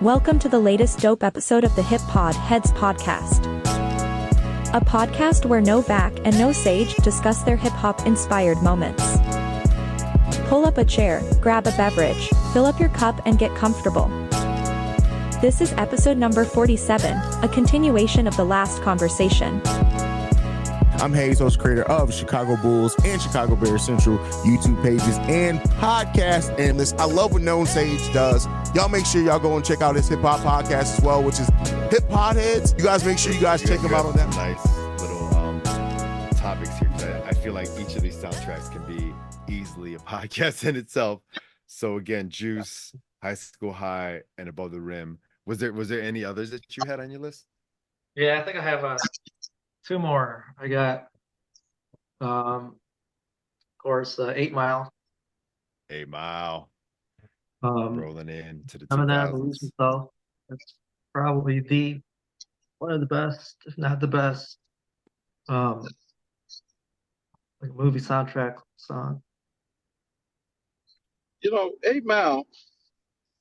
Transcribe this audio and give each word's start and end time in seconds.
Welcome 0.00 0.38
to 0.38 0.48
the 0.48 0.58
latest 0.58 1.00
dope 1.00 1.22
episode 1.22 1.62
of 1.62 1.76
the 1.76 1.82
Hip 1.82 2.00
Pod 2.08 2.34
Heads 2.34 2.72
podcast. 2.72 3.44
A 4.74 4.80
podcast 4.80 5.44
where 5.44 5.60
Novek 5.60 6.22
and 6.24 6.38
Know 6.38 6.52
Sage 6.52 6.96
discuss 6.96 7.42
their 7.42 7.58
hip 7.58 7.74
hop 7.74 8.06
inspired 8.06 8.62
moments. 8.62 9.18
Pull 10.48 10.64
up 10.64 10.78
a 10.78 10.86
chair, 10.86 11.22
grab 11.42 11.66
a 11.66 11.72
beverage, 11.72 12.30
fill 12.54 12.64
up 12.64 12.80
your 12.80 12.88
cup, 12.88 13.20
and 13.26 13.38
get 13.38 13.54
comfortable. 13.54 14.08
This 15.42 15.60
is 15.60 15.74
episode 15.74 16.16
number 16.16 16.46
47, 16.46 17.14
a 17.44 17.48
continuation 17.52 18.26
of 18.26 18.34
the 18.38 18.44
last 18.44 18.80
conversation. 18.80 19.60
I'm 21.00 21.14
Hayes, 21.14 21.38
host 21.38 21.58
creator 21.58 21.84
of 21.84 22.12
Chicago 22.12 22.56
Bulls 22.56 22.94
and 23.04 23.20
Chicago 23.22 23.56
Bears 23.56 23.82
Central 23.84 24.18
YouTube 24.44 24.82
pages 24.82 25.16
and 25.22 25.58
podcast 25.80 26.58
analyst. 26.58 26.94
I 27.00 27.04
love 27.04 27.32
what 27.32 27.40
Know 27.40 27.64
Sage 27.64 28.12
does. 28.12 28.46
Y'all 28.74 28.88
make 28.90 29.06
sure 29.06 29.22
y'all 29.22 29.38
go 29.38 29.56
and 29.56 29.64
check 29.64 29.80
out 29.80 29.96
his 29.96 30.08
hip 30.08 30.20
hop 30.20 30.40
podcast 30.40 30.98
as 30.98 31.00
well, 31.00 31.22
which 31.22 31.40
is 31.40 31.48
Hip 31.90 32.08
Hop 32.10 32.36
Heads. 32.36 32.74
You 32.76 32.84
guys 32.84 33.02
make 33.04 33.18
sure 33.18 33.32
you 33.32 33.40
guys 33.40 33.62
check 33.62 33.80
you 33.80 33.88
him 33.88 33.94
out 33.94 34.04
on 34.04 34.14
that. 34.16 34.28
Nice 34.36 35.00
little 35.00 35.34
um, 35.36 35.62
topics 36.32 36.78
here. 36.78 36.88
'cause 36.90 37.04
I, 37.04 37.28
I 37.28 37.32
feel 37.32 37.54
like 37.54 37.68
each 37.78 37.96
of 37.96 38.02
these 38.02 38.16
soundtracks 38.16 38.70
can 38.70 38.84
be 38.84 39.14
easily 39.52 39.94
a 39.94 39.98
podcast 40.00 40.68
in 40.68 40.76
itself. 40.76 41.22
So 41.66 41.96
again, 41.96 42.28
Juice, 42.28 42.94
High 43.22 43.34
School 43.34 43.72
High, 43.72 44.20
and 44.36 44.50
Above 44.50 44.70
the 44.72 44.80
Rim. 44.80 45.18
Was 45.46 45.58
there 45.58 45.72
was 45.72 45.88
there 45.88 46.02
any 46.02 46.24
others 46.24 46.50
that 46.50 46.76
you 46.76 46.82
had 46.86 47.00
on 47.00 47.10
your 47.10 47.20
list? 47.20 47.46
Yeah, 48.16 48.38
I 48.38 48.44
think 48.44 48.58
I 48.58 48.62
have 48.62 48.84
uh, 48.84 48.96
two 49.90 49.98
more. 49.98 50.44
I 50.56 50.68
got, 50.68 51.08
um, 52.20 52.76
of 52.76 53.82
course, 53.82 54.20
uh, 54.20 54.32
Eight 54.36 54.52
Mile, 54.52 54.88
Eight 55.90 56.08
Mile 56.08 56.70
um, 57.64 57.98
rolling 57.98 58.28
in 58.28 58.62
to 58.68 58.78
the 58.78 58.86
Eminem, 58.86 59.32
2000s. 59.32 59.32
Lose 59.32 59.62
Yourself. 59.62 60.10
That's 60.48 60.74
probably 61.12 61.58
the 61.58 62.00
one 62.78 62.92
of 62.92 63.00
the 63.00 63.06
best, 63.06 63.56
if 63.66 63.76
not 63.76 63.98
the 63.98 64.06
best, 64.06 64.58
um, 65.48 65.84
like 67.60 67.74
movie 67.74 67.98
soundtrack 67.98 68.58
song. 68.76 69.20
you 71.42 71.50
know, 71.50 71.72
Eight 71.84 72.06
Mile. 72.06 72.46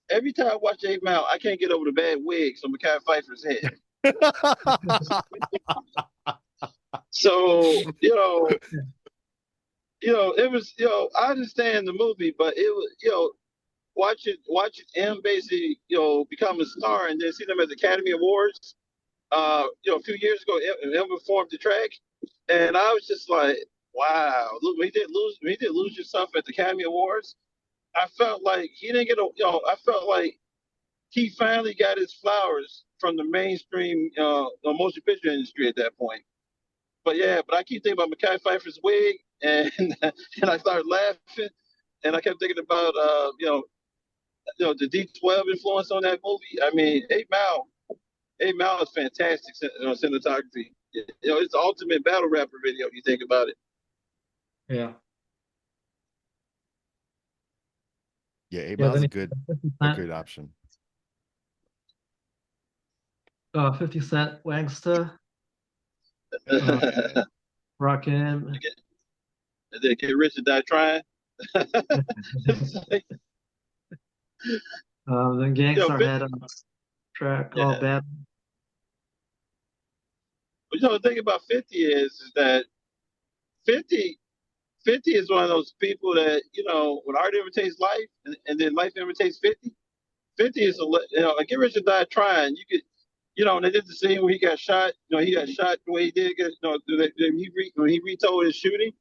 Every 0.09 0.33
time 0.33 0.47
I 0.47 0.55
watch 0.55 0.83
Eight 0.83 1.03
Mile, 1.03 1.27
I 1.31 1.37
can't 1.37 1.59
get 1.59 1.69
over 1.69 1.85
the 1.85 1.91
bad 1.91 2.17
wigs 2.23 2.61
on 2.65 2.73
Mekhi 2.73 2.97
Phifer's 3.05 3.45
head. 3.45 3.77
So 7.11 7.61
you 8.01 8.15
know, 8.15 8.49
you 10.01 10.13
know, 10.13 10.33
it 10.33 10.51
was 10.51 10.73
you 10.77 10.85
know, 10.85 11.09
I 11.19 11.31
understand 11.31 11.87
the 11.87 11.93
movie, 11.93 12.33
but 12.37 12.57
it 12.57 12.69
was 12.73 12.95
you 13.01 13.11
know, 13.11 13.31
watching 13.95 14.35
watching 14.47 14.85
him 14.95 15.21
basically 15.23 15.79
you 15.87 15.97
know 15.97 16.25
become 16.29 16.59
a 16.61 16.65
star 16.65 17.07
and 17.07 17.19
then 17.19 17.33
see 17.33 17.45
them 17.45 17.59
at 17.59 17.69
the 17.69 17.75
Academy 17.75 18.11
Awards. 18.11 18.75
Uh, 19.31 19.65
you 19.83 19.91
know, 19.91 19.97
a 19.99 20.01
few 20.01 20.17
years 20.21 20.43
ago, 20.43 20.59
him 20.59 20.93
him 20.93 21.07
performed 21.09 21.49
the 21.51 21.57
track, 21.57 21.91
and 22.49 22.77
I 22.77 22.93
was 22.93 23.07
just 23.07 23.29
like, 23.29 23.57
wow, 23.93 24.49
he 24.81 24.91
did 24.91 25.09
lose, 25.11 25.37
he 25.41 25.55
did 25.57 25.71
lose 25.73 25.97
yourself 25.97 26.31
at 26.35 26.45
the 26.45 26.53
Academy 26.53 26.83
Awards. 26.83 27.35
I 27.95 28.07
felt 28.17 28.43
like 28.43 28.71
he 28.75 28.87
didn't 28.87 29.07
get 29.07 29.19
a, 29.19 29.29
you 29.35 29.45
know, 29.45 29.61
I 29.67 29.75
felt 29.75 30.07
like 30.07 30.39
he 31.09 31.29
finally 31.31 31.73
got 31.75 31.97
his 31.97 32.13
flowers 32.13 32.85
from 32.99 33.15
the 33.15 33.23
mainstream 33.23 34.09
uh, 34.17 34.45
the 34.63 34.73
motion 34.73 35.01
picture 35.05 35.29
industry 35.29 35.67
at 35.67 35.75
that 35.77 35.97
point. 35.97 36.21
But 37.05 37.17
yeah, 37.17 37.41
but 37.47 37.55
I 37.57 37.63
keep 37.63 37.83
thinking 37.83 38.03
about 38.03 38.15
Mekhi 38.17 38.39
Phifer's 38.41 38.79
wig, 38.83 39.15
and 39.41 39.71
and 40.01 40.49
I 40.49 40.57
started 40.57 40.85
laughing, 40.85 41.49
and 42.03 42.15
I 42.15 42.21
kept 42.21 42.39
thinking 42.39 42.63
about 42.63 42.93
uh, 42.95 43.31
you 43.39 43.47
know, 43.47 43.63
you 44.57 44.65
know, 44.65 44.73
the 44.77 44.87
D12 44.89 45.43
influence 45.51 45.91
on 45.91 46.03
that 46.03 46.19
movie. 46.23 46.61
I 46.61 46.71
mean, 46.73 47.03
Eight 47.09 47.27
Mile, 47.31 47.67
Eight 48.41 48.57
Mile 48.57 48.81
is 48.81 48.89
fantastic 48.93 49.55
you 49.61 49.85
know, 49.85 49.93
cinematography. 49.93 50.71
You 50.93 51.03
know, 51.23 51.37
it's 51.37 51.53
the 51.53 51.59
ultimate 51.59 52.03
battle 52.03 52.29
rapper 52.29 52.57
video. 52.63 52.87
If 52.87 52.93
you 52.93 53.01
think 53.05 53.21
about 53.23 53.47
it. 53.47 53.55
Yeah. 54.67 54.93
Yeah, 58.49 58.61
Eight 58.61 58.79
Yeah, 58.79 58.87
Mile's 58.87 59.03
a 59.03 59.07
good 59.07 59.31
a 59.81 59.95
good 59.95 60.09
option. 60.09 60.51
Uh, 63.55 63.71
50 63.71 63.99
Cent, 63.99 64.43
Wanksta, 64.43 65.11
and 66.47 67.25
Rockin', 67.79 68.59
then 69.71 69.95
Get 69.95 70.15
Rich 70.15 70.37
or 70.37 70.41
Die 70.41 70.61
Trying. 70.67 71.01
um, 71.55 71.65
then 75.39 75.55
Gangstar 75.55 75.97
Fif- 75.97 76.07
had 76.07 76.21
a 76.21 76.27
track 77.15 77.51
called 77.51 77.75
Yeah. 77.75 77.79
Bad. 77.79 78.03
But 80.71 80.81
you 80.81 80.87
know, 80.87 80.97
the 80.97 81.09
thing 81.09 81.17
about 81.17 81.41
50 81.49 81.75
is, 81.75 82.11
is 82.13 82.31
that 82.35 82.65
50, 83.65 84.19
50 84.85 85.11
is 85.11 85.29
one 85.29 85.43
of 85.43 85.49
those 85.49 85.73
people 85.79 86.13
that, 86.13 86.43
you 86.53 86.63
know, 86.65 87.01
when 87.05 87.15
art 87.17 87.33
imitates 87.33 87.79
life 87.79 88.07
and, 88.25 88.37
and 88.45 88.59
then 88.59 88.75
life 88.75 88.93
imitates 88.95 89.39
50, 89.39 89.73
50 90.37 90.63
is, 90.63 90.79
a, 90.79 90.83
you 90.83 91.21
know, 91.21 91.33
like 91.37 91.47
Get 91.47 91.57
Rich 91.57 91.77
or 91.77 91.81
Die 91.81 92.05
Trying. 92.11 92.55
You 92.55 92.63
could, 92.69 92.81
you 93.39 93.45
know, 93.45 93.55
and 93.55 93.63
they 93.65 93.71
did 93.71 93.87
the 93.87 93.93
scene 93.93 94.21
where 94.21 94.33
he 94.33 94.37
got 94.37 94.59
shot, 94.59 94.91
you 95.07 95.15
know, 95.17 95.23
he 95.23 95.33
got 95.33 95.47
shot 95.47 95.77
the 95.87 95.93
way 95.93 96.03
he 96.03 96.11
did, 96.11 96.33
you 96.37 96.51
know, 96.61 96.77
they, 96.89 97.09
they, 97.17 97.29
he 97.37 97.49
re, 97.55 97.71
when 97.75 97.87
he 97.87 98.01
retold 98.03 98.43
his 98.43 98.53
shooting 98.53 98.91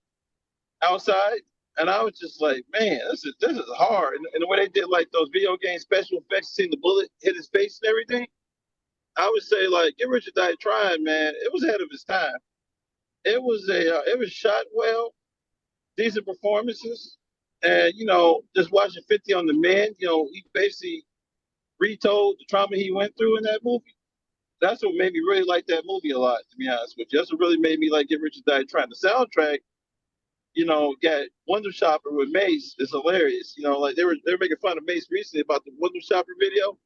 outside. 0.80 1.40
And 1.76 1.90
I 1.90 2.04
was 2.04 2.16
just 2.16 2.40
like, 2.40 2.64
man, 2.72 3.00
this 3.10 3.24
is 3.24 3.34
this 3.40 3.58
is 3.58 3.64
hard. 3.76 4.14
And, 4.14 4.26
and 4.34 4.42
the 4.42 4.46
way 4.46 4.58
they 4.58 4.68
did 4.68 4.88
like 4.90 5.08
those 5.12 5.28
video 5.32 5.56
game 5.56 5.80
special 5.80 6.18
effects, 6.18 6.54
seeing 6.54 6.70
the 6.70 6.76
bullet 6.76 7.10
hit 7.20 7.34
his 7.34 7.48
face 7.48 7.80
and 7.82 7.90
everything, 7.90 8.28
I 9.16 9.28
would 9.28 9.42
say 9.42 9.66
like 9.66 9.96
Get 9.96 10.08
Rich 10.08 10.28
or 10.28 10.32
Die 10.36 10.54
Trying, 10.60 11.02
man. 11.02 11.34
It 11.34 11.52
was 11.52 11.64
ahead 11.64 11.80
of 11.80 11.88
its 11.90 12.04
time. 12.04 12.36
It 13.24 13.42
was 13.42 13.68
a 13.68 13.96
uh, 13.96 14.02
it 14.06 14.20
was 14.20 14.30
shot 14.30 14.66
well, 14.72 15.14
decent 15.96 16.26
performances, 16.26 17.16
and 17.64 17.92
you 17.96 18.06
know 18.06 18.42
just 18.54 18.70
watching 18.70 19.02
Fifty 19.08 19.34
on 19.34 19.46
the 19.46 19.54
Men, 19.54 19.94
you 19.98 20.06
know 20.06 20.28
he 20.32 20.44
basically 20.54 21.04
retold 21.80 22.36
the 22.38 22.44
trauma 22.48 22.76
he 22.76 22.92
went 22.92 23.16
through 23.18 23.38
in 23.38 23.42
that 23.44 23.62
movie. 23.64 23.96
That's 24.60 24.82
what 24.82 24.94
made 24.96 25.12
me 25.12 25.20
really 25.20 25.44
like 25.44 25.66
that 25.66 25.84
movie 25.86 26.10
a 26.10 26.18
lot. 26.18 26.40
To 26.50 26.56
be 26.56 26.68
honest 26.68 26.96
with 26.98 27.08
you, 27.12 27.18
that's 27.18 27.32
what 27.32 27.40
really 27.40 27.58
made 27.58 27.78
me 27.78 27.90
like 27.90 28.08
Get 28.08 28.20
Rich 28.20 28.38
or 28.46 28.58
Die 28.58 28.64
Trying. 28.64 28.88
The 28.90 29.08
soundtrack, 29.08 29.58
you 30.54 30.66
know, 30.66 30.94
got 31.02 31.26
Window 31.48 31.70
Shopper 31.70 32.10
with 32.12 32.30
Mase 32.30 32.74
is 32.78 32.90
hilarious. 32.90 33.54
You 33.56 33.64
know, 33.64 33.78
like 33.78 33.96
they 33.96 34.04
were 34.04 34.16
they 34.26 34.32
were 34.32 34.38
making 34.40 34.58
fun 34.62 34.78
of 34.78 34.84
Mase 34.86 35.08
recently 35.10 35.42
about 35.42 35.64
the 35.64 35.72
Window 35.78 36.00
Shopper 36.02 36.32
video 36.40 36.78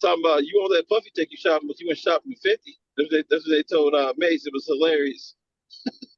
talking 0.00 0.22
about 0.24 0.44
you 0.44 0.52
won't 0.56 0.88
Puffy 0.88 1.10
take 1.14 1.30
you 1.30 1.36
shopping, 1.38 1.68
but 1.68 1.80
you 1.80 1.86
went 1.86 1.98
shopping 1.98 2.30
with 2.30 2.40
50. 2.40 2.78
That's 2.96 3.06
what 3.06 3.10
they, 3.10 3.24
that's 3.30 3.48
what 3.48 3.54
they 3.56 3.62
told 3.62 3.94
uh, 3.94 4.12
Mase. 4.16 4.46
It 4.46 4.52
was 4.52 4.66
hilarious. 4.66 5.34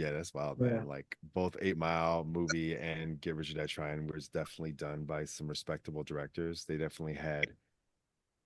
Yeah, 0.00 0.12
that's 0.12 0.34
wild, 0.34 0.60
Yeah. 0.60 0.62
man. 0.62 0.86
Like 0.86 1.18
both 1.34 1.56
Eight 1.60 1.76
Mile 1.76 2.24
movie 2.24 2.76
and 2.76 3.20
Get 3.20 3.36
Rich 3.36 3.52
or 3.52 3.54
Die 3.56 3.66
Trying 3.66 4.08
was 4.08 4.28
definitely 4.28 4.72
done 4.72 5.04
by 5.04 5.26
some 5.26 5.48
respectable 5.48 6.04
directors. 6.04 6.64
They 6.66 6.78
definitely 6.78 7.14
had 7.14 7.54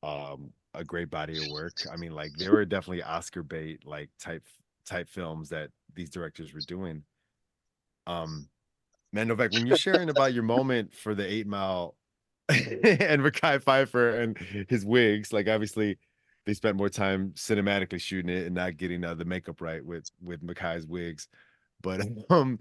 um 0.02 0.54
a 0.74 0.84
great 0.84 1.10
body 1.10 1.38
of 1.38 1.46
work. 1.46 1.86
I 1.90 1.96
mean, 1.96 2.12
like 2.14 2.38
they 2.38 2.50
were 2.50 2.64
definitely 2.66 3.02
Oscar 3.04 3.42
bait 3.44 3.86
like 3.86 4.10
type 4.20 4.44
type 4.86 5.08
films 5.08 5.50
that 5.50 5.70
these 5.94 6.10
directors 6.10 6.54
were 6.54 6.62
doing. 6.62 7.04
Um 8.06 8.50
man, 9.12 9.28
Novek, 9.28 9.52
when 9.52 9.66
you're 9.66 9.76
sharing 9.76 10.10
about 10.10 10.34
your 10.34 10.44
moment 10.44 10.94
for 10.94 11.14
the 11.14 11.26
Eight 11.30 11.46
Mile 11.46 11.96
and 12.48 13.22
Mekhi 13.22 13.62
Phifer 13.62 14.20
and 14.22 14.38
his 14.68 14.84
wigs, 14.86 15.32
like 15.32 15.48
obviously 15.48 15.98
they 16.46 16.54
spent 16.54 16.76
more 16.76 16.88
time 16.88 17.32
cinematically 17.32 18.00
shooting 18.00 18.34
it 18.34 18.46
and 18.46 18.54
not 18.54 18.76
getting 18.76 19.04
uh, 19.04 19.14
the 19.14 19.24
makeup 19.24 19.60
right 19.60 19.84
with 19.84 20.10
with 20.22 20.42
Mekhi's 20.44 20.86
wigs. 20.86 21.28
But 21.82 22.02
um, 22.30 22.58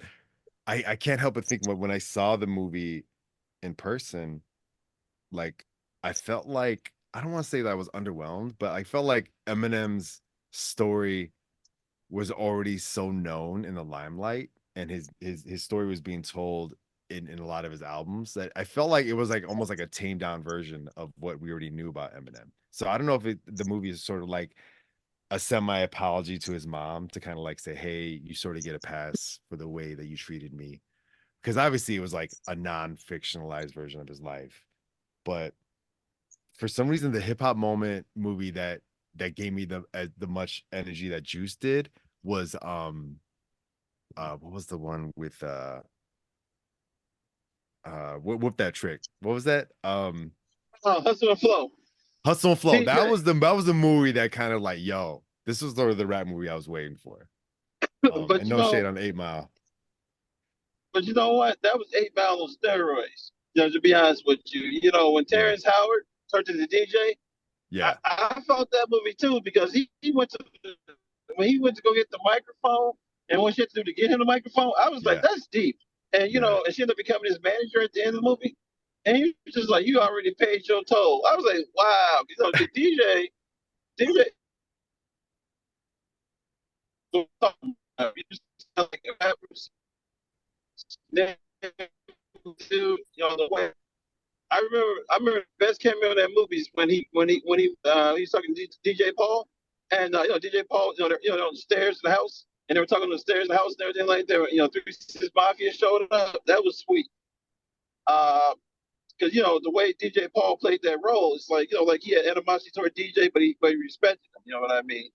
I 0.67 0.83
I 0.87 0.95
can't 0.95 1.19
help 1.19 1.35
but 1.35 1.45
think 1.45 1.67
when 1.67 1.91
I 1.91 1.97
saw 1.97 2.35
the 2.35 2.47
movie 2.47 3.05
in 3.61 3.75
person, 3.75 4.41
like 5.31 5.65
I 6.03 6.13
felt 6.13 6.47
like 6.47 6.91
I 7.13 7.21
don't 7.21 7.31
want 7.31 7.43
to 7.43 7.49
say 7.49 7.61
that 7.61 7.69
I 7.69 7.75
was 7.75 7.89
underwhelmed, 7.89 8.55
but 8.59 8.71
I 8.71 8.83
felt 8.83 9.05
like 9.05 9.31
Eminem's 9.47 10.21
story 10.51 11.31
was 12.09 12.31
already 12.31 12.77
so 12.77 13.11
known 13.11 13.65
in 13.65 13.75
the 13.75 13.83
limelight, 13.83 14.49
and 14.75 14.89
his 14.89 15.09
his 15.19 15.43
his 15.43 15.63
story 15.63 15.87
was 15.87 16.01
being 16.01 16.21
told 16.21 16.75
in 17.09 17.27
in 17.27 17.39
a 17.39 17.45
lot 17.45 17.65
of 17.65 17.71
his 17.71 17.81
albums 17.81 18.33
that 18.35 18.51
I 18.55 18.63
felt 18.63 18.89
like 18.89 19.05
it 19.05 19.13
was 19.13 19.29
like 19.29 19.47
almost 19.47 19.69
like 19.69 19.79
a 19.79 19.87
tamed 19.87 20.21
down 20.21 20.41
version 20.43 20.89
of 20.95 21.11
what 21.19 21.39
we 21.39 21.51
already 21.51 21.69
knew 21.69 21.89
about 21.89 22.15
Eminem. 22.15 22.49
So 22.73 22.89
I 22.89 22.97
don't 22.97 23.05
know 23.05 23.13
if 23.13 23.25
it, 23.27 23.39
the 23.45 23.65
movie 23.65 23.91
is 23.91 24.03
sort 24.03 24.23
of 24.23 24.29
like 24.29 24.55
a 25.29 25.37
semi 25.37 25.79
apology 25.81 26.39
to 26.39 26.51
his 26.51 26.65
mom 26.65 27.07
to 27.09 27.19
kind 27.19 27.37
of 27.37 27.43
like 27.43 27.59
say, 27.59 27.75
"Hey, 27.75 28.19
you 28.23 28.33
sort 28.33 28.57
of 28.57 28.63
get 28.63 28.73
a 28.73 28.79
pass 28.79 29.39
for 29.47 29.57
the 29.57 29.67
way 29.67 29.93
that 29.93 30.07
you 30.07 30.17
treated 30.17 30.53
me," 30.53 30.81
because 31.41 31.55
obviously 31.55 31.95
it 31.95 31.99
was 31.99 32.15
like 32.15 32.31
a 32.47 32.55
non 32.55 32.97
fictionalized 32.97 33.75
version 33.75 34.01
of 34.01 34.07
his 34.07 34.21
life, 34.21 34.65
but 35.23 35.53
for 36.57 36.67
some 36.67 36.87
reason 36.87 37.11
the 37.11 37.21
hip 37.21 37.41
hop 37.41 37.57
moment 37.57 38.07
movie 38.15 38.51
that 38.51 38.81
that 39.17 39.35
gave 39.35 39.53
me 39.53 39.65
the 39.65 39.83
uh, 39.93 40.07
the 40.17 40.27
much 40.27 40.65
energy 40.71 41.09
that 41.09 41.21
Juice 41.21 41.55
did 41.55 41.91
was 42.23 42.55
um 42.63 43.17
uh 44.17 44.35
what 44.37 44.51
was 44.51 44.65
the 44.65 44.79
one 44.79 45.11
with 45.15 45.41
uh 45.43 45.81
uh 47.85 48.15
whoop, 48.15 48.41
whoop 48.41 48.57
that 48.57 48.73
trick. 48.73 49.01
What 49.19 49.33
was 49.33 49.43
that? 49.43 49.67
Um 49.83 50.31
Oh, 50.83 51.01
Hustle 51.01 51.29
and 51.29 51.39
Flow. 51.39 51.71
Hustle 52.25 52.51
and 52.51 52.59
Flow. 52.59 52.83
That 52.83 53.09
was 53.09 53.23
the 53.23 53.33
that 53.33 53.55
was 53.55 53.65
the 53.65 53.73
movie 53.73 54.13
that 54.13 54.31
kind 54.31 54.53
of 54.53 54.61
like, 54.61 54.79
yo, 54.81 55.23
this 55.45 55.61
was 55.61 55.75
sort 55.75 55.91
of 55.91 55.97
the 55.97 56.07
rap 56.07 56.27
movie 56.27 56.49
I 56.49 56.55
was 56.55 56.67
waiting 56.67 56.97
for. 56.97 57.27
Um, 58.13 58.27
but 58.27 58.41
and 58.41 58.49
no 58.49 58.57
know, 58.57 58.71
shade 58.71 58.83
on 58.85 58.97
Eight 58.97 59.15
Mile. 59.15 59.49
but 60.93 61.05
you 61.05 61.13
know 61.13 61.31
what? 61.33 61.57
That 61.63 61.77
was 61.77 61.87
eight 61.95 62.11
mile 62.17 62.41
on 62.43 62.49
steroids. 62.49 63.31
You 63.53 63.63
know, 63.63 63.69
to 63.69 63.79
be 63.79 63.93
honest 63.93 64.23
with 64.25 64.39
you, 64.47 64.61
you 64.61 64.91
know, 64.91 65.11
when 65.11 65.23
Terrence 65.23 65.63
Howard 65.63 66.03
turned 66.29 66.45
to 66.47 66.53
the 66.53 66.67
DJ, 66.67 67.13
Yeah, 67.69 67.95
I, 68.03 68.33
I 68.35 68.41
felt 68.41 68.69
that 68.71 68.87
movie 68.89 69.13
too 69.13 69.39
because 69.45 69.71
he, 69.71 69.89
he 70.01 70.11
went 70.11 70.31
to 70.31 70.39
when 71.35 71.47
he 71.47 71.59
went 71.59 71.77
to 71.77 71.81
go 71.81 71.93
get 71.93 72.11
the 72.11 72.19
microphone 72.25 72.91
and 73.29 73.41
what 73.41 73.55
she 73.55 73.61
had 73.61 73.69
to 73.69 73.75
do 73.75 73.83
to 73.85 73.93
get 73.93 74.11
him 74.11 74.19
the 74.19 74.25
microphone, 74.25 74.73
I 74.77 74.89
was 74.89 75.05
like, 75.05 75.21
that's 75.21 75.47
deep. 75.47 75.77
And 76.11 76.29
you 76.31 76.41
know, 76.41 76.61
and 76.65 76.75
she 76.75 76.81
ended 76.81 76.95
up 76.95 76.97
becoming 76.97 77.31
his 77.31 77.39
manager 77.41 77.81
at 77.81 77.93
the 77.93 78.01
end 78.01 78.09
of 78.09 78.15
the 78.15 78.21
movie. 78.21 78.57
And 79.05 79.17
he 79.17 79.35
was 79.45 79.53
just 79.55 79.69
like, 79.69 79.85
You 79.87 79.99
already 79.99 80.33
paid 80.39 80.67
your 80.67 80.83
toll. 80.83 81.25
I 81.29 81.35
was 81.35 81.45
like, 81.45 81.65
Wow, 81.75 82.23
you 82.29 82.35
know, 82.39 82.51
the 82.51 82.67
DJ, 82.69 83.29
DJ 83.99 84.25
like 88.77 89.05
rappers. 89.21 89.69
Then, 91.11 91.35
you 92.71 92.97
know, 93.19 93.35
the 93.37 93.47
way 93.51 93.71
I 94.51 94.59
remember, 94.59 95.01
I 95.09 95.17
remember 95.17 95.41
the 95.59 95.65
best 95.65 95.81
cameo 95.81 96.11
in 96.11 96.17
that 96.17 96.31
movie 96.35 96.57
is 96.57 96.69
when 96.73 96.89
he, 96.89 97.07
when 97.11 97.29
he, 97.29 97.41
when 97.45 97.59
he, 97.59 97.75
uh, 97.85 98.15
he 98.15 98.21
was 98.21 98.31
talking 98.31 98.55
to 98.55 98.67
DJ 98.85 99.11
Paul, 99.17 99.47
and 99.91 100.15
uh, 100.15 100.23
you 100.23 100.29
know, 100.29 100.39
DJ 100.39 100.67
Paul, 100.69 100.93
you 100.97 101.09
know, 101.09 101.17
you 101.21 101.35
know, 101.35 101.47
on 101.47 101.53
the 101.53 101.59
stairs 101.59 101.97
of 101.97 102.03
the 102.03 102.11
house, 102.11 102.45
and 102.69 102.75
they 102.75 102.79
were 102.79 102.85
talking 102.85 103.05
on 103.05 103.11
the 103.11 103.19
stairs 103.19 103.43
of 103.43 103.49
the 103.49 103.57
house 103.57 103.73
and 103.79 103.81
everything 103.81 104.07
like 104.07 104.27
that. 104.27 104.47
You 104.51 104.59
know, 104.59 104.67
Three 104.67 104.83
Six 104.91 105.29
Mafia 105.35 105.73
showed 105.73 106.07
up. 106.11 106.37
That 106.45 106.63
was 106.63 106.79
sweet. 106.79 107.07
Uh, 108.07 108.53
because 109.23 109.35
you 109.35 109.41
know 109.41 109.59
the 109.63 109.71
way 109.71 109.93
DJ 109.93 110.27
Paul 110.33 110.57
played 110.57 110.81
that 110.83 110.99
role, 111.03 111.33
it's 111.35 111.49
like 111.49 111.71
you 111.71 111.77
know, 111.77 111.83
like 111.83 112.01
he 112.01 112.15
had 112.15 112.25
animosity 112.25 112.71
toward 112.71 112.95
DJ, 112.95 113.31
but 113.31 113.41
he 113.41 113.55
but 113.61 113.71
he 113.71 113.77
respected 113.77 114.27
him. 114.35 114.41
You 114.45 114.53
know 114.53 114.61
what 114.61 114.71
I 114.71 114.81
mean? 114.81 115.09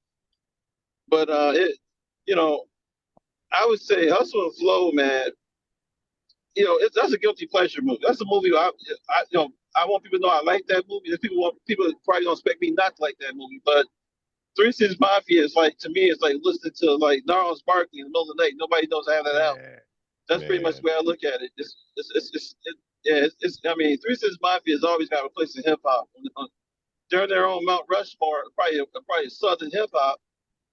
But 1.08 1.28
uh, 1.28 1.52
it, 1.54 1.78
you 2.26 2.36
know, 2.36 2.64
I 3.52 3.66
would 3.66 3.80
say 3.80 4.08
Hustle 4.08 4.44
and 4.44 4.54
Flow, 4.56 4.92
man. 4.92 5.28
You 6.54 6.64
know, 6.64 6.76
it's 6.78 6.96
that's 6.96 7.12
a 7.12 7.18
guilty 7.18 7.46
pleasure 7.46 7.82
movie. 7.82 8.00
That's 8.04 8.20
a 8.20 8.26
movie 8.26 8.50
I, 8.54 8.70
I 9.10 9.24
you 9.30 9.38
know, 9.38 9.50
I 9.76 9.84
want 9.84 10.02
people 10.02 10.18
to 10.18 10.26
know 10.26 10.32
I 10.32 10.42
like 10.42 10.66
that 10.68 10.84
movie. 10.88 11.08
There's 11.08 11.20
people 11.20 11.38
want 11.38 11.56
people 11.66 11.86
probably 12.04 12.24
don't 12.24 12.32
expect 12.32 12.60
me 12.60 12.70
not 12.72 12.96
to 12.96 13.02
like 13.02 13.16
that 13.20 13.36
movie, 13.36 13.60
but 13.64 13.86
Three 14.56 14.72
Six 14.72 14.98
Mafia 14.98 15.44
is 15.44 15.54
like 15.54 15.78
to 15.78 15.90
me, 15.90 16.10
it's 16.10 16.22
like 16.22 16.36
listening 16.42 16.72
to 16.78 16.96
like 16.96 17.22
Gnarls 17.26 17.62
Barkley 17.62 18.00
in 18.00 18.06
the 18.06 18.10
middle 18.10 18.30
of 18.30 18.36
the 18.36 18.42
night. 18.42 18.54
Nobody 18.56 18.86
knows 18.88 19.06
how 19.06 19.22
that 19.22 19.40
out. 19.40 19.58
That's 20.28 20.44
pretty 20.44 20.62
much 20.62 20.76
the 20.76 20.82
way 20.82 20.92
I 20.92 21.00
look 21.00 21.24
at 21.24 21.40
it. 21.40 21.52
It's, 21.56 21.74
it's, 21.96 22.10
it's, 22.14 22.30
it's 22.34 22.54
it, 22.64 22.76
yeah, 23.08 23.24
it's, 23.24 23.36
it's, 23.40 23.60
I 23.66 23.74
mean, 23.76 23.98
Three 23.98 24.16
Six 24.16 24.36
Mafia 24.42 24.74
has 24.74 24.84
always 24.84 25.08
got 25.08 25.24
a 25.24 25.30
place 25.30 25.56
in 25.56 25.64
hip 25.64 25.80
hop. 25.84 26.08
During 27.10 27.30
their 27.30 27.46
own 27.46 27.64
Mount 27.64 27.86
Rushmore, 27.90 28.44
probably 28.54 28.82
probably 29.08 29.30
Southern 29.30 29.70
hip 29.72 29.88
hop, 29.94 30.18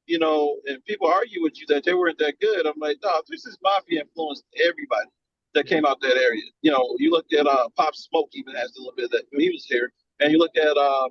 you 0.05 0.19
know, 0.19 0.57
and 0.65 0.83
people 0.83 1.07
argue 1.07 1.41
with 1.41 1.57
you 1.57 1.65
that 1.69 1.85
they 1.85 1.93
weren't 1.93 2.17
that 2.19 2.35
good. 2.41 2.67
I'm 2.67 2.73
like, 2.77 2.97
no, 3.01 3.21
Three 3.25 3.37
Six 3.37 3.57
Mafia 3.63 4.01
influenced 4.01 4.43
everybody 4.61 5.09
that 5.53 5.65
came 5.65 5.85
out 5.85 6.01
that 6.01 6.17
area. 6.17 6.43
You 6.61 6.71
know, 6.71 6.95
you 6.99 7.09
look 7.09 7.25
at 7.31 7.47
uh, 7.47 7.69
Pop 7.77 7.95
Smoke 7.95 8.29
even 8.33 8.53
has 8.53 8.75
a 8.75 8.79
little 8.81 8.95
bit 8.97 9.05
of 9.05 9.11
that 9.11 9.23
when 9.31 9.41
he 9.41 9.49
was 9.49 9.65
here, 9.65 9.93
and 10.19 10.29
you 10.29 10.37
look 10.37 10.57
at 10.57 10.75
uh, 10.75 11.07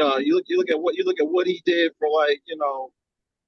uh, 0.00 0.16
you 0.16 0.36
look 0.36 0.44
you 0.48 0.56
look 0.56 0.70
at 0.70 0.80
what 0.80 0.94
you 0.94 1.04
look 1.04 1.20
at 1.20 1.28
what 1.28 1.46
he 1.46 1.62
did 1.66 1.92
for 1.98 2.08
like 2.08 2.40
you 2.46 2.56
know, 2.56 2.92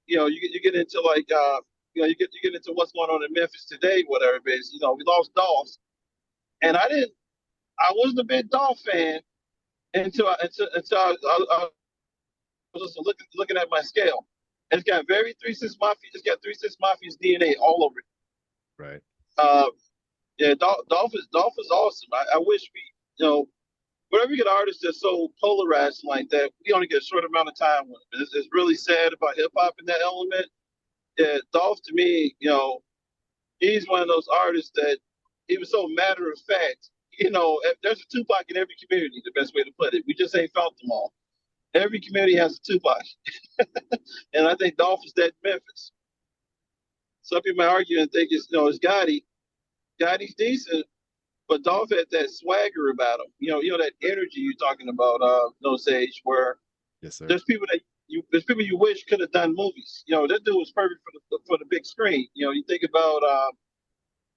you 0.05 0.15
know, 0.15 0.27
you 0.27 0.39
get 0.39 0.51
you 0.51 0.61
get 0.61 0.75
into 0.75 1.01
like 1.01 1.27
uh, 1.35 1.57
you 1.95 2.03
know, 2.03 2.07
you 2.07 2.15
get 2.15 2.29
you 2.33 2.41
get 2.43 2.55
into 2.55 2.71
what's 2.73 2.91
going 2.91 3.09
on 3.09 3.23
in 3.23 3.33
Memphis 3.33 3.65
today, 3.65 4.03
whatever 4.05 4.35
it 4.45 4.51
is. 4.51 4.69
You 4.71 4.79
know, 4.81 4.93
we 4.93 5.03
lost 5.07 5.33
Dolph, 5.33 5.69
and 6.61 6.77
I 6.77 6.87
didn't, 6.87 7.11
I 7.79 7.93
wasn't 7.95 8.19
a 8.19 8.23
big 8.25 8.49
Dolph 8.49 8.79
fan 8.79 9.19
until 9.93 10.27
I, 10.27 10.35
until 10.41 10.67
until 10.73 10.97
I, 10.97 11.15
I, 11.23 11.45
I 11.51 11.67
was 12.73 12.93
just 12.93 12.99
looking 13.05 13.27
looking 13.35 13.57
at 13.57 13.67
my 13.71 13.81
scale. 13.81 14.25
It's 14.71 14.83
got 14.83 15.07
very 15.07 15.33
three 15.41 15.53
six 15.53 15.75
mafia. 15.81 16.09
It's 16.13 16.23
got 16.23 16.41
three 16.43 16.53
six 16.53 16.75
mafia's 16.81 17.17
DNA 17.23 17.55
all 17.59 17.83
over 17.83 17.99
it. 17.99 18.81
Right. 18.81 19.01
Uh, 19.37 19.69
yeah, 20.37 20.53
Dolph, 20.53 20.87
Dolph 20.89 21.11
is 21.15 21.27
Dolph 21.31 21.53
is 21.59 21.69
awesome. 21.69 22.09
I, 22.13 22.35
I 22.35 22.37
wish 22.39 22.69
we, 22.73 22.81
you 23.17 23.25
know, 23.25 23.47
whenever 24.09 24.31
you 24.31 24.37
get 24.37 24.47
artists 24.47 24.81
that's 24.83 25.01
so 25.01 25.29
polarized 25.41 26.03
like 26.05 26.29
that, 26.29 26.51
we 26.65 26.73
only 26.73 26.87
get 26.87 27.01
a 27.01 27.05
short 27.05 27.25
amount 27.25 27.49
of 27.49 27.57
time 27.57 27.83
with 27.87 27.99
them. 28.11 28.21
It's, 28.21 28.35
it's 28.35 28.47
really 28.51 28.75
sad 28.75 29.13
about 29.13 29.35
hip 29.35 29.51
hop 29.57 29.75
in 29.79 29.85
that 29.87 30.01
element. 30.01 30.45
Yeah, 31.17 31.37
Dolph 31.51 31.81
to 31.83 31.93
me, 31.93 32.35
you 32.39 32.49
know, 32.49 32.81
he's 33.59 33.87
one 33.87 34.01
of 34.01 34.07
those 34.07 34.27
artists 34.33 34.71
that 34.75 34.99
he 35.49 35.57
was 35.57 35.71
so 35.71 35.87
matter 35.89 36.31
of 36.31 36.39
fact. 36.47 36.89
You 37.19 37.31
know, 37.31 37.59
there's 37.83 37.99
a 37.99 38.15
Tupac 38.15 38.45
in 38.47 38.55
every 38.55 38.75
community. 38.81 39.21
The 39.25 39.31
best 39.37 39.53
way 39.53 39.63
to 39.63 39.71
put 39.77 39.93
it. 39.93 40.05
We 40.07 40.13
just 40.13 40.35
ain't 40.37 40.53
felt 40.53 40.77
them 40.79 40.91
all. 40.91 41.11
Every 41.73 41.99
community 41.99 42.35
has 42.37 42.57
a 42.57 42.71
Tupac, 42.71 43.03
and 44.33 44.47
I 44.47 44.55
think 44.55 44.77
Dolph 44.77 45.01
is 45.05 45.13
that 45.17 45.33
in 45.43 45.51
Memphis. 45.51 45.91
Some 47.21 47.41
people 47.41 47.63
might 47.63 47.71
argue 47.71 47.99
and 47.99 48.09
think 48.11 48.29
it's 48.31 48.47
you 48.49 48.57
know 48.57 48.67
it's 48.67 48.79
Gotti. 48.79 49.23
Gotti's 50.01 50.33
decent, 50.35 50.85
but 51.47 51.63
Dolph 51.63 51.89
had 51.89 52.05
that 52.11 52.29
swagger 52.31 52.89
about 52.89 53.19
him. 53.19 53.27
You 53.39 53.51
know, 53.51 53.61
you 53.61 53.71
know 53.71 53.77
that 53.77 53.93
energy 54.01 54.39
you're 54.39 54.53
talking 54.59 54.87
about, 54.89 55.21
uh, 55.21 55.49
Know 55.61 55.75
Sage, 55.75 56.21
where 56.23 56.57
Yes, 57.01 57.17
sir. 57.17 57.27
there's 57.27 57.43
people 57.43 57.67
that 57.71 57.81
you 58.07 58.23
there's 58.31 58.45
people 58.45 58.63
you 58.63 58.77
wish 58.77 59.03
could 59.05 59.19
have 59.19 59.31
done 59.31 59.53
movies. 59.55 60.03
You 60.07 60.15
know, 60.15 60.27
that 60.27 60.43
dude 60.43 60.55
was 60.55 60.71
perfect 60.71 61.01
for 61.03 61.11
the 61.13 61.37
for 61.47 61.57
the 61.57 61.65
big 61.69 61.85
screen. 61.85 62.27
You 62.33 62.45
know, 62.45 62.51
you 62.51 62.63
think 62.67 62.83
about 62.83 63.21
uh, 63.23 63.51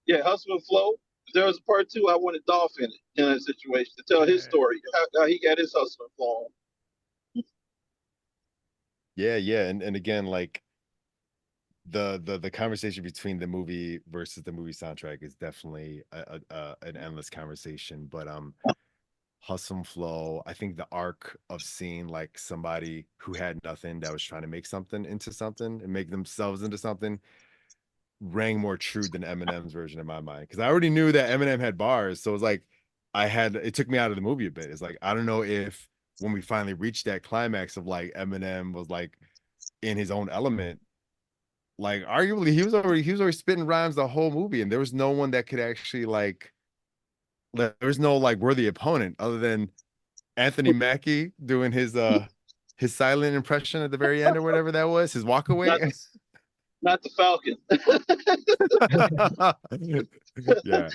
yeah, 0.07 0.23
Hustle 0.23 0.55
and 0.55 0.65
Flow. 0.65 0.95
If 1.27 1.35
there 1.35 1.47
was 1.47 1.59
a 1.59 1.63
part 1.63 1.89
two, 1.89 2.09
I 2.09 2.17
wanted 2.17 2.43
Dolph 2.47 2.73
in 2.79 2.87
it 2.87 2.93
in 3.17 3.27
that 3.27 3.43
situation 3.43 3.93
to 3.97 4.05
tell 4.09 4.27
his 4.27 4.43
story, 4.43 4.81
how, 4.93 5.21
how 5.21 5.27
he 5.27 5.39
got 5.39 5.59
his 5.59 5.73
hustle 5.73 6.07
and 6.07 6.13
flow. 6.17 6.49
on. 7.37 7.43
Yeah, 9.15 9.37
yeah, 9.37 9.69
and 9.69 9.83
and 9.83 9.95
again, 9.95 10.27
like 10.27 10.63
the 11.87 12.21
the 12.25 12.39
the 12.39 12.51
conversation 12.51 13.05
between 13.05 13.39
the 13.39 13.47
movie 13.47 14.01
versus 14.11 14.43
the 14.43 14.53
movie 14.53 14.73
soundtrack 14.73 15.23
is 15.23 15.35
definitely 15.35 16.03
a, 16.13 16.41
a, 16.51 16.55
a 16.55 16.77
an 16.83 16.97
endless 16.97 17.31
conversation. 17.31 18.09
But 18.11 18.27
um, 18.27 18.55
Hustle 19.41 19.79
and 19.79 19.87
Flow, 19.87 20.43
I 20.47 20.55
think 20.55 20.77
the 20.77 20.87
arc 20.91 21.39
of 21.51 21.63
seeing 21.63 22.09
like 22.09 22.39
somebody 22.39 23.07
who 23.19 23.35
had 23.35 23.63
nothing 23.65 24.01
that 24.01 24.13
was 24.13 24.23
trying 24.23 24.43
to 24.43 24.49
make 24.49 24.67
something 24.67 25.05
into 25.05 25.33
something 25.33 25.83
and 25.83 25.93
make 25.93 26.11
themselves 26.11 26.63
into 26.63 26.79
something 26.79 27.21
rang 28.23 28.59
more 28.59 28.77
true 28.77 29.03
than 29.03 29.23
Eminem's 29.23 29.73
version 29.73 30.01
in 30.01 30.07
my 30.07 30.21
mind 30.21 30.43
because 30.43 30.61
I 30.61 30.69
already 30.69 30.91
knew 30.91 31.11
that 31.13 31.29
Eminem 31.29 31.61
had 31.61 31.77
bars, 31.77 32.23
so 32.23 32.31
it 32.31 32.35
was 32.35 32.43
like 32.43 32.63
I 33.13 33.27
had 33.27 33.57
it 33.57 33.75
took 33.75 33.89
me 33.89 33.99
out 33.99 34.11
of 34.11 34.17
the 34.17 34.23
movie 34.23 34.47
a 34.47 34.51
bit. 34.51 34.67
It's 34.67 34.83
like 34.83 34.97
I 35.03 35.13
don't 35.13 35.27
know 35.27 35.43
if 35.43 35.89
when 36.21 36.33
we 36.33 36.41
finally 36.41 36.75
reached 36.75 37.05
that 37.07 37.25
climax 37.25 37.77
of 37.77 37.87
like 37.87 38.13
Eminem 38.15 38.73
was 38.73 38.89
like 38.89 39.19
in 39.83 39.97
his 39.97 40.11
own 40.11 40.29
element, 40.31 40.81
like 41.79 42.05
arguably 42.05 42.53
he 42.53 42.63
was 42.63 42.75
already 42.75 43.03
he 43.03 43.13
was 43.13 43.21
already 43.21 43.37
spitting 43.37 43.67
rhymes 43.67 43.97
the 43.97 44.07
whole 44.07 44.31
movie, 44.31 44.63
and 44.63 44.71
there 44.71 44.79
was 44.79 44.95
no 44.95 45.11
one 45.11 45.33
that 45.33 45.47
could 45.47 45.61
actually 45.61 46.07
like 46.07 46.53
there 47.55 47.75
was 47.83 47.99
no 47.99 48.17
like 48.17 48.39
worthy 48.39 48.69
opponent 48.69 49.17
other 49.19 49.39
than 49.39 49.69
Anthony 50.37 50.73
Mackie 50.73 51.33
doing 51.45 51.73
his 51.73 51.97
uh 51.97 52.27
his 52.77 52.95
silent 52.95 53.35
impression 53.37 53.83
at 53.83 53.91
the 53.91 53.99
very 53.99 54.25
end 54.25 54.37
or 54.37 54.43
whatever 54.43 54.73
that 54.73 54.85
was, 54.85 55.13
his 55.13 55.25
walk 55.25 55.49
away. 55.51 55.93
Not, 56.83 57.03
the 57.03 57.11
Falcon. 57.11 57.57
yeah. 60.65 60.89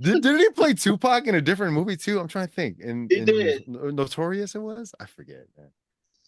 Did, 0.00 0.22
didn't 0.22 0.38
he 0.38 0.48
play 0.50 0.74
Tupac 0.74 1.26
in 1.26 1.34
a 1.34 1.40
different 1.40 1.72
movie 1.72 1.96
too? 1.96 2.20
I'm 2.20 2.28
trying 2.28 2.46
to 2.46 2.52
think. 2.52 2.78
In, 2.78 3.08
He 3.10 3.18
in 3.18 3.24
did. 3.24 3.68
Notorious 3.68 4.54
it 4.54 4.60
was? 4.60 4.94
I 5.00 5.06
forget. 5.06 5.46
Man. 5.56 5.70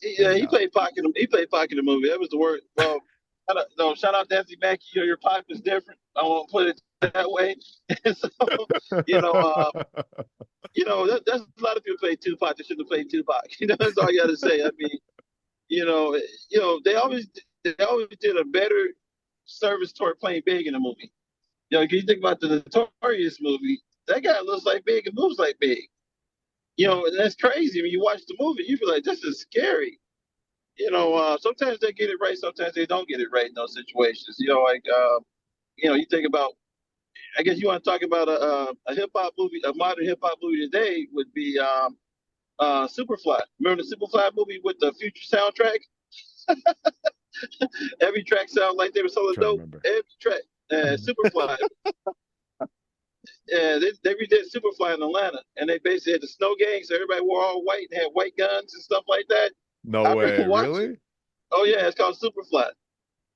yeah, 0.02 0.34
he 0.34 0.46
played 0.46 0.72
Pocket. 0.72 1.04
He 1.14 1.26
played 1.26 1.50
Pocket 1.50 1.72
in 1.72 1.76
the 1.76 1.82
movie. 1.82 2.08
That 2.08 2.18
was 2.18 2.30
the 2.30 2.38
word. 2.38 2.60
Well, 2.76 3.00
shout 3.48 3.58
out, 3.58 3.66
no, 3.78 3.94
shout 3.94 4.14
out 4.14 4.28
to 4.30 4.38
Anthony 4.38 4.56
Mackie. 4.60 4.84
You 4.94 5.02
know, 5.02 5.06
your 5.06 5.16
pipe 5.16 5.44
is 5.48 5.60
different. 5.60 6.00
I 6.16 6.22
won't 6.22 6.50
put 6.50 6.68
it 6.68 6.80
that 7.00 7.30
way. 7.30 7.56
so, 8.14 8.28
you 9.06 9.20
know, 9.20 9.30
uh, 9.30 9.84
you 10.74 10.84
know, 10.84 11.06
that, 11.06 11.24
that's 11.26 11.42
a 11.42 11.62
lot 11.62 11.76
of 11.76 11.84
people 11.84 11.98
play 11.98 12.16
Tupac. 12.16 12.56
They 12.56 12.64
shouldn't 12.64 12.86
have 12.86 12.88
played 12.88 13.10
Tupac. 13.10 13.44
You 13.60 13.68
know, 13.68 13.76
that's 13.78 13.96
all 13.98 14.10
you 14.10 14.20
got 14.20 14.28
to 14.28 14.36
say. 14.36 14.62
I 14.62 14.70
mean, 14.76 14.98
you 15.68 15.84
know, 15.84 16.14
you 16.50 16.58
know, 16.58 16.80
they 16.84 16.94
always 16.94 17.28
they 17.76 17.84
always 17.84 18.08
did 18.20 18.36
a 18.36 18.44
better 18.44 18.90
service 19.44 19.92
toward 19.92 20.18
playing 20.20 20.42
Big 20.46 20.66
in 20.66 20.74
the 20.74 20.78
movie. 20.80 21.12
You 21.70 21.78
know, 21.78 21.84
if 21.84 21.92
you 21.92 22.02
think 22.02 22.20
about 22.20 22.40
the 22.40 22.64
Notorious 22.74 23.38
movie, 23.40 23.80
that 24.06 24.22
guy 24.22 24.40
looks 24.40 24.64
like 24.64 24.84
Big 24.84 25.06
and 25.06 25.16
moves 25.16 25.38
like 25.38 25.58
Big. 25.60 25.80
You 26.76 26.86
know, 26.86 27.06
and 27.06 27.18
that's 27.18 27.34
crazy. 27.34 27.82
When 27.82 27.90
you 27.90 28.00
watch 28.00 28.20
the 28.26 28.36
movie, 28.38 28.64
you 28.66 28.76
feel 28.76 28.88
like 28.90 29.04
this 29.04 29.22
is 29.24 29.40
scary. 29.40 29.98
You 30.78 30.90
know, 30.90 31.14
uh, 31.14 31.36
sometimes 31.38 31.80
they 31.80 31.92
get 31.92 32.08
it 32.10 32.18
right, 32.20 32.38
sometimes 32.38 32.74
they 32.74 32.86
don't 32.86 33.08
get 33.08 33.20
it 33.20 33.28
right 33.32 33.46
in 33.46 33.54
those 33.54 33.74
situations. 33.74 34.36
You 34.38 34.48
know, 34.54 34.62
like 34.62 34.84
uh, 34.88 35.20
you 35.76 35.90
know, 35.90 35.96
you 35.96 36.06
think 36.10 36.26
about. 36.26 36.52
I 37.38 37.42
guess 37.42 37.58
you 37.58 37.68
want 37.68 37.84
to 37.84 37.90
talk 37.90 38.02
about 38.02 38.28
a, 38.28 38.40
a, 38.42 38.74
a 38.86 38.94
hip 38.94 39.10
hop 39.14 39.34
movie, 39.38 39.60
a 39.64 39.72
modern 39.74 40.04
hip 40.06 40.18
hop 40.22 40.38
movie 40.42 40.60
today 40.68 41.06
would 41.12 41.32
be 41.34 41.58
um, 41.58 41.96
uh, 42.58 42.86
Superfly. 42.88 43.40
Remember 43.60 43.82
the 43.82 43.96
Superfly 43.96 44.30
movie 44.36 44.60
with 44.64 44.78
the 44.80 44.92
future 44.94 45.36
soundtrack? 45.36 45.78
Every 48.00 48.22
track 48.22 48.48
sounded 48.48 48.76
like 48.76 48.92
they 48.92 49.02
were 49.02 49.08
selling 49.08 49.34
dope. 49.34 49.60
remember. 49.60 49.80
Every 49.84 50.02
track, 50.20 50.42
uh, 50.70 50.96
Superfly. 50.96 51.56
Yeah, 53.46 53.78
they, 53.78 53.92
they 54.04 54.14
redid 54.14 54.44
Superfly 54.54 54.94
in 54.94 55.02
Atlanta, 55.02 55.42
and 55.56 55.68
they 55.68 55.78
basically 55.78 56.12
had 56.12 56.22
the 56.22 56.28
snow 56.28 56.54
gang, 56.58 56.82
so 56.82 56.94
everybody 56.94 57.22
wore 57.22 57.42
all 57.42 57.64
white 57.64 57.86
and 57.90 58.00
had 58.00 58.10
white 58.12 58.36
guns 58.36 58.74
and 58.74 58.82
stuff 58.82 59.04
like 59.08 59.26
that. 59.28 59.52
No 59.84 60.04
I 60.04 60.14
way, 60.14 60.46
really? 60.46 60.98
Oh 61.50 61.64
yeah, 61.64 61.86
it's 61.86 61.96
called 61.96 62.16
Superfly. 62.16 62.70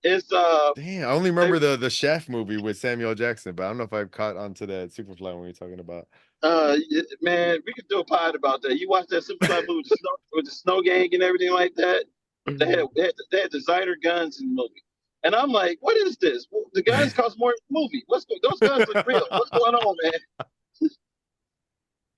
It's 0.03 0.33
uh, 0.33 0.73
Damn, 0.75 1.09
I 1.09 1.13
only 1.13 1.31
remember 1.31 1.59
the 1.59 1.77
the 1.77 1.89
chef 1.89 2.29
movie 2.29 2.59
with 2.59 2.77
Samuel 2.77 3.15
Jackson, 3.15 3.55
but 3.55 3.65
I 3.65 3.69
don't 3.69 3.79
know 3.79 3.85
if 3.85 3.93
I've 3.93 4.11
caught 4.11 4.37
onto 4.37 4.67
that 4.67 4.91
Superfly 4.91 5.35
when 5.35 5.45
you're 5.45 5.53
talking 5.53 5.81
about. 5.81 6.09
uh, 6.43 6.77
man, 7.21 7.59
we 7.65 7.73
could 7.73 7.89
do 7.89 8.01
a 8.01 8.05
pod 8.05 8.35
about 8.35 8.63
that. 8.63 8.79
You 8.79 8.89
watch 8.89 9.07
that 9.09 9.25
Superfly 9.25 9.61
movie 9.69 9.77
with 9.77 9.89
the, 9.89 9.97
snow, 9.97 10.17
with 10.33 10.45
the 10.45 10.51
snow 10.51 10.83
gang 10.83 11.09
and 11.13 11.23
everything 11.23 11.53
like 11.53 11.75
that. 11.77 12.05
They 12.47 12.67
had, 12.67 12.87
they 12.97 13.03
had 13.03 13.15
they 13.31 13.41
had 13.43 13.51
designer 13.51 13.97
guns 14.03 14.41
in 14.41 14.49
the 14.49 14.55
movie, 14.55 14.83
and 15.23 15.35
I'm 15.35 15.51
like, 15.51 15.79
what 15.81 15.97
is 15.97 16.17
this? 16.17 16.47
The 16.73 16.83
guns 16.83 17.13
cost 17.17 17.39
more 17.39 17.51
in 17.51 17.57
the 17.71 17.81
movie. 17.81 18.03
What's 18.07 18.25
go- 18.25 18.35
those 18.43 18.61
guns 18.61 18.87
look 18.89 19.07
real? 19.07 19.27
What's 19.31 19.51
going 19.51 19.75
on, 19.75 19.97
man? 20.03 20.91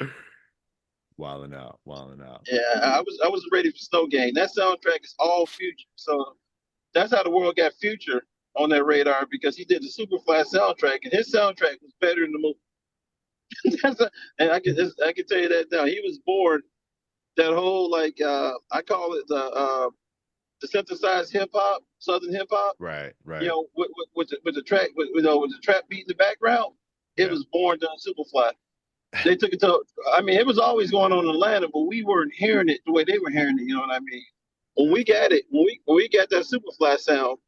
Wilding 1.16 1.54
out, 1.54 1.78
wilding 1.84 2.22
out. 2.26 2.40
Yeah, 2.50 2.80
I 2.82 3.00
was 3.00 3.20
I 3.24 3.28
was 3.28 3.46
ready 3.52 3.70
for 3.70 3.76
Snow 3.76 4.06
Gang. 4.06 4.34
That 4.34 4.50
soundtrack 4.56 5.04
is 5.04 5.14
all 5.20 5.46
future. 5.46 5.86
So 5.94 6.36
that's 6.92 7.12
how 7.14 7.22
the 7.22 7.30
world 7.30 7.54
got 7.56 7.72
future 7.74 8.24
on 8.56 8.68
that 8.70 8.84
radar 8.84 9.26
because 9.30 9.56
he 9.56 9.64
did 9.64 9.82
the 9.82 9.88
Superfly 9.88 10.44
soundtrack 10.52 11.00
and 11.04 11.12
his 11.12 11.32
soundtrack 11.32 11.80
was 11.82 11.92
better 12.00 12.22
than 12.22 12.32
the 12.32 12.38
movie. 12.38 12.58
a, 13.84 14.10
and 14.38 14.50
I 14.50 14.58
can 14.58 14.76
I 15.04 15.12
can 15.12 15.26
tell 15.26 15.38
you 15.38 15.48
that 15.50 15.70
now. 15.70 15.84
He 15.84 16.00
was 16.00 16.18
born 16.26 16.62
that 17.36 17.52
whole 17.52 17.90
like 17.90 18.20
uh 18.20 18.52
I 18.72 18.82
call 18.82 19.14
it 19.14 19.24
the 19.28 19.36
uh 19.36 19.90
the 20.64 20.68
synthesized 20.68 21.32
hip 21.32 21.50
hop, 21.52 21.82
southern 21.98 22.32
hip 22.32 22.48
hop. 22.50 22.76
Right, 22.78 23.12
right. 23.24 23.42
You 23.42 23.48
know, 23.48 23.66
with, 23.76 23.90
with, 23.96 24.08
with 24.16 24.28
the 24.30 24.38
with 24.44 24.54
the 24.54 24.62
track 24.62 24.88
with, 24.96 25.08
with, 25.12 25.26
uh, 25.26 25.36
with 25.38 25.50
the 25.50 25.58
trap 25.62 25.84
beat 25.88 26.00
in 26.02 26.08
the 26.08 26.14
background. 26.14 26.74
It 27.16 27.24
Yeah. 27.26 27.30
was 27.30 27.44
born 27.52 27.78
during 27.78 27.96
Superfly. 27.98 28.50
They 29.22 29.36
took 29.36 29.52
it 29.52 29.60
to. 29.60 29.80
I 30.12 30.20
mean, 30.22 30.38
it 30.38 30.46
was 30.46 30.58
always 30.58 30.90
going 30.90 31.12
on 31.12 31.24
in 31.24 31.30
Atlanta, 31.30 31.68
but 31.72 31.82
we 31.82 32.02
weren't 32.02 32.32
hearing 32.34 32.68
it 32.68 32.80
the 32.86 32.92
way 32.92 33.04
they 33.04 33.18
were 33.18 33.30
hearing 33.30 33.56
it. 33.58 33.64
You 33.66 33.74
know 33.74 33.82
what 33.82 33.92
I 33.92 34.00
mean? 34.00 34.24
When 34.74 34.90
we 34.90 35.04
got 35.04 35.30
it, 35.32 35.44
when 35.50 35.64
we 35.64 35.80
when 35.84 35.96
we 35.96 36.08
got 36.08 36.30
that 36.30 36.46
Superfly 36.46 36.98
sound, 36.98 37.38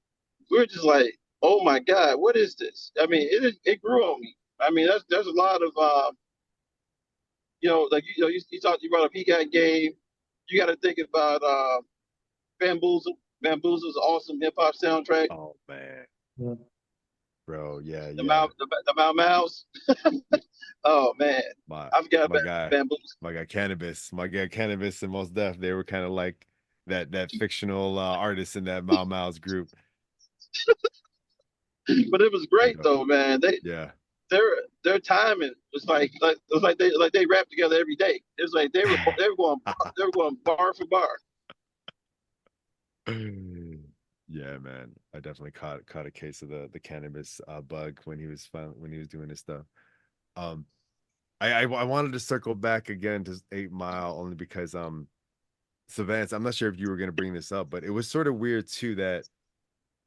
we 0.50 0.58
were 0.58 0.66
just 0.66 0.84
like, 0.84 1.18
"Oh 1.42 1.64
my 1.64 1.80
God, 1.80 2.16
what 2.20 2.36
is 2.36 2.54
this?" 2.54 2.92
I 3.00 3.06
mean, 3.06 3.26
it 3.30 3.56
it 3.64 3.82
grew 3.82 4.04
on 4.04 4.20
me. 4.20 4.36
I 4.60 4.70
mean, 4.70 4.86
there's 4.86 5.04
there's 5.10 5.26
a 5.26 5.32
lot 5.32 5.62
of, 5.62 5.72
uh, 5.76 6.12
you 7.60 7.68
know, 7.70 7.88
like 7.90 8.04
you 8.16 8.22
know, 8.22 8.28
you, 8.28 8.40
you 8.50 8.60
talked 8.60 8.82
you 8.82 8.90
brought 8.90 9.04
up 9.06 9.10
he 9.12 9.24
got 9.24 9.50
game. 9.50 9.92
You 10.48 10.60
got 10.60 10.66
to 10.66 10.76
think 10.76 10.98
about 10.98 11.42
uh, 11.42 11.80
Bamboozle. 12.60 13.16
Bamboozle's 13.42 13.96
an 13.96 14.02
awesome 14.02 14.40
hip 14.40 14.54
hop 14.58 14.74
soundtrack. 14.82 15.28
oh 15.30 15.54
man, 15.68 16.04
Yeah. 16.38 16.54
bro, 17.46 17.80
yeah, 17.80 18.06
The 18.08 18.14
yeah. 18.16 18.22
Mouth, 18.22 18.50
the, 18.58 18.66
the 18.86 18.94
Mouth 18.94 19.14
Mouse. 19.16 19.64
oh 20.84 21.14
man, 21.18 21.42
my 21.68 21.88
I 21.92 22.02
forgot 22.02 22.30
my 22.30 22.36
about 22.36 22.44
guy, 22.44 22.68
Bamboozle. 22.70 22.98
my 23.20 23.32
guy, 23.32 23.44
Canibus, 23.44 24.12
my 24.12 24.26
guy, 24.26 24.46
Canibus, 24.48 25.02
and 25.02 25.12
Mos 25.12 25.28
Def. 25.30 25.58
They 25.58 25.72
were 25.72 25.84
kind 25.84 26.04
of 26.04 26.10
like 26.12 26.46
that 26.86 27.12
that 27.12 27.30
fictional 27.32 27.98
uh, 27.98 28.16
artist 28.16 28.56
in 28.56 28.64
that 28.64 28.84
Mau 28.84 29.04
Mau's 29.04 29.38
group. 29.38 29.68
But 32.10 32.20
it 32.20 32.32
was 32.32 32.46
great 32.46 32.82
though, 32.82 33.04
man. 33.04 33.40
They 33.40 33.60
Yeah, 33.62 33.92
their 34.30 34.42
their 34.82 34.98
timing 34.98 35.52
was 35.72 35.84
like 35.86 36.10
like 36.20 36.36
it 36.36 36.54
was 36.54 36.62
like 36.64 36.78
they 36.78 36.90
like 36.92 37.12
they 37.12 37.26
rapped 37.26 37.50
together 37.50 37.76
every 37.78 37.94
day. 37.94 38.20
It 38.38 38.42
was 38.42 38.52
like 38.52 38.72
they 38.72 38.84
were 38.84 38.96
they 39.18 39.28
were 39.28 39.36
going 39.36 39.58
they 39.96 40.04
were 40.04 40.10
going 40.10 40.36
bar 40.44 40.74
for 40.74 40.84
bar. 40.86 41.08
Yeah, 44.28 44.58
man. 44.58 44.92
I 45.14 45.18
definitely 45.18 45.52
caught 45.52 45.86
caught 45.86 46.06
a 46.06 46.10
case 46.10 46.42
of 46.42 46.48
the 46.48 46.68
the 46.72 46.80
Canibus 46.80 47.40
uh, 47.46 47.60
bug 47.60 48.00
when 48.04 48.18
he 48.18 48.26
was 48.26 48.48
when 48.52 48.90
he 48.90 48.98
was 48.98 49.08
doing 49.08 49.28
his 49.28 49.40
stuff. 49.40 49.64
Um, 50.36 50.66
I, 51.40 51.52
I 51.52 51.62
I 51.62 51.84
wanted 51.84 52.12
to 52.12 52.20
circle 52.20 52.54
back 52.54 52.88
again 52.88 53.22
to 53.24 53.40
Eight 53.52 53.70
Mile 53.70 54.18
only 54.18 54.34
because 54.34 54.74
um, 54.74 55.06
Savance. 55.90 56.32
I'm 56.32 56.42
not 56.42 56.54
sure 56.54 56.68
if 56.68 56.78
you 56.78 56.88
were 56.88 56.96
gonna 56.96 57.12
bring 57.12 57.34
this 57.34 57.52
up, 57.52 57.70
but 57.70 57.84
it 57.84 57.90
was 57.90 58.08
sort 58.08 58.26
of 58.26 58.34
weird 58.36 58.66
too 58.68 58.96
that 58.96 59.24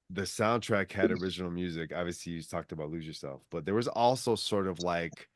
the 0.10 0.24
soundtrack 0.24 0.92
had 0.92 1.12
original 1.12 1.52
music. 1.52 1.94
Obviously, 1.96 2.34
you 2.34 2.44
talked 2.44 2.74
about 2.74 2.90
Lose 2.92 3.08
Yourself, 3.08 3.42
but 3.52 3.64
there 3.64 3.76
was 3.76 3.88
also 3.88 4.36
sort 4.36 4.68
of 4.68 4.80
like 4.80 5.30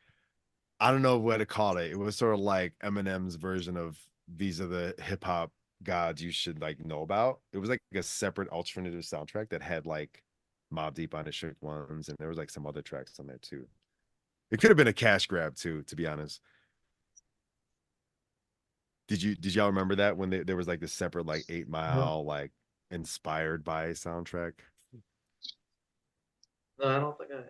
I 0.82 0.92
don't 0.92 1.02
know 1.02 1.20
what 1.20 1.38
to 1.38 1.46
call 1.46 1.78
it. 1.78 1.92
It 1.92 1.98
was 1.98 2.18
sort 2.18 2.34
of 2.34 2.42
like 2.42 2.74
Eminem's 2.84 3.36
version 3.36 3.78
of 3.78 3.98
these 4.28 4.60
are 4.60 4.68
the 4.68 4.94
hip 5.02 5.24
hop 5.24 5.52
gods 5.84 6.22
you 6.22 6.32
should 6.32 6.62
like 6.62 6.84
know 6.86 7.02
about. 7.02 7.40
It 7.52 7.58
was 7.58 7.70
like 7.70 7.80
a 7.96 8.04
separate 8.04 8.50
alternative 8.50 9.02
soundtrack 9.02 9.50
that 9.50 9.62
had 9.62 9.86
like 9.86 10.24
Mobb 10.74 10.94
Deep 10.96 11.14
on 11.14 11.28
it, 11.28 11.34
Shook 11.34 11.56
Ones, 11.62 12.10
and 12.10 12.18
there 12.18 12.30
was 12.30 12.38
like 12.38 12.50
some 12.50 12.66
other 12.66 12.82
tracks 12.82 13.20
on 13.20 13.28
there 13.28 13.40
too. 13.42 13.68
It 14.52 14.60
could 14.60 14.70
have 14.70 14.78
been 14.78 14.88
a 14.88 14.94
cash 14.94 15.26
grab 15.28 15.56
too, 15.56 15.84
to 15.84 15.96
be 15.96 16.08
honest. 16.08 16.40
Did 19.08 19.22
you 19.22 19.36
did 19.36 19.54
y'all 19.54 19.68
remember 19.68 19.96
that 19.96 20.18
when 20.18 20.30
they, 20.30 20.44
there 20.44 20.56
was 20.56 20.68
like 20.68 20.80
this 20.80 20.94
separate 20.94 21.26
like 21.26 21.44
Eight 21.50 21.68
Mile 21.68 22.24
like 22.26 22.52
inspired 22.90 23.64
by 23.64 23.90
soundtrack? 23.90 24.54
No, 26.80 26.88
I 26.88 27.00
don't 27.00 27.18
think 27.18 27.32
I. 27.32 27.44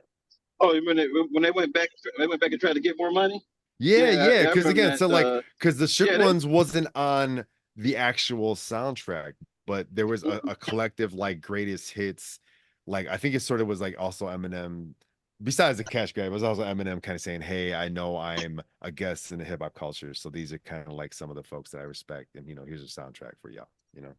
Oh, 0.59 0.79
when 0.85 0.97
they 0.97 1.07
when 1.31 1.43
they 1.43 1.51
went 1.51 1.73
back 1.73 1.89
they 2.17 2.27
went 2.27 2.41
back 2.41 2.51
and 2.51 2.59
tried 2.59 2.73
to 2.73 2.79
get 2.79 2.97
more 2.97 3.11
money. 3.11 3.43
Yeah, 3.79 3.97
I- 3.97 3.99
I 3.99 4.11
yeah. 4.11 4.41
Because 4.43 4.55
remember 4.65 4.69
again, 4.69 4.89
that, 4.91 4.99
so 4.99 5.07
like 5.07 5.25
uh, 5.25 5.41
because 5.59 5.77
the 5.77 5.87
Shook 5.87 6.09
yeah, 6.09 6.17
they- 6.17 6.25
Ones 6.25 6.45
wasn't 6.45 6.87
on 6.95 7.45
the 7.75 7.95
actual 7.97 8.55
soundtrack, 8.55 9.33
but 9.65 9.87
there 9.91 10.07
was 10.07 10.23
a, 10.23 10.39
a 10.47 10.55
collective 10.67 11.13
like 11.13 11.41
greatest 11.41 11.91
hits. 11.91 12.39
Like 12.85 13.07
I 13.07 13.17
think 13.17 13.35
it 13.35 13.39
sort 13.41 13.61
of 13.61 13.67
was 13.67 13.81
like 13.81 13.95
also 13.97 14.27
Eminem. 14.27 14.93
Besides 15.41 15.77
the 15.77 15.83
cash 15.83 16.13
grab, 16.13 16.27
it 16.27 16.31
was 16.31 16.43
also 16.43 16.63
Eminem 16.63 17.01
kind 17.01 17.15
of 17.15 17.21
saying, 17.21 17.41
"Hey, 17.41 17.73
I 17.73 17.89
know 17.89 18.17
I'm 18.17 18.61
a 18.81 18.91
guest 18.91 19.31
in 19.31 19.39
the 19.39 19.45
hip 19.45 19.61
hop 19.61 19.73
culture, 19.73 20.13
so 20.13 20.29
these 20.29 20.53
are 20.53 20.59
kind 20.59 20.87
of 20.87 20.93
like 20.93 21.13
some 21.13 21.29
of 21.29 21.35
the 21.35 21.43
folks 21.43 21.71
that 21.71 21.79
I 21.79 21.83
respect, 21.83 22.35
and 22.35 22.47
you 22.47 22.55
know, 22.55 22.63
here's 22.65 22.83
a 22.83 22.85
soundtrack 23.01 23.33
for 23.41 23.49
y'all." 23.49 23.67
You 23.93 24.01
know, 24.03 24.13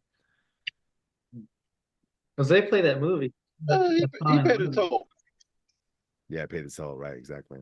Because 2.36 2.48
they 2.48 2.62
play 2.62 2.80
that 2.82 3.00
movie. 3.00 3.32
uh, 3.68 3.88
he, 3.90 4.00
That's 4.00 4.32
he 4.32 4.48
paid 4.48 4.60
a 4.60 4.70
toll. 4.70 5.08
yeah, 6.28 6.46
pay 6.46 6.60
the 6.60 6.70
toll, 6.70 6.96
right? 6.96 7.16
Exactly. 7.16 7.60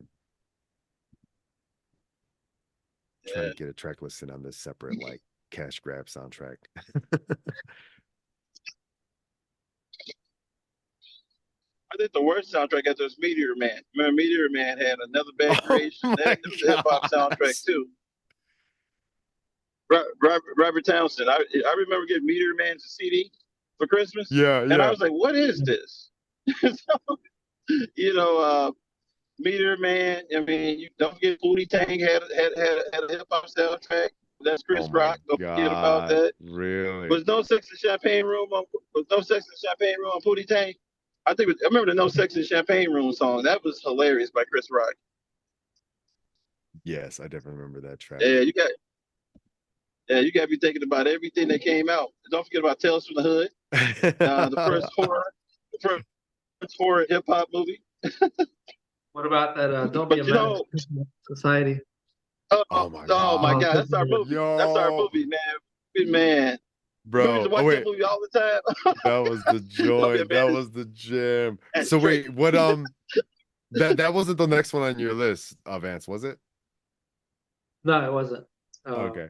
Trying 3.27 3.51
to 3.51 3.55
get 3.55 3.69
a 3.69 3.73
track 3.73 4.01
listed 4.01 4.29
on 4.29 4.43
this 4.43 4.57
separate 4.57 5.01
like 5.01 5.21
cash 5.53 5.79
grab 5.79 6.07
soundtrack. 6.07 6.57
I 11.91 11.95
think 11.97 12.11
the 12.13 12.23
worst 12.23 12.51
soundtrack 12.51 12.87
after 12.87 13.03
was 13.03 13.17
Meteor 13.19 13.55
Man. 13.55 13.79
Remember 13.95 14.15
Meteor 14.15 14.47
Man 14.49 14.77
had 14.79 14.97
another 14.99 15.29
bad 15.37 15.59
Oh 15.63 15.67
creation. 15.67 16.15
that 16.23 16.39
was 16.43 16.63
a 16.63 16.75
hip 16.75 16.85
hop 16.89 17.11
soundtrack 17.11 17.63
too. 17.65 17.87
Robert, 19.91 20.41
Robert 20.57 20.85
Townsend. 20.85 21.29
I 21.29 21.35
I 21.35 21.75
remember 21.77 22.07
getting 22.07 22.25
Meteor 22.25 22.55
Man's 22.57 22.83
CD 22.97 23.31
for 23.77 23.85
Christmas. 23.85 24.27
yeah, 24.31 24.61
And 24.61 24.73
I 24.81 24.89
was 24.89 24.99
like, 24.99 25.11
what 25.11 25.35
is 25.35 25.61
this? 25.61 26.09
so, 26.61 27.17
you 27.95 28.13
know, 28.15 28.37
uh, 28.39 28.71
Meteor 29.37 29.77
Man, 29.77 30.23
I 30.35 30.39
mean, 30.39 30.79
you 30.79 30.89
don't 30.97 31.13
forget 31.13 31.37
Pootie 31.43 31.69
Tang 31.69 31.99
had, 31.99 32.23
had, 32.35 32.51
had, 32.57 32.79
had 32.91 33.03
a 33.03 33.11
hip 33.11 33.27
hop 33.29 33.45
soundtrack. 33.47 34.09
That's 34.43 34.63
Chris 34.63 34.85
Oh 34.87 34.91
Rock. 34.91 35.19
Don't 35.27 35.39
forget 35.39 35.67
about 35.67 36.09
God, 36.09 36.09
that. 36.09 36.33
Really? 36.41 37.07
Was 37.09 37.25
No 37.25 37.41
Sex 37.41 37.69
in 37.71 37.77
Champagne 37.77 38.25
Room 38.25 38.49
on, 38.51 38.63
was 38.93 39.05
No 39.09 39.21
Sex 39.21 39.45
in 39.45 39.69
Champagne 39.69 39.95
Room 39.99 40.11
on 40.15 40.21
Pootie 40.21 40.47
Tang? 40.47 40.73
I 41.25 41.33
think, 41.33 41.47
was, 41.47 41.57
I 41.63 41.67
remember 41.67 41.91
the 41.91 41.95
No 41.95 42.07
Sex 42.09 42.35
in 42.35 42.43
Champagne 42.43 42.91
Room 42.91 43.13
song. 43.13 43.43
That 43.43 43.63
was 43.63 43.81
hilarious 43.83 44.29
by 44.31 44.43
Chris 44.43 44.67
Rock. 44.71 44.93
Yes, 46.83 47.19
I 47.19 47.23
definitely 47.23 47.61
remember 47.61 47.81
that 47.87 47.99
track. 47.99 48.21
Yeah, 48.21 48.39
you 48.41 48.51
got, 48.51 48.69
yeah, 50.09 50.19
you 50.19 50.31
got 50.31 50.41
to 50.41 50.47
be 50.47 50.57
thinking 50.57 50.83
about 50.83 51.07
everything 51.07 51.47
that 51.47 51.61
came 51.61 51.89
out. 51.89 52.09
Don't 52.29 52.45
forget 52.45 52.59
about 52.59 52.79
Tales 52.79 53.07
from 53.07 53.15
the 53.15 53.23
Hood, 53.23 53.49
uh, 54.19 54.49
the 54.49 54.55
first 54.57 54.87
horror, 54.95 55.23
the 55.71 56.03
first 56.61 56.75
horror 56.77 57.05
hip 57.09 57.23
hop 57.27 57.47
movie. 57.53 57.81
What 59.13 59.27
about 59.27 59.55
that? 59.57 59.71
Uh, 59.71 59.85
don't 59.85 60.09
But 60.09 60.15
be 60.15 60.21
a 60.21 60.23
you 60.25 60.33
know- 60.33 60.65
Society. 61.27 61.79
Oh, 62.53 62.63
Oh 62.71 62.89
my 62.89 63.05
oh 63.09 63.37
my 63.39 63.53
God. 63.53 63.61
God, 63.61 63.75
that's 63.77 63.93
our 63.93 64.05
movie. 64.05 64.35
That's 64.35 64.77
our 64.77 64.91
movie, 64.91 65.25
man. 65.25 65.39
Good 65.95 66.07
man. 66.09 66.43
We 66.43 66.49
used 66.49 66.61
Bro, 67.05 67.43
to 67.43 67.49
watch 67.49 67.63
oh, 67.65 67.71
that 67.71 67.85
movie 67.85 68.03
all 68.03 68.19
the 68.21 68.39
time. 68.39 68.95
that 69.03 69.29
was 69.29 69.43
the 69.43 69.59
joy. 69.67 70.17
man. 70.19 70.27
That 70.29 70.51
was 70.53 70.71
the 70.71 70.85
gem. 70.85 71.59
So 71.83 71.97
wait, 71.97 72.29
what 72.33 72.55
um 72.55 72.85
that 73.71 73.97
that 73.97 74.13
wasn't 74.13 74.37
the 74.37 74.47
next 74.47 74.73
one 74.73 74.83
on 74.83 74.99
your 74.99 75.13
list, 75.13 75.55
uh, 75.65 75.79
Vance, 75.79 76.07
was 76.07 76.23
it? 76.23 76.37
No, 77.83 78.05
it 78.05 78.13
wasn't. 78.13 78.45
Uh, 78.85 78.91
Okay. 78.95 79.27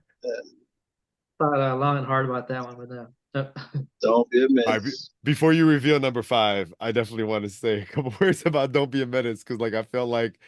Thought 1.40 1.60
uh, 1.60 1.76
long 1.76 1.98
and 1.98 2.06
hard 2.06 2.30
about 2.30 2.48
that 2.50 2.64
one, 2.64 2.76
but 2.78 2.90
no. 2.90 3.08
no. 3.34 3.52
Don't 4.02 4.30
be 4.30 4.42
a 4.42 4.46
I 4.46 4.48
be- 4.48 4.54
menace. 4.84 5.10
Before 5.24 5.52
you 5.52 5.66
reveal 5.68 6.00
number 6.00 6.22
five, 6.22 6.72
I 6.80 6.92
definitely 6.92 7.24
want 7.24 7.44
to 7.44 7.50
say 7.50 7.82
a 7.82 7.86
couple 7.86 8.14
words 8.22 8.44
about 8.46 8.72
Don't 8.72 8.92
Be 8.92 9.02
a 9.02 9.06
Menace 9.08 9.44
because 9.44 9.60
like 9.60 9.74
I 9.74 9.82
felt 9.84 10.10
like 10.10 10.40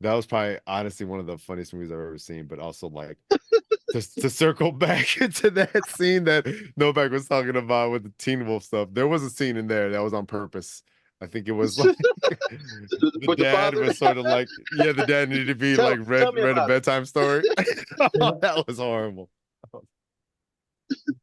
that 0.00 0.14
was 0.14 0.26
probably 0.26 0.58
honestly 0.66 1.06
one 1.06 1.20
of 1.20 1.26
the 1.26 1.38
funniest 1.38 1.74
movies 1.74 1.90
I've 1.92 1.98
ever 1.98 2.18
seen, 2.18 2.46
but 2.46 2.58
also 2.58 2.88
like 2.88 3.18
just 3.92 4.20
to 4.20 4.30
circle 4.30 4.72
back 4.86 5.20
into 5.20 5.50
that 5.50 5.86
scene 5.88 6.24
that 6.24 6.44
Novek 6.78 7.10
was 7.10 7.28
talking 7.28 7.56
about 7.56 7.90
with 7.92 8.04
the 8.04 8.12
Teen 8.18 8.46
Wolf 8.46 8.62
stuff. 8.64 8.88
There 8.92 9.08
was 9.08 9.22
a 9.22 9.30
scene 9.30 9.56
in 9.56 9.66
there 9.66 9.90
that 9.90 10.02
was 10.02 10.14
on 10.14 10.26
purpose. 10.26 10.82
I 11.22 11.26
think 11.26 11.48
it 11.48 11.52
was 11.52 11.78
like 11.84 11.96
the 11.98 13.20
With 13.26 13.38
the 13.38 13.44
dad 13.44 13.74
father? 13.74 13.80
was 13.86 13.98
sort 13.98 14.16
of 14.16 14.24
like, 14.24 14.48
yeah, 14.76 14.92
the 14.92 15.04
dad 15.06 15.28
needed 15.28 15.48
to 15.48 15.54
be 15.54 15.76
Tell- 15.76 15.84
like 15.90 15.98
read 16.08 16.34
read 16.34 16.56
a 16.56 16.66
bedtime 16.66 17.04
story. 17.04 17.42
that 17.58 18.64
was 18.66 18.78
horrible. 18.78 19.28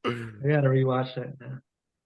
I 0.06 0.10
gotta 0.48 0.70
rewatch 0.70 1.16
that 1.16 1.40
now. 1.42 1.58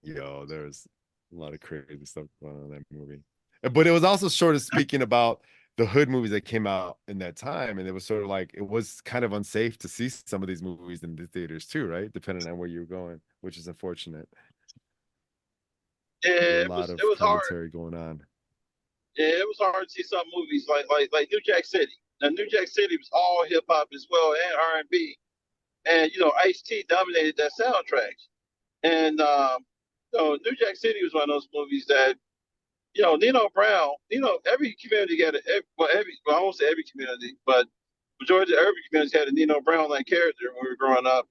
Yo, 0.02 0.46
there's 0.46 0.86
a 1.32 1.36
lot 1.36 1.54
of 1.54 1.60
crazy 1.60 2.04
stuff 2.04 2.24
going 2.42 2.56
on 2.56 2.62
in 2.64 2.70
that 2.70 2.82
movie. 2.90 3.20
But 3.62 3.86
it 3.86 3.92
was 3.92 4.02
also 4.04 4.28
sort 4.28 4.56
of 4.56 4.62
speaking 4.62 5.02
about 5.02 5.42
the 5.76 5.86
hood 5.86 6.08
movies 6.08 6.30
that 6.32 6.42
came 6.42 6.66
out 6.66 6.98
in 7.08 7.18
that 7.18 7.36
time, 7.36 7.78
and 7.78 7.88
it 7.88 7.92
was 7.92 8.04
sort 8.04 8.22
of 8.22 8.28
like 8.28 8.50
it 8.54 8.66
was 8.66 9.00
kind 9.02 9.24
of 9.24 9.32
unsafe 9.32 9.78
to 9.78 9.88
see 9.88 10.08
some 10.08 10.42
of 10.42 10.48
these 10.48 10.62
movies 10.62 11.02
in 11.02 11.16
the 11.16 11.26
theaters 11.26 11.66
too, 11.66 11.86
right? 11.86 12.12
Depending 12.12 12.48
on 12.48 12.58
where 12.58 12.68
you 12.68 12.80
were 12.80 12.86
going, 12.86 13.20
which 13.40 13.56
is 13.56 13.68
unfortunate. 13.68 14.28
Yeah, 16.24 16.30
were 16.32 16.36
it 16.36 16.66
a 16.66 16.70
lot 16.70 16.78
was, 16.80 16.90
of 16.90 16.98
it 16.98 17.04
was 17.04 17.18
hard. 17.18 17.40
commentary 17.42 17.70
going 17.70 17.94
on. 17.94 18.22
Yeah, 19.16 19.28
it 19.28 19.46
was 19.46 19.58
hard 19.58 19.84
to 19.84 19.90
see 19.90 20.02
some 20.02 20.26
movies 20.34 20.66
like 20.68 20.84
like 20.90 21.10
like 21.12 21.28
New 21.32 21.40
Jack 21.40 21.64
City. 21.64 21.92
Now 22.20 22.28
New 22.28 22.48
Jack 22.48 22.68
City 22.68 22.96
was 22.96 23.08
all 23.12 23.44
hip 23.48 23.64
hop 23.68 23.88
as 23.94 24.06
well 24.10 24.32
and 24.32 24.54
R 24.74 24.78
and 24.80 24.88
B, 24.90 25.16
and 25.86 26.10
you 26.12 26.20
know 26.20 26.32
Ice 26.44 26.60
T 26.60 26.84
dominated 26.88 27.36
that 27.38 27.52
soundtrack. 27.58 28.12
And 28.82 29.20
um, 29.20 29.64
you 30.12 30.20
know, 30.20 30.38
New 30.44 30.56
Jack 30.56 30.76
City 30.76 31.02
was 31.02 31.14
one 31.14 31.24
of 31.24 31.28
those 31.28 31.48
movies 31.54 31.86
that 31.86 32.16
you 32.94 33.02
know 33.02 33.16
Nino 33.16 33.48
Brown. 33.54 33.90
You 34.10 34.20
know, 34.20 34.38
every 34.52 34.76
community 34.82 35.18
got 35.18 35.34
a 35.34 35.42
well 35.78 35.88
every 35.94 36.14
well, 36.26 36.38
I 36.38 36.42
won't 36.42 36.56
say 36.56 36.66
every 36.70 36.84
community, 36.84 37.36
but 37.46 37.66
majority 38.20 38.54
of 38.54 38.60
every 38.60 38.74
community 38.90 39.18
had 39.18 39.28
a 39.28 39.32
Nino 39.32 39.60
Brown 39.60 39.90
like 39.90 40.06
character 40.06 40.46
when 40.54 40.64
we 40.64 40.70
were 40.70 40.76
growing 40.76 41.06
up. 41.06 41.26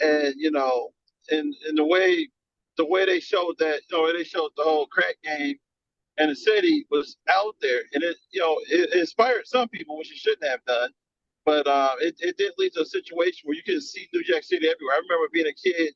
And 0.00 0.34
you 0.38 0.50
know, 0.52 0.90
and 1.30 1.54
in 1.68 1.76
the 1.76 1.84
way 1.86 2.28
the 2.78 2.86
way 2.86 3.06
they 3.06 3.20
showed 3.20 3.56
that, 3.60 3.82
you 3.90 3.96
know, 3.98 4.12
they 4.12 4.24
showed 4.24 4.50
the 4.56 4.64
whole 4.64 4.86
crack 4.86 5.16
game 5.24 5.56
and 6.18 6.30
the 6.30 6.36
city 6.36 6.86
was 6.92 7.18
out 7.30 7.56
there, 7.62 7.82
and 7.94 8.04
it 8.04 8.18
you 8.32 8.40
know 8.40 8.58
it, 8.70 8.90
it 8.94 9.00
inspired 9.00 9.46
some 9.46 9.68
people, 9.70 9.98
which 9.98 10.12
it 10.12 10.18
shouldn't 10.18 10.48
have 10.50 10.64
done. 10.66 10.90
But 11.46 11.68
uh, 11.68 11.96
it, 12.00 12.16
it 12.20 12.38
did 12.38 12.54
lead 12.58 12.74
to 12.74 12.82
a 12.82 12.86
situation 12.86 13.42
where 13.44 13.56
you 13.56 13.64
could 13.64 13.82
see 13.82 14.08
New 14.14 14.24
Jack 14.24 14.44
City 14.44 14.68
everywhere. 14.68 14.96
I 14.96 15.00
remember 15.02 15.28
being 15.32 15.48
a 15.48 15.54
kid, 15.54 15.94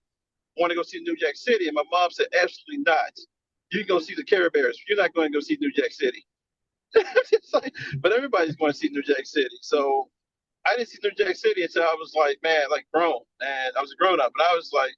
wanting 0.59 0.77
to 0.77 0.81
go 0.81 0.85
see 0.85 1.01
New 1.03 1.17
Jack 1.17 1.37
City, 1.37 1.69
and 1.69 1.75
my 1.75 1.85
mom 1.93 2.11
said, 2.13 2.29
"Absolutely 2.35 2.85
not. 2.87 3.13
You 3.73 3.85
go 3.85 4.01
see 4.01 4.15
the 4.15 4.25
Care 4.25 4.51
Bears. 4.51 4.81
You're 4.89 4.99
not 4.99 5.15
going 5.15 5.31
to 5.33 5.37
go 5.37 5.41
see 5.41 5.57
New 5.61 5.73
Jack 5.73 5.93
City." 5.93 6.25
Like, 7.53 7.75
but 7.99 8.13
everybody's 8.13 8.55
going 8.55 8.73
to 8.73 8.79
see 8.79 8.89
New 8.91 9.03
Jack 9.03 9.27
City. 9.27 9.57
So 9.61 10.09
I 10.67 10.77
didn't 10.77 10.89
see 10.89 10.99
New 11.03 11.11
Jack 11.13 11.37
City 11.37 11.63
until 11.63 11.83
I 11.83 11.97
was 11.99 12.15
like, 12.15 12.39
man, 12.43 12.63
like 12.71 12.87
grown, 12.93 13.21
and 13.41 13.77
I 13.77 13.81
was 13.81 13.93
a 13.93 13.97
grown 13.97 14.21
up, 14.21 14.33
but 14.37 14.45
I 14.45 14.55
was 14.55 14.71
like, 14.73 14.95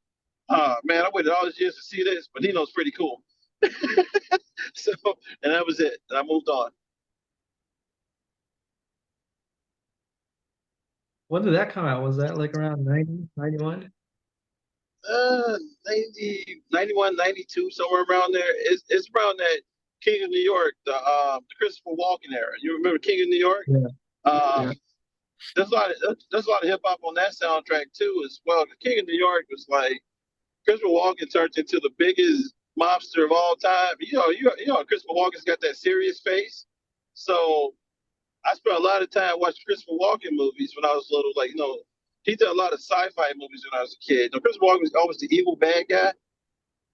oh 0.50 0.76
man, 0.84 1.04
I 1.04 1.10
waited 1.12 1.32
all 1.32 1.46
these 1.46 1.58
years 1.58 1.76
to 1.76 1.82
see 1.82 2.02
this, 2.02 2.28
but 2.32 2.42
Nino's 2.42 2.72
pretty 2.72 2.90
cool. 2.90 3.22
so, 4.74 4.92
and 5.42 5.52
that 5.52 5.64
was 5.66 5.80
it. 5.80 5.98
And 6.10 6.18
I 6.18 6.22
moved 6.22 6.48
on. 6.48 6.70
When 11.28 11.42
did 11.42 11.54
that 11.54 11.70
come 11.70 11.86
out? 11.86 12.02
Was 12.02 12.18
that 12.18 12.36
like 12.36 12.54
around 12.54 12.84
90, 12.84 13.28
91? 13.36 13.90
Uh, 15.10 15.58
90, 15.86 16.62
91, 16.70 17.16
92, 17.16 17.70
somewhere 17.72 18.04
around 18.08 18.32
there. 18.32 18.44
It's, 18.70 18.84
it's 18.88 19.08
around 19.16 19.38
that 19.38 19.60
King 20.02 20.22
of 20.24 20.30
New 20.30 20.40
York, 20.40 20.74
the 20.86 20.94
um, 20.94 21.40
the 21.48 21.54
Christopher 21.58 21.90
Walken 21.90 22.34
era. 22.34 22.52
You 22.60 22.76
remember 22.76 22.98
King 22.98 23.22
of 23.22 23.28
New 23.28 23.38
York? 23.38 23.64
Yeah. 23.66 24.30
Um, 24.30 24.66
Yeah. 24.68 24.72
There's 25.56 25.72
a 25.72 25.74
lot 25.74 25.90
of 25.90 26.16
there's 26.30 26.46
a 26.46 26.50
lot 26.50 26.62
of 26.62 26.68
hip 26.68 26.80
hop 26.84 27.00
on 27.02 27.14
that 27.14 27.32
soundtrack 27.32 27.86
too, 27.92 28.22
as 28.24 28.40
well. 28.46 28.64
The 28.64 28.88
King 28.88 29.00
of 29.00 29.06
New 29.06 29.18
York 29.18 29.44
was 29.50 29.66
like 29.68 30.00
Christopher 30.64 30.88
Walken 30.88 31.32
turned 31.32 31.56
into 31.56 31.80
the 31.80 31.90
biggest 31.98 32.54
mobster 32.80 33.24
of 33.24 33.32
all 33.32 33.56
time. 33.56 33.94
You 34.00 34.18
know, 34.18 34.28
you, 34.30 34.50
you 34.58 34.66
know, 34.66 34.84
Christopher 34.84 35.14
Walken's 35.14 35.44
got 35.44 35.60
that 35.60 35.76
serious 35.76 36.20
face. 36.20 36.66
So 37.14 37.74
I 38.44 38.54
spent 38.54 38.76
a 38.76 38.82
lot 38.82 39.02
of 39.02 39.10
time 39.10 39.34
watching 39.38 39.64
Christopher 39.66 39.98
Walken 40.00 40.32
movies 40.32 40.72
when 40.76 40.88
I 40.88 40.94
was 40.94 41.08
little. 41.10 41.32
Like, 41.36 41.50
you 41.50 41.56
know, 41.56 41.78
he 42.24 42.36
did 42.36 42.48
a 42.48 42.52
lot 42.54 42.72
of 42.72 42.80
sci-fi 42.80 43.32
movies 43.36 43.64
when 43.70 43.78
I 43.78 43.82
was 43.82 43.96
a 44.00 44.06
kid. 44.06 44.32
Know, 44.32 44.40
Christopher 44.40 44.66
Walken 44.66 44.82
was 44.82 44.94
always 44.94 45.18
the 45.18 45.28
evil 45.34 45.56
bad 45.56 45.86
guy. 45.88 46.12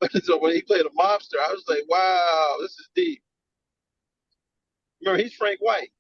so 0.23 0.39
when 0.39 0.55
he 0.55 0.63
played 0.63 0.87
a 0.87 0.91
mobster, 0.91 1.39
I 1.41 1.53
was 1.53 1.65
like, 1.69 1.85
wow, 1.89 2.57
this 2.61 2.73
is 2.73 2.89
deep. 2.95 3.23
Remember, 5.03 5.23
he's 5.23 5.35
Frank 5.35 5.61
White. 5.61 5.91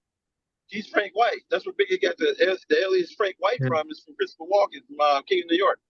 He's 0.66 0.86
Frank 0.88 1.12
White. 1.14 1.42
That's 1.50 1.66
where 1.66 1.74
Biggie 1.74 2.02
got 2.02 2.16
the, 2.18 2.34
the 2.68 2.78
alias 2.80 3.14
Frank 3.16 3.36
White 3.38 3.58
Yeah. 3.60 3.68
from. 3.68 3.90
Is 3.90 4.00
from 4.04 4.14
Christopher 4.16 4.44
Walken 4.44 4.86
from 4.86 4.96
uh, 5.00 5.22
King 5.22 5.42
of 5.44 5.50
New 5.50 5.56
York. 5.56 5.80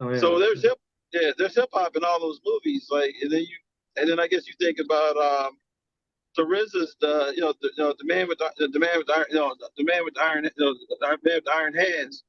Oh, 0.00 0.10
yeah. 0.10 0.20
So 0.20 0.38
there's 0.38 0.62
hip, 0.62 0.78
yeah, 1.12 1.30
there's 1.38 1.54
hip 1.54 1.70
hop 1.72 1.96
in 1.96 2.04
all 2.04 2.20
those 2.20 2.40
movies. 2.44 2.88
Like, 2.90 3.14
and 3.22 3.30
then 3.32 3.40
you, 3.40 3.56
and 3.96 4.08
then 4.08 4.20
I 4.20 4.28
guess 4.28 4.46
you 4.46 4.54
think 4.60 4.78
about 4.78 5.16
um, 5.16 5.58
the 6.44 7.32
you 7.36 7.42
know, 7.42 7.54
the, 7.60 7.70
you 7.76 7.84
know, 7.84 7.94
the 7.98 8.04
man 8.06 8.28
with 8.28 8.38
the, 8.38 8.68
the 8.72 8.78
man 8.78 8.98
with 8.98 9.06
the 9.06 9.14
iron, 9.14 9.26
you 9.30 9.36
know, 9.36 9.54
the 9.76 9.84
man 9.84 10.04
with 10.04 10.14
the 10.14 10.22
iron, 10.22 10.44
you 10.44 10.64
know, 10.64 10.74
the 10.74 11.08
man 11.08 11.18
with 11.36 11.44
the 11.44 11.52
iron 11.52 11.74
hands. 11.74 12.24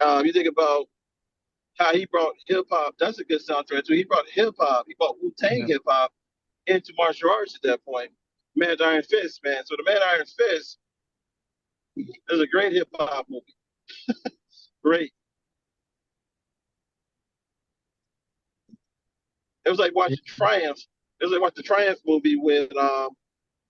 Um, 0.00 0.24
you 0.26 0.32
think 0.32 0.48
about 0.48 0.86
how 1.78 1.92
he 1.92 2.06
brought 2.06 2.34
hip 2.46 2.66
hop. 2.70 2.94
That's 2.98 3.18
a 3.18 3.24
good 3.24 3.40
soundtrack 3.46 3.84
too. 3.86 3.94
He 3.94 4.04
brought 4.04 4.28
hip 4.28 4.54
hop. 4.58 4.86
He 4.88 4.94
brought 4.98 5.16
Wu 5.22 5.32
Tang 5.38 5.60
Yeah. 5.60 5.74
hip 5.74 5.82
hop 5.86 6.12
into 6.66 6.92
martial 6.96 7.30
arts 7.30 7.54
at 7.54 7.62
that 7.62 7.84
point. 7.84 8.10
Man 8.56 8.70
with 8.70 8.82
Iron 8.82 9.02
Fist, 9.02 9.40
man. 9.44 9.64
So 9.66 9.76
the 9.76 9.84
Man 9.84 10.00
Iron 10.02 10.26
Fist 10.26 10.78
is 11.96 12.40
a 12.40 12.46
great 12.46 12.72
hip 12.72 12.88
hop 12.98 13.26
movie. 13.28 13.54
great. 14.84 15.12
It 19.64 19.70
was 19.70 19.78
like 19.78 19.94
watching 19.94 20.18
Triumph. 20.26 20.78
It 21.20 21.24
was 21.24 21.32
like 21.32 21.40
watching 21.42 21.56
the 21.56 21.62
Triumph 21.62 21.98
movie 22.06 22.36
with 22.36 22.74
um 22.76 23.10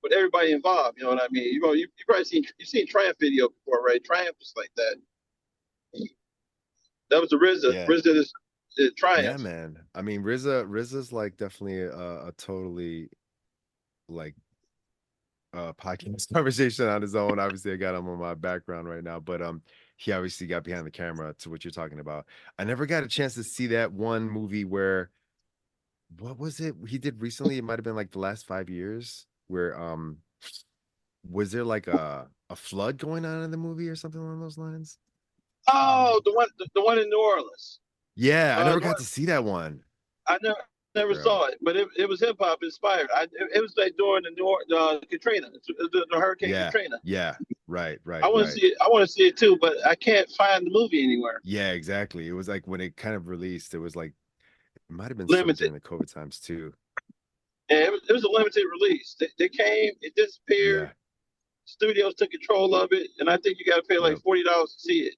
with 0.02 0.12
everybody 0.12 0.52
involved. 0.52 0.98
You 0.98 1.04
know 1.04 1.10
what 1.10 1.22
I 1.22 1.28
mean? 1.30 1.52
You 1.52 1.60
know, 1.60 1.72
you, 1.72 1.86
you 1.98 2.04
probably 2.06 2.24
seen 2.24 2.44
you 2.58 2.66
seen 2.66 2.86
Triumph 2.86 3.16
video 3.20 3.48
before, 3.48 3.82
right? 3.82 4.02
Triumph 4.02 4.36
was 4.38 4.52
like 4.56 4.70
that. 4.76 4.96
That 7.10 7.20
was 7.20 7.30
the 7.30 7.36
RZA. 7.36 7.74
Yeah. 7.74 7.86
RZA 7.86 8.16
is 8.16 8.32
the 8.76 8.92
Yeah, 9.22 9.36
man. 9.38 9.78
I 9.94 10.02
mean, 10.02 10.22
RZA, 10.22 10.68
RZA's 10.68 11.12
like 11.12 11.36
definitely 11.36 11.80
a, 11.80 12.28
a 12.28 12.32
totally 12.36 13.08
like 14.08 14.34
uh 15.54 15.72
podcast 15.74 16.32
conversation 16.32 16.86
on 16.88 17.02
his 17.02 17.14
own. 17.14 17.38
Obviously, 17.38 17.72
I 17.72 17.76
got 17.76 17.94
him 17.94 18.08
on 18.08 18.18
my 18.18 18.34
background 18.34 18.88
right 18.88 19.02
now, 19.02 19.20
but 19.20 19.42
um, 19.42 19.62
he 19.96 20.12
obviously 20.12 20.46
got 20.46 20.64
behind 20.64 20.86
the 20.86 20.90
camera 20.90 21.34
to 21.40 21.50
what 21.50 21.64
you're 21.64 21.72
talking 21.72 22.00
about. 22.00 22.26
I 22.58 22.64
never 22.64 22.86
got 22.86 23.04
a 23.04 23.08
chance 23.08 23.34
to 23.34 23.42
see 23.42 23.68
that 23.68 23.92
one 23.92 24.28
movie 24.28 24.64
where 24.64 25.10
what 26.18 26.38
was 26.38 26.60
it 26.60 26.74
he 26.86 26.98
did 26.98 27.20
recently? 27.20 27.58
It 27.58 27.64
might 27.64 27.78
have 27.78 27.84
been 27.84 27.96
like 27.96 28.12
the 28.12 28.18
last 28.18 28.46
five 28.46 28.70
years 28.70 29.26
where 29.48 29.78
um 29.78 30.18
was 31.28 31.50
there 31.52 31.64
like 31.64 31.86
a 31.88 32.28
a 32.50 32.56
flood 32.56 32.96
going 32.96 33.24
on 33.26 33.42
in 33.42 33.50
the 33.50 33.56
movie 33.56 33.88
or 33.88 33.96
something 33.96 34.20
along 34.20 34.40
those 34.40 34.56
lines? 34.58 34.98
Oh, 35.70 36.20
the 36.24 36.32
one 36.32 36.48
the, 36.58 36.66
the 36.74 36.82
one 36.82 36.98
in 36.98 37.08
New 37.10 37.20
Orleans. 37.20 37.80
Yeah, 38.16 38.56
I 38.58 38.62
Uh, 38.62 38.64
never 38.64 38.80
got 38.80 38.98
to 38.98 39.04
see 39.04 39.26
that 39.26 39.44
one. 39.44 39.82
I 40.26 40.38
never 40.42 40.56
never 40.94 41.14
Bro. 41.14 41.22
saw 41.22 41.46
it, 41.46 41.58
but 41.62 41.76
it, 41.76 41.86
it 41.96 42.08
was 42.08 42.20
hip 42.20 42.36
hop 42.40 42.62
inspired. 42.62 43.08
I 43.14 43.24
it, 43.24 43.30
it 43.56 43.60
was 43.60 43.74
like 43.76 43.94
during 43.98 44.22
the 44.24 44.30
New 44.30 44.46
Or- 44.46 44.64
the 44.68 45.00
Katrina, 45.10 45.48
the, 45.50 46.06
the 46.10 46.18
Hurricane 46.18 46.50
Yeah. 46.50 46.66
Katrina. 46.70 46.96
Yeah, 47.04 47.36
right, 47.66 47.98
right. 48.04 48.22
I 48.22 48.28
want 48.28 48.46
right. 48.46 48.54
to 48.54 48.60
see 48.60 48.66
it. 48.68 48.76
I 48.80 48.88
want 48.88 49.06
to 49.06 49.12
see 49.12 49.26
it 49.26 49.36
too, 49.36 49.58
but 49.60 49.74
I 49.86 49.94
can't 49.94 50.28
find 50.30 50.66
the 50.66 50.70
movie 50.70 51.02
anywhere. 51.04 51.40
Yeah, 51.44 51.72
exactly. 51.72 52.26
It 52.28 52.32
was 52.32 52.48
like 52.48 52.66
when 52.66 52.80
it 52.80 52.96
kind 52.96 53.14
of 53.14 53.28
released, 53.28 53.74
it 53.74 53.78
was 53.78 53.94
like 53.94 54.12
it 54.76 54.82
might 54.92 55.08
have 55.08 55.18
been 55.18 55.26
Limited. 55.26 55.58
during 55.58 55.74
the 55.74 55.80
COVID 55.80 56.12
times 56.12 56.40
too. 56.40 56.72
And 57.70 57.78
it 57.80 57.92
was, 57.92 58.00
it 58.08 58.12
was 58.12 58.24
a 58.24 58.30
limited 58.30 58.64
release. 58.80 59.14
They, 59.20 59.28
they 59.38 59.48
came, 59.48 59.92
it 60.00 60.14
disappeared. 60.16 60.88
Yeah, 60.88 60.92
Studios 61.66 62.14
took 62.14 62.30
control 62.30 62.74
of 62.74 62.88
it, 62.92 63.10
and 63.18 63.28
I 63.28 63.36
think 63.36 63.58
you 63.58 63.64
got 63.66 63.76
to 63.76 63.82
pay 63.82 63.98
like 63.98 64.18
forty 64.22 64.42
dollars 64.42 64.72
to 64.74 64.80
see 64.80 65.00
it. 65.00 65.14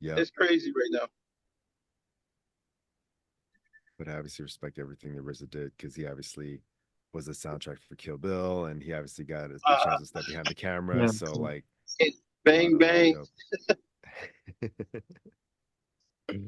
yeah. 0.00 0.16
It's 0.16 0.30
crazy 0.30 0.70
right 0.70 1.00
now. 1.02 1.06
But 3.98 4.08
I 4.08 4.16
obviously 4.16 4.42
respect 4.44 4.78
everything 4.78 5.14
that 5.14 5.24
RZA 5.24 5.50
did 5.50 5.72
because 5.76 5.94
he 5.94 6.06
obviously 6.06 6.60
was 7.12 7.26
the 7.26 7.32
soundtrack 7.32 7.78
for 7.86 7.94
Kill 7.96 8.16
Bill, 8.16 8.64
and 8.64 8.82
he 8.82 8.92
obviously 8.92 9.24
got 9.24 9.50
a, 9.50 9.54
the 9.54 9.60
Uh, 9.66 9.84
chance 9.84 10.00
to 10.00 10.06
step 10.06 10.24
behind 10.26 10.46
the 10.46 10.54
camera. 10.54 11.00
yeah. 11.02 11.06
So 11.08 11.32
like, 11.32 11.64
Bang 12.44 12.74
a 12.74 12.78
bang. 12.78 13.24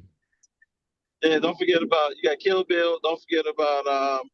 yeah, 1.23 1.39
don't 1.39 1.57
forget 1.59 1.83
about 1.83 2.17
you 2.17 2.23
got 2.25 2.39
Kill 2.39 2.65
Bill. 2.65 2.99
Don't 3.03 3.21
forget 3.21 3.45
about 3.47 3.87
um, 3.87 4.29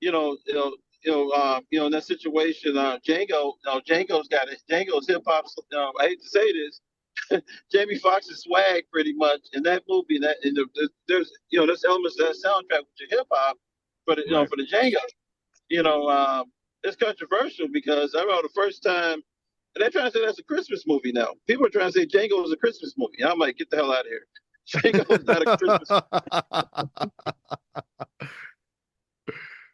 you 0.00 0.12
know, 0.12 0.36
you 0.46 0.54
know, 0.54 0.76
you 1.02 1.12
know, 1.12 1.30
um, 1.32 1.62
you 1.70 1.78
know, 1.78 1.86
in 1.86 1.92
that 1.92 2.04
situation, 2.04 2.76
uh, 2.76 2.98
Django, 3.06 3.28
you 3.30 3.66
know, 3.66 3.80
Django's 3.88 4.28
got 4.28 4.48
it. 4.48 4.62
Django's 4.70 5.06
hip 5.06 5.22
hop. 5.26 5.46
Um, 5.76 5.92
I 5.98 6.08
hate 6.08 6.20
to 6.20 6.28
say 6.28 6.52
this, 6.52 6.80
Jamie 7.72 7.98
Foxx's 7.98 8.42
swag 8.42 8.84
pretty 8.92 9.12
much 9.14 9.40
in 9.52 9.62
that 9.64 9.82
movie. 9.88 10.18
That 10.18 10.36
in 10.42 10.54
the, 10.54 10.66
the, 10.74 10.88
there's 11.08 11.30
you 11.50 11.58
know, 11.58 11.66
there's 11.66 11.84
elements 11.84 12.18
of 12.20 12.26
that 12.26 12.36
soundtrack 12.36 12.80
with 12.80 12.88
your 12.98 13.18
hip 13.18 13.26
hop, 13.30 13.56
for 14.04 14.16
the 14.16 14.22
you 14.26 14.32
know 14.32 14.46
for 14.46 14.56
the 14.56 14.66
Django. 14.66 14.98
You 15.68 15.82
know, 15.82 16.08
um, 16.08 16.46
it's 16.82 16.96
controversial 16.96 17.68
because 17.72 18.14
I 18.14 18.22
remember 18.22 18.42
the 18.42 18.54
first 18.54 18.82
time. 18.82 19.22
And 19.76 19.82
they're 19.82 19.90
trying 19.90 20.10
to 20.10 20.18
say 20.18 20.26
that's 20.26 20.40
a 20.40 20.42
Christmas 20.42 20.82
movie 20.84 21.12
now. 21.12 21.28
People 21.46 21.64
are 21.64 21.70
trying 21.70 21.92
to 21.92 22.00
say 22.00 22.04
Django 22.04 22.44
is 22.44 22.50
a 22.50 22.56
Christmas 22.56 22.94
movie. 22.98 23.18
and 23.20 23.30
I'm 23.30 23.38
like, 23.38 23.56
get 23.56 23.70
the 23.70 23.76
hell 23.76 23.92
out 23.92 24.00
of 24.00 24.06
here. 24.08 24.26
Django's 24.74 25.24
not 25.24 25.46
a 25.46 25.56
Christmas 25.56 25.88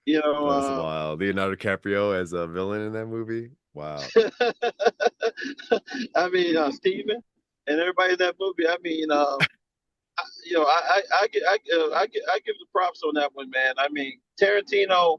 You 0.07 0.21
know, 0.21 0.49
That's 0.49 0.67
um, 0.67 0.79
wild. 0.79 1.21
Leonardo 1.21 1.57
DiCaprio 1.57 2.19
as 2.19 2.33
a 2.33 2.47
villain 2.47 2.83
in 2.83 2.93
that 2.93 3.07
movie. 3.07 3.51
Wow. 3.75 4.01
I 6.15 6.29
mean, 6.29 6.57
uh, 6.57 6.71
Steven 6.71 7.21
and 7.67 7.81
everybody 7.81 8.13
in 8.13 8.19
that 8.21 8.37
movie. 8.39 8.69
I 8.69 8.77
mean, 8.83 9.11
um, 9.11 9.39
I, 10.17 10.23
you 10.45 10.53
know, 10.55 10.63
I 10.63 10.81
I 10.87 11.03
I 11.13 11.29
I, 11.49 11.59
uh, 11.77 11.91
I 11.95 12.03
I 12.03 12.39
give 12.47 12.55
the 12.59 12.67
props 12.73 13.03
on 13.03 13.15
that 13.15 13.35
one, 13.35 13.51
man. 13.51 13.75
I 13.79 13.89
mean, 13.89 14.21
Tarantino, 14.41 15.19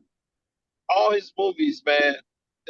all 0.90 1.12
his 1.12 1.34
movies, 1.38 1.84
man, 1.86 2.16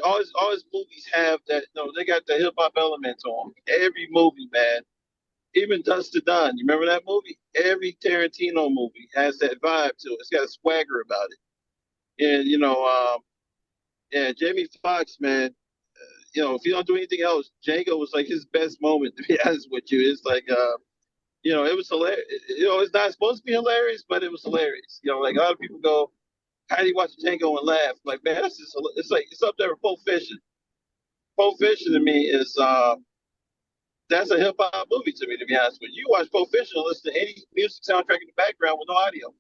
all 0.04 0.18
his 0.18 0.34
all 0.40 0.52
his 0.52 0.66
movies 0.74 1.08
have 1.14 1.40
that. 1.48 1.66
You 1.76 1.86
know, 1.86 1.92
they 1.96 2.04
got 2.04 2.26
the 2.26 2.38
hip 2.38 2.56
hop 2.58 2.74
element 2.78 3.22
on. 3.28 3.54
Every 3.68 4.08
movie, 4.12 4.50
man. 4.52 4.82
Even 5.54 5.84
Dust 5.84 6.14
to 6.14 6.22
Done. 6.22 6.58
You 6.58 6.66
remember 6.68 6.88
that 6.88 7.04
movie? 7.08 7.38
Every 7.56 7.98
Tarantino 8.04 8.70
movie 8.70 9.08
has 9.16 9.38
that 9.38 9.62
vibe 9.62 9.98
to 10.00 10.10
it. 10.10 10.18
It's 10.20 10.30
got 10.30 10.46
a 10.46 10.48
swagger 10.48 11.02
about 11.06 11.30
it. 11.32 11.38
And 12.20 12.48
you 12.48 12.60
know, 12.60 12.86
um, 12.88 13.22
yeah, 14.12 14.32
Jamie 14.34 14.68
Foxx, 14.84 15.18
man. 15.20 15.48
uh, 15.48 16.06
You 16.36 16.44
know, 16.44 16.56
if 16.56 16.66
you 16.66 16.72
don't 16.72 16.88
do 16.88 16.96
anything 16.98 17.22
else, 17.22 17.52
Django 17.68 18.00
was 18.00 18.12
like 18.14 18.28
his 18.28 18.46
best 18.46 18.82
moment. 18.82 19.16
To 19.18 19.24
be 19.24 19.40
honest 19.46 19.70
with 19.72 19.92
you, 19.92 20.12
it's 20.12 20.24
like, 20.26 20.46
uh, 20.52 20.78
you 21.44 21.54
know, 21.54 21.66
it 21.66 21.76
was 21.76 21.90
hilarious. 21.90 22.26
You 22.50 22.66
know, 22.66 22.80
it's 22.82 22.94
not 22.94 23.12
supposed 23.14 23.40
to 23.40 23.44
be 23.46 23.54
hilarious, 23.54 24.04
but 24.08 24.24
it 24.24 24.32
was 24.32 24.44
hilarious. 24.44 25.00
You 25.04 25.12
know, 25.12 25.20
like 25.20 25.36
a 25.36 25.40
lot 25.40 25.54
of 25.54 25.60
people 25.60 25.80
go, 25.80 26.12
"How 26.70 26.78
do 26.82 26.88
you 26.88 26.96
watch 26.96 27.12
Django 27.24 27.58
and 27.58 27.68
laugh?" 27.68 27.96
Like, 28.06 28.24
man, 28.26 28.42
that's 28.42 28.58
just 28.58 28.76
it's 28.98 29.12
like 29.12 29.28
it's 29.32 29.44
up 29.44 29.56
there 29.58 29.70
with 29.72 29.82
Pulp 29.82 30.00
Fiction. 30.06 30.40
Pulp 31.38 31.58
Fiction 31.60 31.94
to 31.94 32.00
me 32.02 32.26
is 32.28 32.58
uh, 32.62 32.96
that's 34.10 34.32
a 34.32 34.38
hip 34.40 34.56
hop 34.60 34.88
movie 34.92 35.14
to 35.14 35.28
me. 35.28 35.38
To 35.38 35.46
be 35.46 35.58
honest 35.58 35.80
with 35.82 35.92
you, 35.94 36.04
you 36.06 36.08
watch 36.10 36.32
Pulp 36.32 36.50
Fiction 36.52 36.78
and 36.78 36.86
listen 36.88 37.14
to 37.14 37.20
any 37.22 37.36
music 37.56 37.84
soundtrack 37.84 38.22
in 38.22 38.28
the 38.28 38.34
background 38.38 38.78
with 38.80 38.88
no 38.90 38.96
audio. 38.96 39.34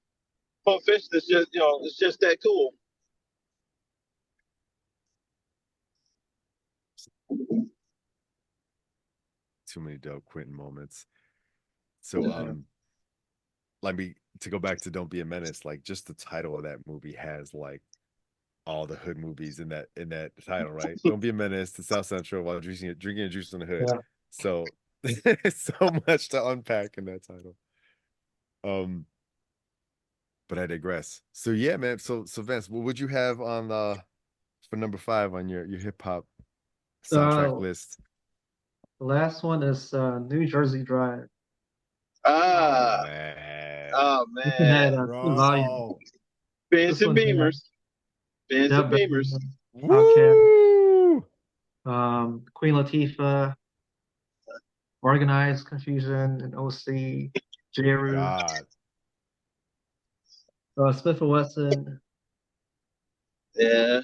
Pulp 0.67 0.84
Fiction 0.84 1.10
is 1.13 1.25
just 1.25 1.47
you 1.53 1.62
know 1.62 1.80
it's 1.84 1.97
just 1.97 2.19
that 2.19 2.39
cool. 2.43 2.73
Too 9.65 9.80
many 9.80 9.97
dope 9.97 10.25
Quentin 10.25 10.53
moments. 10.53 11.06
So 12.01 12.21
Yeah. 12.21 12.36
um 12.36 12.65
let 13.82 13.95
me 13.95 14.15
to 14.41 14.49
go 14.49 14.60
back 14.60 14.82
to 14.82 14.91
Don't 14.91 15.10
Be 15.10 15.21
a 15.21 15.25
Menace, 15.25 15.63
like 15.63 15.84
just 15.84 16.08
the 16.08 16.13
title 16.13 16.58
of 16.58 16.63
that 16.63 16.80
movie 16.86 17.13
has 17.13 17.53
like 17.53 17.82
all 18.65 18.86
the 18.86 18.95
hood 18.95 19.17
movies 19.17 19.62
in 19.62 19.69
that 19.69 19.88
in 19.95 20.10
that 20.10 20.34
title, 20.45 20.73
right? 20.73 20.99
Don't 21.06 21.21
be 21.21 21.30
a 21.30 21.34
menace 21.34 21.71
to 21.73 21.84
South 21.84 22.08
Central 22.08 22.43
while 22.43 22.60
drinking 22.60 22.93
drinking 22.95 23.23
a 23.23 23.30
juice 23.30 23.53
in 23.53 23.62
the 23.62 23.65
hood. 23.65 23.86
Yeah. 23.88 24.01
So 24.32 24.73
so 25.49 26.01
much 26.06 26.27
to 26.30 26.45
unpack 26.45 26.97
in 26.97 27.06
that 27.06 27.23
title. 27.25 27.56
Um 28.65 29.06
but 30.49 30.57
I 30.57 30.65
digress. 30.65 31.21
So 31.33 31.51
yeah, 31.51 31.77
man. 31.77 31.99
So 31.99 32.25
so 32.25 32.41
Vance, 32.41 32.69
what 32.69 32.83
would 32.83 32.99
you 32.99 33.07
have 33.07 33.41
on 33.41 33.71
uh 33.71 33.95
for 34.69 34.75
number 34.77 34.97
five 34.97 35.33
on 35.33 35.47
your 35.49 35.65
your 35.65 35.79
hip 35.79 36.01
hop 36.01 36.25
soundtrack 37.12 37.51
Uh, 37.53 37.55
list? 37.57 37.99
The 38.99 39.05
last 39.05 39.43
one 39.43 39.62
is 39.63 39.93
uh, 39.93 40.19
New 40.19 40.45
Jersey 40.47 40.83
Drive. 40.83 41.27
Ah, 42.25 43.03
man. 43.05 43.91
oh 43.93 44.25
It 44.38 44.49
had 44.53 44.93
man, 44.93 44.99
uh, 44.99 45.05
Bro. 45.05 45.23
two 45.29 45.36
volumes. 45.36 46.12
Benz 46.71 46.99
This 46.99 47.01
and 47.01 47.07
one 47.10 47.17
had- 47.17 47.25
Beamers, 47.27 47.62
Benz 48.49 48.71
Yeah, 48.71 48.81
and 48.81 48.89
but- 48.91 48.99
Beamers. 48.99 49.27
Woo! 49.73 51.25
um, 51.86 52.43
Queen 52.55 52.73
Latifah, 52.73 53.53
Organized 55.03 55.67
Confusion, 55.67 56.41
and 56.41 56.55
OC, 56.55 57.31
Jerry, 57.75 58.13
God. 58.13 58.62
Uh, 60.77 60.91
Smif-N-Wessun. 60.91 61.99
Yeah, 63.55 64.01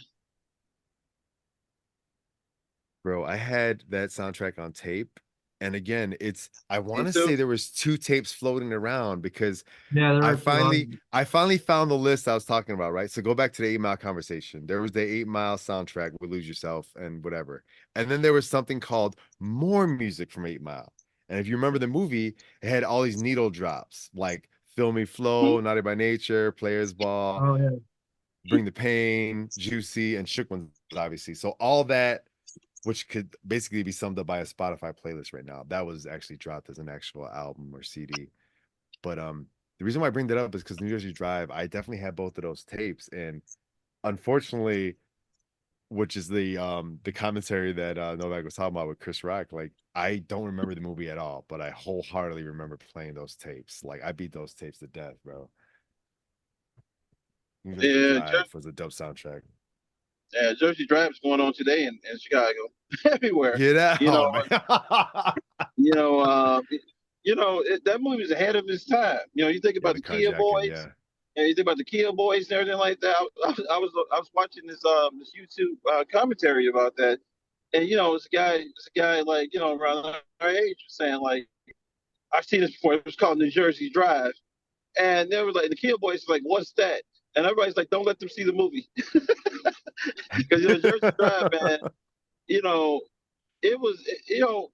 Bro, 3.04 3.26
I 3.26 3.36
had 3.36 3.84
that 3.90 4.10
soundtrack 4.10 4.58
on 4.58 4.72
tape. 4.72 5.20
And 5.60 5.76
again, 5.76 6.16
it's 6.20 6.50
I 6.70 6.80
want 6.80 7.08
to 7.08 7.14
too. 7.14 7.26
say 7.26 7.36
there 7.36 7.48
was 7.48 7.70
two 7.70 7.96
tapes 7.96 8.34
floating 8.34 8.74
around 8.74 9.22
because 9.22 9.64
Yeah, 9.94 10.20
I 10.22 10.36
finally 10.36 10.86
volumes. 10.86 11.02
I 11.14 11.24
finally 11.24 11.58
found 11.58 11.90
the 11.92 11.96
list 11.96 12.28
I 12.28 12.34
was 12.34 12.44
talking 12.44 12.76
about, 12.76 12.92
right? 12.92 13.10
So 13.10 13.22
go 13.22 13.34
back 13.34 13.54
to 13.54 13.62
the 13.62 13.70
eight 13.70 13.80
mile 13.80 13.96
conversation. 13.96 14.66
There 14.66 14.82
was 14.82 14.92
the 14.92 15.02
eight 15.02 15.28
mile 15.28 15.58
soundtrack 15.58 16.12
with 16.20 16.32
Lose 16.32 16.48
Yourself 16.48 16.88
and 16.96 17.24
whatever. 17.24 17.64
And 17.96 18.10
then 18.10 18.22
there 18.22 18.34
was 18.34 18.50
something 18.50 18.80
called 18.80 19.16
more 19.40 19.88
music 19.88 20.32
from 20.32 20.46
Eight 20.46 20.62
Mile. 20.62 20.92
And 21.30 21.40
if 21.40 21.48
you 21.48 21.56
remember 21.56 21.80
the 21.80 21.88
movie, 21.88 22.36
it 22.62 22.70
had 22.70 22.84
all 22.84 23.02
these 23.02 23.22
needle 23.22 23.50
drops 23.50 24.10
like 24.14 24.50
Feel 24.76 24.92
Me 24.92 25.06
Flow, 25.06 25.60
Naughty 25.60 25.82
by 25.82 25.96
Nature, 25.96 26.52
Players 26.52 26.94
Ball, 26.94 27.40
Oh 27.42 27.56
yeah, 27.56 27.70
Bring 28.50 28.66
the 28.66 28.72
Pain, 28.72 29.50
Juicy, 29.58 30.16
and 30.16 30.28
Shook 30.28 30.52
Ones, 30.52 30.72
obviously. 30.96 31.34
So 31.34 31.52
all 31.60 31.84
that, 31.86 32.26
which 32.84 33.08
could 33.08 33.36
basically 33.48 33.84
be 33.84 33.92
summed 33.92 34.20
up 34.20 34.28
by 34.28 34.40
a 34.40 34.46
Spotify 34.46 34.94
playlist 34.94 35.34
right 35.34 35.46
now, 35.46 35.64
that 35.70 35.86
was 35.86 36.06
actually 36.06 36.38
dropped 36.38 36.70
as 36.70 36.80
an 36.80 36.90
actual 36.90 37.28
album 37.28 37.72
or 37.74 37.84
CD. 37.84 38.30
But 39.02 39.20
um, 39.20 39.48
the 39.80 39.86
reason 39.86 40.02
why 40.02 40.08
I 40.08 40.12
bring 40.12 40.28
that 40.28 40.38
up 40.38 40.54
is 40.56 40.64
because 40.64 40.82
New 40.82 40.90
Jersey 40.90 41.14
Drive, 41.14 41.52
I 41.52 41.68
definitely 41.68 42.04
had 42.04 42.16
both 42.16 42.38
of 42.38 42.44
those 42.44 42.64
tapes, 42.64 43.10
and 43.10 43.42
unfortunately, 44.04 44.96
which 45.94 46.18
is 46.18 46.28
the 46.28 46.58
um 46.58 47.00
the 47.04 47.12
commentary 47.12 47.72
that 47.74 47.98
uh 47.98 48.16
Novek 48.16 48.44
was 48.44 48.56
talking 48.56 48.76
about 48.76 48.88
with 48.88 49.00
Chris 49.00 49.24
Rock, 49.24 49.52
like 49.54 49.72
I 49.96 50.18
don't 50.28 50.46
remember 50.46 50.74
the 50.76 50.82
movie 50.82 51.10
at 51.10 51.18
all, 51.18 51.46
but 51.48 51.62
I 51.62 51.70
wholeheartedly 51.72 52.44
remember 52.44 52.78
playing 52.94 53.14
those 53.14 53.36
tapes. 53.36 53.84
Like 53.84 54.04
I 54.04 54.12
beat 54.12 54.32
those 54.34 54.54
tapes 54.54 54.80
to 54.80 54.88
death, 54.88 55.16
bro. 55.24 55.50
Jersey 57.66 57.88
Yeah, 57.88 58.30
Drive 58.32 58.54
was 58.54 58.66
a 58.66 58.72
dope 58.72 58.92
soundtrack. 58.92 59.42
yeah. 60.34 60.54
Jersey 60.54 60.86
Drive 60.86 61.12
is 61.12 61.20
going 61.20 61.40
on 61.40 61.54
today 61.54 61.84
in, 61.86 61.98
in 62.12 62.20
Chicago, 62.20 62.60
everywhere. 63.06 63.58
Get 63.58 63.78
out, 63.78 64.02
You 64.02 64.08
know. 64.08 64.44
You 65.78 65.92
know, 65.96 66.20
uh, 66.20 66.62
you 67.24 67.36
know 67.36 67.60
it, 67.60 67.84
that 67.86 68.02
movie 68.02 68.24
is 68.24 68.32
ahead 68.32 68.56
of 68.56 68.66
its 68.68 68.86
time. 68.86 69.20
You 69.34 69.44
know, 69.46 69.50
you 69.50 69.60
think 69.60 69.78
about 69.78 69.96
the, 69.96 70.02
Kia 70.02 70.32
carjacking, 70.32 70.38
Boys, 70.38 70.70
yeah. 70.70 70.86
Think 71.36 71.60
about 71.60 71.78
the 71.78 71.84
Kia 71.86 72.12
Boys 72.12 72.50
and 72.50 72.60
everything 72.60 72.80
like 72.80 73.00
that. 73.02 73.16
I, 73.46 73.50
I, 73.72 73.78
was- 73.78 73.94
I 74.14 74.20
was 74.20 74.30
watching 74.36 74.68
this 74.68 74.84
um 74.86 75.20
this 75.20 75.32
YouTube 75.40 75.78
uh, 75.92 76.04
commentary 76.12 76.68
about 76.68 76.96
that, 76.98 77.20
and 77.74 77.88
you 77.88 77.96
know, 77.98 78.14
this 78.14 78.28
guy 78.34 78.60
this 78.60 78.90
guy 78.96 79.22
like 79.22 79.54
you 79.54 79.60
know 79.60 79.76
around 79.78 80.06
our 80.42 80.50
age 80.50 80.78
was 80.86 80.96
saying 80.96 81.20
like, 81.22 81.48
I've 82.34 82.46
seen 82.46 82.62
this 82.62 82.72
before. 82.72 82.96
It 82.96 83.06
was 83.06 83.16
called 83.16 83.38
New 83.40 83.52
Jersey 83.52 83.90
Drive, 83.90 84.34
and 84.98 85.32
they 85.32 85.44
were 85.44 85.52
like 85.54 85.70
the 85.70 85.76
Kia 85.76 85.98
Boys 85.98 86.26
like, 86.28 86.42
what's 86.46 86.74
that? 86.74 87.04
And 87.36 87.46
everybody's 87.46 87.78
like, 87.78 87.90
don't 87.90 88.06
let 88.06 88.20
them 88.20 88.30
see 88.30 88.44
the 88.44 88.54
movie, 88.54 88.90
because 90.38 90.62
know 90.64 90.80
Jersey 90.80 91.12
Drive, 91.20 91.52
man. 91.62 91.80
You 92.48 92.62
know, 92.64 93.02
it 93.62 93.80
was 93.80 94.06
you 94.28 94.40
know. 94.40 94.70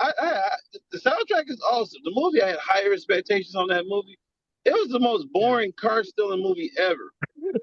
I, 0.00 0.12
I, 0.20 0.26
I 0.26 0.50
the 0.92 0.98
soundtrack 0.98 1.48
is 1.48 1.60
awesome. 1.70 2.00
The 2.04 2.12
movie 2.14 2.42
I 2.42 2.48
had 2.48 2.58
higher 2.58 2.92
expectations 2.92 3.54
on 3.56 3.68
that 3.68 3.84
movie. 3.88 4.18
It 4.66 4.72
was 4.72 4.88
the 4.88 4.98
most 4.98 5.28
boring 5.32 5.72
car 5.80 6.02
stealing 6.02 6.42
movie 6.42 6.72
ever. 6.76 7.12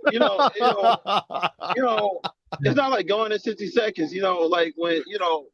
You 0.10 0.20
know, 0.20 0.50
you 0.56 0.62
know, 0.62 0.98
you 1.76 1.84
know, 1.84 2.22
it's 2.62 2.78
not 2.78 2.92
like 2.92 3.08
going 3.10 3.34
in 3.34 3.40
60 3.40 3.68
seconds, 3.68 4.14
you 4.14 4.22
know, 4.22 4.40
like 4.40 4.74
when, 4.78 5.04
you 5.06 5.20
know, 5.20 5.48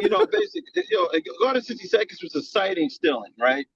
you 0.00 0.08
know, 0.08 0.24
basically, 0.24 0.84
you 0.88 0.96
know, 0.96 1.20
going 1.40 1.56
in 1.56 1.62
60 1.62 1.88
seconds 1.88 2.22
was 2.22 2.36
a 2.36 2.38
exciting 2.38 2.88
stealing, 2.90 3.32
right? 3.40 3.66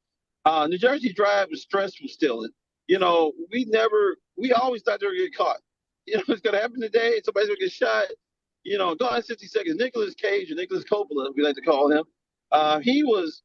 Uh, 0.44 0.68
New 0.68 0.78
Jersey 0.78 1.12
Drive 1.12 1.48
was 1.50 1.62
stressful 1.62 2.06
stealing. 2.06 2.50
You 2.86 3.00
know, 3.00 3.32
we 3.50 3.64
never, 3.64 4.18
we 4.38 4.52
always 4.52 4.82
thought 4.82 5.00
they 5.00 5.06
were 5.06 5.12
going 5.12 5.24
to 5.26 5.30
get 5.30 5.36
caught. 5.36 5.58
You 6.08 6.18
know, 6.18 6.24
it's 6.28 6.40
going 6.40 6.54
to 6.54 6.60
happen 6.60 6.80
today. 6.80 7.20
Somebody's 7.24 7.48
going 7.48 7.58
to 7.58 7.64
get 7.64 7.72
shot. 7.72 8.04
You 8.62 8.78
know, 8.78 8.94
gone 8.94 9.16
in 9.16 9.22
60 9.24 9.44
seconds. 9.48 9.76
Nicolas 9.76 10.14
Cage 10.14 10.48
or 10.52 10.54
Nicolas 10.54 10.84
Coppola, 10.84 11.34
we 11.34 11.42
like 11.42 11.56
to 11.56 11.62
call 11.62 11.90
him. 11.90 12.04
Uh, 12.52 12.78
he 12.78 13.02
was, 13.02 13.42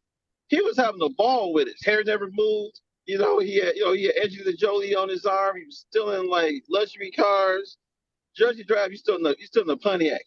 he 0.49 0.61
was 0.61 0.77
having 0.77 1.01
a 1.01 1.09
ball 1.09 1.53
with 1.53 1.67
it. 1.67 1.73
His 1.79 1.85
hair 1.87 2.03
never 2.03 2.29
moved. 2.31 2.79
You 3.11 3.17
know, 3.17 3.39
he 3.39 3.57
had, 3.57 3.75
you 3.75 3.83
know, 3.83 3.91
he 3.91 4.05
had 4.05 4.15
Angelina 4.23 4.55
Jolie 4.55 4.95
on 4.95 5.09
his 5.09 5.25
arm. 5.25 5.57
He 5.57 5.65
was 5.65 5.79
still 5.79 6.11
in 6.11 6.29
like 6.29 6.63
luxury 6.69 7.11
cars. 7.11 7.75
Jersey 8.33 8.63
Drive, 8.63 8.91
you 8.91 8.97
still 8.97 9.17
in 9.17 9.23
the, 9.23 9.35
you 9.37 9.47
still 9.47 9.63
in 9.63 9.67
the 9.67 9.75
Pontiac, 9.75 10.21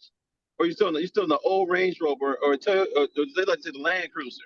or 0.59 0.67
you 0.67 0.73
still 0.73 0.89
in 0.89 0.93
the, 0.93 1.01
you 1.01 1.07
still 1.07 1.23
in 1.23 1.29
the 1.29 1.39
old 1.39 1.71
Range 1.71 1.99
Rover, 1.99 2.37
or, 2.43 2.55
Toyota, 2.55 2.85
or, 2.95 3.07
or 3.17 3.25
they 3.35 3.43
like 3.45 3.57
to 3.57 3.63
say 3.63 3.71
the 3.71 3.79
Land 3.79 4.11
Cruiser, 4.13 4.43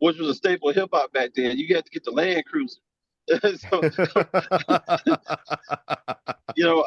which 0.00 0.18
was 0.18 0.28
a 0.28 0.34
staple 0.34 0.68
of 0.68 0.74
hip 0.74 0.88
hop 0.92 1.12
back 1.12 1.30
then. 1.36 1.56
You 1.56 1.72
had 1.76 1.84
to 1.84 1.90
get 1.92 2.02
the 2.02 2.10
Land 2.10 2.44
Cruiser. 2.46 2.80
so, 3.30 3.82
you 6.56 6.64
know, 6.64 6.84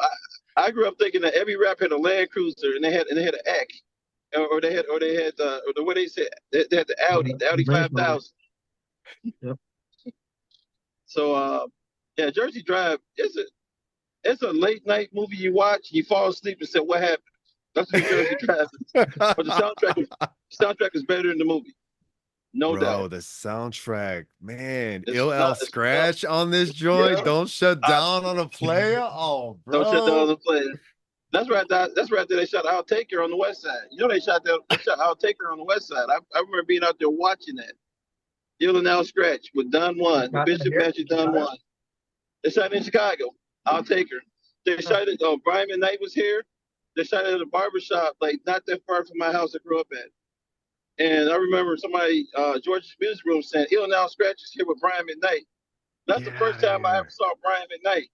I, 0.57 0.65
I 0.65 0.71
grew 0.71 0.85
up 0.85 0.95
thinking 0.99 1.21
that 1.21 1.33
every 1.33 1.55
rap 1.55 1.79
had 1.79 1.93
a 1.93 1.97
Land 1.97 2.29
Cruiser, 2.29 2.75
and 2.75 2.83
they 2.83 2.91
had 2.91 3.07
and 3.07 3.17
they 3.17 3.23
had 3.23 3.35
an 3.35 3.47
Ack, 3.47 3.69
or, 4.35 4.47
or 4.47 4.59
they 4.59 4.73
had 4.73 4.85
or 4.87 4.99
they 4.99 5.15
had 5.15 5.39
uh, 5.39 5.59
or 5.65 5.71
the 5.77 5.83
way 5.85 5.93
they 5.93 6.07
said 6.07 6.27
they, 6.51 6.65
they 6.69 6.75
had 6.75 6.87
the 6.87 6.97
Audi, 7.09 7.35
the 7.39 7.49
Audi 7.49 7.63
five 7.63 7.89
thousand. 7.91 8.33
Yep. 9.41 9.57
So 11.09 11.33
uh, 11.33 11.65
yeah, 12.17 12.29
Jersey 12.29 12.61
Drive 12.61 12.99
it's 13.17 13.35
a 13.35 13.43
it's 14.23 14.41
a 14.43 14.51
late 14.51 14.85
night 14.85 15.09
movie 15.13 15.37
you 15.37 15.53
watch, 15.53 15.87
you 15.91 16.03
fall 16.03 16.27
asleep 16.29 16.57
and 16.59 16.69
say, 16.69 16.79
"What 16.79 17.01
happened?" 17.01 17.23
That's 17.73 17.91
what 17.91 18.03
Jersey 18.03 18.35
Drive 18.41 18.67
is. 18.73 18.93
But 18.93 19.37
the 19.37 19.43
soundtrack 19.43 19.97
is 19.97 20.07
soundtrack 20.55 20.89
is 20.93 21.03
better 21.03 21.29
than 21.29 21.37
the 21.39 21.45
movie. 21.45 21.75
no 22.53 22.73
Bro, 22.73 22.81
doubt. 22.81 23.09
the 23.11 23.17
soundtrack, 23.17 24.25
man. 24.41 25.03
It's 25.07 25.17
Ill 25.17 25.29
not- 25.31 25.51
it's 25.53 25.61
not- 25.61 25.67
scratch 25.67 26.25
on 26.25 26.51
this 26.51 26.71
joint. 26.71 27.17
Yeah. 27.19 27.23
Don't 27.23 27.49
shut 27.49 27.79
I- 27.83 27.89
down 27.89 28.25
on 28.25 28.37
a 28.39 28.47
player. 28.47 28.99
Oh, 29.01 29.57
bro. 29.65 29.83
Don't 29.83 29.93
shut 29.93 30.07
down 30.07 30.19
on 30.19 30.27
the 30.27 30.37
player. 30.37 30.79
That's 31.31 31.47
right. 31.49 31.67
That, 31.69 31.91
that's 31.95 32.11
right. 32.11 32.27
There 32.27 32.37
they 32.37 32.45
shot 32.47 32.65
I'll 32.67 32.83
Take 32.83 33.09
Her 33.11 33.21
on 33.23 33.29
the 33.31 33.37
west 33.37 33.61
side. 33.61 33.83
You 33.91 33.99
know 33.99 34.07
they 34.07 34.19
shot 34.19 34.43
that. 34.45 34.59
They 34.69 34.77
shot 34.77 34.99
I'll 34.99 35.15
Take 35.15 35.37
Her 35.39 35.51
on 35.51 35.57
the 35.59 35.63
west 35.63 35.87
side. 35.87 36.05
I, 36.09 36.17
I 36.35 36.39
remember 36.39 36.63
being 36.67 36.83
out 36.83 36.97
there 36.99 37.09
watching 37.09 37.55
that. 37.55 37.73
Ill 38.59 38.77
and 38.77 38.87
Al 38.87 39.03
Skratch 39.03 39.47
with 39.53 39.71
Don 39.71 39.97
One, 39.97 40.31
Shot 40.31 40.45
Bishop 40.45 40.67
here? 40.67 40.79
Magic 40.79 41.07
Don 41.07 41.27
Chicago? 41.27 41.39
One. 41.39 41.57
They 42.43 42.49
shot 42.49 42.73
in 42.73 42.83
Chicago. 42.83 43.25
I'll 43.65 43.83
Take 43.83 44.11
Her. 44.11 44.21
They 44.65 44.77
shot 44.81 45.07
it. 45.07 45.19
Oh, 45.21 45.39
Brian 45.43 45.69
McKnight 45.69 45.99
was 46.01 46.13
here. 46.13 46.43
They 46.95 47.03
shot 47.03 47.25
at 47.25 47.39
a 47.39 47.45
barber 47.45 47.79
shop, 47.79 48.15
like 48.19 48.39
not 48.45 48.65
that 48.65 48.81
far 48.85 49.05
from 49.05 49.17
my 49.17 49.31
house 49.31 49.55
I 49.55 49.59
grew 49.65 49.79
up 49.79 49.87
at. 49.93 50.09
And 51.03 51.29
I 51.29 51.35
remember 51.35 51.77
somebody, 51.77 52.27
uh, 52.35 52.59
George's 52.59 52.95
Music 52.99 53.23
Room, 53.25 53.41
saying, 53.41 53.67
"Ill 53.71 53.85
and 53.85 53.93
Al 53.93 54.09
Skratch 54.09 54.41
is 54.41 54.51
here 54.53 54.65
with 54.65 54.79
Brian 54.81 55.05
McKnight." 55.07 55.45
That's 56.07 56.25
the 56.25 56.31
first 56.31 56.59
time 56.59 56.85
I 56.85 56.97
ever 56.97 57.09
saw 57.09 57.33
Brian 57.41 57.67
McKnight. 57.67 58.09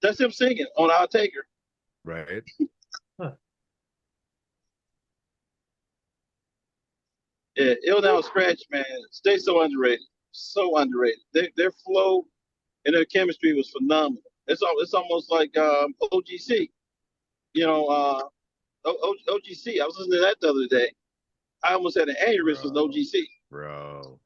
That's 0.00 0.20
him 0.20 0.30
singing 0.30 0.66
on 0.76 0.90
I'll 0.90 1.08
Take 1.08 1.34
Her. 1.34 1.46
Right. 2.04 2.42
Yeah, 7.62 7.74
Ill 7.84 8.02
Now 8.02 8.20
Scratch, 8.20 8.62
man, 8.70 8.84
stay 9.10 9.38
so 9.38 9.62
underrated, 9.62 10.06
so 10.32 10.76
underrated. 10.78 11.20
Their 11.32 11.48
their 11.56 11.70
flow 11.70 12.26
and 12.84 12.94
their 12.94 13.04
chemistry 13.04 13.52
was 13.54 13.70
phenomenal. 13.70 14.22
It's 14.48 14.62
al- 14.62 14.78
it's 14.80 14.94
almost 14.94 15.30
like 15.30 15.56
um, 15.56 15.94
OGC, 16.12 16.68
you 17.54 17.66
know, 17.66 17.86
uh, 17.86 18.22
O- 18.84 18.98
O- 19.28 19.38
OGC. 19.38 19.80
I 19.80 19.86
was 19.86 19.96
listening 19.98 20.18
to 20.18 20.22
that 20.22 20.36
the 20.40 20.50
other 20.50 20.66
day. 20.68 20.90
I 21.62 21.74
almost 21.74 21.96
had 21.96 22.08
an 22.08 22.16
aneurysm 22.26 22.64
with 22.64 22.74
OGC, 22.74 23.22
Bro. 23.50 24.18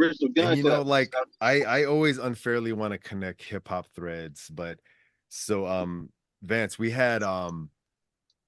original 0.00 0.30
gun. 0.32 0.48
And 0.48 0.56
you 0.56 0.62
know, 0.62 0.82
like 0.82 1.12
I 1.40 1.62
I 1.62 1.84
always 1.84 2.18
unfairly 2.18 2.72
want 2.72 2.92
to 2.92 2.98
connect 2.98 3.42
hip 3.42 3.66
hop 3.66 3.86
threads, 3.94 4.48
but 4.52 4.78
so 5.28 5.66
um 5.66 6.10
Vance, 6.42 6.78
we 6.78 6.90
had 6.90 7.22
um 7.22 7.70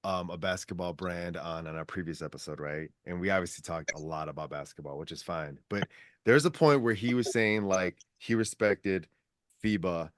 um 0.03 0.29
a 0.29 0.37
basketball 0.37 0.93
brand 0.93 1.37
on 1.37 1.67
on 1.67 1.75
our 1.75 1.85
previous 1.85 2.21
episode, 2.21 2.59
right? 2.59 2.89
And 3.05 3.19
we 3.19 3.29
obviously 3.29 3.61
talked 3.61 3.91
a 3.95 3.99
lot 3.99 4.29
about 4.29 4.49
basketball, 4.49 4.97
which 4.97 5.11
is 5.11 5.23
fine. 5.23 5.57
But 5.69 5.87
there's 6.25 6.45
a 6.45 6.51
point 6.51 6.81
where 6.81 6.93
he 6.93 7.13
was 7.13 7.31
saying 7.31 7.63
like 7.63 7.97
he 8.17 8.35
respected 8.35 9.07
FIBA 9.63 10.09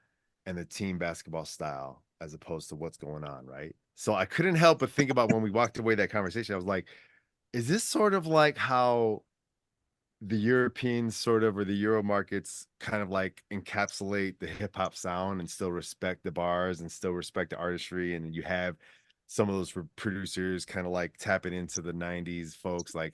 and 0.45 0.58
the 0.58 0.65
team 0.65 0.98
basketball 0.98 1.45
style 1.45 2.04
as 2.21 2.34
opposed 2.34 2.69
to 2.69 2.76
what's 2.76 2.98
going 2.98 3.24
on, 3.24 3.45
right? 3.45 3.76
So 3.95 4.13
I 4.13 4.26
couldn't 4.26 4.56
help 4.56 4.80
but 4.80 4.91
think 4.91 5.10
about 5.10 5.32
when 5.32 5.41
we 5.41 5.52
walked 5.52 5.80
away 5.80 5.95
that 5.95 6.10
conversation. 6.10 6.54
I 6.54 6.58
was 6.58 6.65
like, 6.65 6.88
is 7.54 7.67
this 7.67 7.84
sort 7.84 8.13
of 8.13 8.28
like 8.28 8.58
how 8.58 9.24
the 10.21 10.38
Europeans 10.38 11.15
sort 11.15 11.43
of 11.43 11.58
or 11.58 11.65
the 11.65 11.74
Euro 11.74 12.02
markets 12.02 12.67
kind 12.80 13.04
of 13.04 13.10
like 13.10 13.43
encapsulate 13.52 14.39
the 14.39 14.48
hip 14.48 14.76
hop 14.76 14.95
sound 14.95 15.39
and 15.39 15.50
still 15.50 15.71
respect 15.71 16.24
the 16.24 16.32
bars 16.32 16.82
and 16.82 16.91
still 16.91 17.12
respect 17.12 17.52
the 17.52 17.58
artistry. 17.58 18.15
And 18.15 18.34
you 18.34 18.41
have 18.43 18.76
some 19.27 19.49
of 19.49 19.55
those 19.55 19.73
producers 19.95 20.65
kind 20.65 20.85
of 20.85 20.91
like 20.91 21.17
tapping 21.17 21.53
into 21.53 21.81
the 21.81 21.93
90s 21.93 22.55
folks. 22.55 22.93
Like 22.93 23.13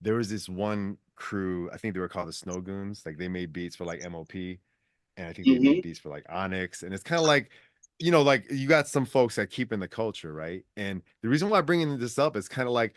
there 0.00 0.14
was 0.14 0.30
this 0.30 0.48
one 0.48 0.96
crew, 1.16 1.70
I 1.72 1.76
think 1.76 1.94
they 1.94 2.00
were 2.00 2.08
called 2.08 2.28
the 2.28 2.32
Snow 2.32 2.60
Goons. 2.60 3.02
Like 3.04 3.18
they 3.18 3.28
made 3.28 3.52
beats 3.52 3.76
for 3.76 3.84
like 3.84 4.02
MOP 4.10 4.34
and 4.34 5.28
I 5.28 5.32
think 5.32 5.46
they 5.46 5.58
made 5.58 5.62
mm-hmm. 5.62 5.80
beats 5.82 5.98
for 5.98 6.08
like 6.08 6.24
Onyx. 6.28 6.82
And 6.82 6.94
it's 6.94 7.02
kind 7.02 7.20
of 7.20 7.26
like, 7.26 7.50
you 7.98 8.10
know, 8.10 8.22
like 8.22 8.50
you 8.50 8.66
got 8.66 8.88
some 8.88 9.04
folks 9.04 9.36
that 9.36 9.50
keep 9.50 9.72
in 9.72 9.80
the 9.80 9.88
culture, 9.88 10.32
right? 10.32 10.64
And 10.76 11.02
the 11.22 11.28
reason 11.28 11.50
why 11.50 11.58
I'm 11.58 11.66
bringing 11.66 11.98
this 11.98 12.18
up 12.18 12.36
is 12.36 12.48
kind 12.48 12.66
of 12.66 12.72
like, 12.72 12.94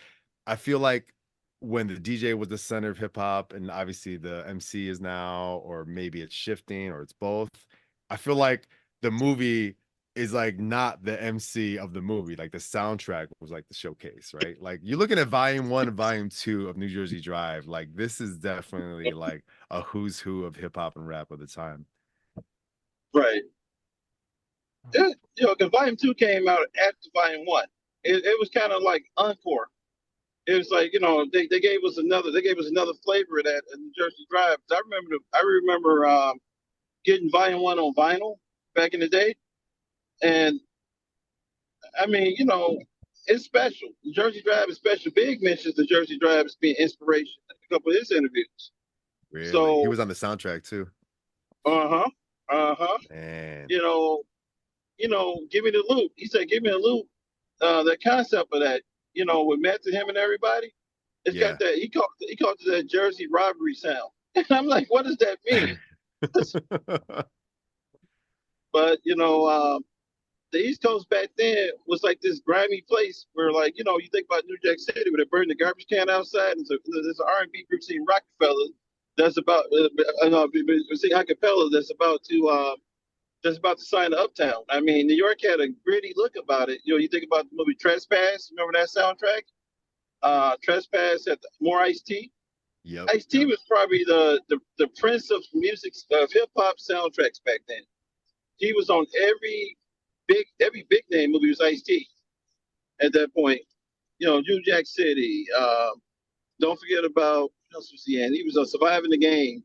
I 0.47 0.55
feel 0.55 0.79
like 0.79 1.13
when 1.59 1.87
the 1.87 1.95
DJ 1.95 2.37
was 2.37 2.49
the 2.49 2.57
center 2.57 2.89
of 2.89 2.97
hip 2.97 3.15
hop, 3.15 3.53
and 3.53 3.71
obviously 3.71 4.17
the 4.17 4.45
MC 4.47 4.89
is 4.89 4.99
now, 4.99 5.61
or 5.65 5.85
maybe 5.85 6.21
it's 6.21 6.35
shifting, 6.35 6.89
or 6.89 7.01
it's 7.01 7.13
both. 7.13 7.49
I 8.09 8.17
feel 8.17 8.35
like 8.35 8.67
the 9.01 9.11
movie 9.11 9.75
is 10.15 10.33
like 10.33 10.59
not 10.59 11.03
the 11.03 11.21
MC 11.21 11.77
of 11.77 11.93
the 11.93 12.01
movie. 12.01 12.35
Like 12.35 12.51
the 12.51 12.57
soundtrack 12.59 13.27
was 13.39 13.51
like 13.51 13.67
the 13.67 13.73
showcase, 13.73 14.33
right? 14.33 14.61
Like 14.61 14.79
you're 14.83 14.97
looking 14.97 15.17
at 15.17 15.27
volume 15.27 15.69
one 15.69 15.87
and 15.87 15.97
volume 15.97 16.29
two 16.29 16.69
of 16.69 16.77
New 16.77 16.89
Jersey 16.89 17.19
Drive. 17.19 17.67
Like 17.67 17.95
this 17.95 18.21
is 18.21 18.37
definitely 18.37 19.11
like 19.11 19.43
a 19.71 19.81
who's 19.81 20.19
who 20.19 20.45
of 20.45 20.55
hip 20.55 20.75
hop 20.75 20.95
and 20.95 21.07
rap 21.07 21.31
of 21.31 21.39
the 21.39 21.47
time. 21.47 21.85
right. 23.13 23.41
Yeah, 24.93 25.09
you 25.37 25.47
know, 25.47 25.55
because 25.55 25.71
Volume 25.71 25.95
Two 25.95 26.13
came 26.13 26.47
out 26.47 26.67
after 26.77 27.09
Volume 27.13 27.45
One. 27.45 27.65
It, 28.03 28.25
it 28.25 28.37
was 28.39 28.49
kind 28.49 28.71
of 28.73 28.81
like 28.83 29.05
encore. 29.17 29.69
It 30.45 30.55
was 30.55 30.69
like 30.71 30.91
you 30.93 30.99
know 30.99 31.25
they, 31.31 31.47
they 31.47 31.61
gave 31.61 31.79
us 31.85 31.97
another 31.97 32.31
they 32.31 32.41
gave 32.41 32.59
us 32.59 32.67
another 32.67 32.91
flavor 33.03 33.39
of 33.39 33.45
that 33.45 33.63
New 33.77 33.91
Jersey 33.97 34.25
Drive. 34.29 34.57
I 34.71 34.81
remember 34.85 35.15
I 35.33 35.41
remember 35.41 36.05
um, 36.05 36.37
getting 37.05 37.31
Volume 37.31 37.61
One 37.61 37.79
on 37.79 37.93
vinyl 37.95 38.35
back 38.75 38.93
in 38.93 38.99
the 38.99 39.07
day, 39.07 39.35
and 40.23 40.59
I 41.99 42.05
mean 42.07 42.35
you 42.37 42.45
know 42.45 42.79
it's 43.27 43.45
special. 43.45 43.87
Jersey 44.11 44.41
Drive 44.41 44.67
is 44.69 44.75
special. 44.77 45.11
Big 45.15 45.41
mentions 45.41 45.75
the 45.75 45.85
Jersey 45.85 46.17
Drive 46.19 46.45
as 46.45 46.55
being 46.55 46.75
inspiration. 46.77 47.35
in 47.49 47.55
A 47.55 47.73
couple 47.73 47.91
of 47.93 47.97
his 47.97 48.11
interviews. 48.11 48.71
Really. 49.31 49.81
he 49.81 49.87
was 49.87 49.99
on 50.01 50.09
the 50.09 50.13
soundtrack 50.13 50.67
too. 50.67 50.87
Uh 51.65 51.87
huh. 51.87 52.09
Uh 52.49 52.75
huh. 52.77 52.97
You 53.69 53.81
know, 53.81 54.23
you 54.97 55.07
know, 55.07 55.39
give 55.51 55.63
me 55.63 55.71
the 55.71 55.83
loop. 55.87 56.11
He 56.17 56.25
said, 56.27 56.49
give 56.49 56.63
me 56.63 56.69
the 56.71 56.77
loop. 56.77 57.07
Uh, 57.61 57.83
the 57.83 57.95
concept 58.03 58.49
of 58.51 58.59
that, 58.61 58.81
you 59.13 59.23
know, 59.23 59.43
with 59.45 59.59
Matt 59.61 59.81
to 59.83 59.91
him 59.91 60.09
and 60.09 60.17
everybody, 60.17 60.73
it's 61.23 61.35
Yeah. 61.35 61.51
got 61.51 61.59
that. 61.59 61.75
He 61.75 61.87
called 61.89 62.09
he 62.19 62.35
called 62.35 62.57
it 62.59 62.69
that 62.71 62.87
Jersey 62.89 63.27
robbery 63.27 63.73
sound. 63.73 64.09
And 64.35 64.45
I'm 64.49 64.65
like, 64.67 64.87
what 64.89 65.05
does 65.05 65.17
that 65.17 65.37
mean? 65.49 65.79
but 68.73 68.99
you 69.03 69.15
know, 69.15 69.47
um, 69.47 69.85
the 70.53 70.59
East 70.59 70.83
Coast 70.83 71.09
back 71.09 71.29
then 71.37 71.69
was 71.87 72.03
like 72.03 72.21
this 72.21 72.39
grimy 72.39 72.81
place 72.87 73.25
where, 73.33 73.51
like, 73.51 73.77
you 73.77 73.83
know, 73.83 73.97
you 73.97 74.07
think 74.11 74.27
about 74.29 74.45
New 74.45 74.57
Jack 74.63 74.79
City 74.79 75.09
where 75.09 75.17
they 75.17 75.29
burn 75.29 75.47
the 75.47 75.55
garbage 75.55 75.87
can 75.89 76.09
outside, 76.09 76.57
and 76.57 76.65
so 76.65 76.77
there's 76.85 77.19
an 77.19 77.25
R&B 77.27 77.65
group 77.69 77.81
singing 77.81 78.05
Rockefeller 78.07 78.69
that's 79.17 79.37
about, 79.37 79.65
uh, 79.73 79.89
uh, 80.23 80.29
no, 80.29 80.47
sing 80.93 81.11
acapella 81.11 81.69
that's 81.71 81.91
about 81.91 82.23
to. 82.29 82.47
Uh, 82.47 82.75
that's 83.43 83.57
about 83.57 83.77
to 83.77 83.83
sign 83.83 84.11
to 84.11 84.17
Uptown. 84.17 84.63
I 84.69 84.79
mean, 84.79 85.05
New 85.05 85.17
York 85.17 85.39
had 85.43 85.59
a 85.59 85.67
gritty 85.85 86.13
look 86.15 86.35
about 86.41 86.69
it. 86.69 86.79
You 86.85 86.93
know, 86.93 86.97
you 86.97 87.09
think 87.09 87.25
about 87.25 87.43
the 87.49 87.57
movie 87.57 87.75
Trespass. 87.75 88.49
Remember 88.55 88.71
that 88.79 88.87
soundtrack? 88.87 89.41
Uh, 90.21 90.55
Trespass 90.63 91.25
had 91.27 91.39
more 91.59 91.81
Ice 91.81 92.01
T. 92.01 92.31
yep. 92.85 93.09
Ice 93.11 93.25
T 93.25 93.45
was 93.45 93.59
probably 93.67 94.05
the, 94.05 94.41
the 94.47 94.59
the 94.77 94.87
prince 94.97 95.29
of 95.29 95.43
music 95.53 95.93
of 96.13 96.31
hip 96.31 96.49
hop 96.55 96.77
soundtracks 96.77 97.43
back 97.43 97.59
then. 97.67 97.81
He 98.55 98.71
was 98.71 98.89
on 98.89 99.05
every 99.21 99.75
big 100.27 100.45
every 100.61 100.85
big 100.89 101.03
name 101.11 101.31
movie 101.31 101.49
was 101.49 101.61
Ice 101.61 101.81
T. 101.81 102.07
At 103.01 103.13
that 103.13 103.33
point, 103.33 103.61
you 104.19 104.27
know, 104.27 104.39
New 104.39 104.61
Jack 104.63 104.85
City. 104.85 105.45
Um, 105.57 105.93
don't 106.59 106.79
forget 106.79 107.03
about 107.03 107.43
what 107.43 107.75
else 107.75 107.91
was 107.91 108.03
he 108.05 108.21
in? 108.23 108.33
He 108.33 108.43
was 108.43 108.55
on 108.57 108.65
Surviving 108.65 109.09
the 109.11 109.17
Game. 109.17 109.63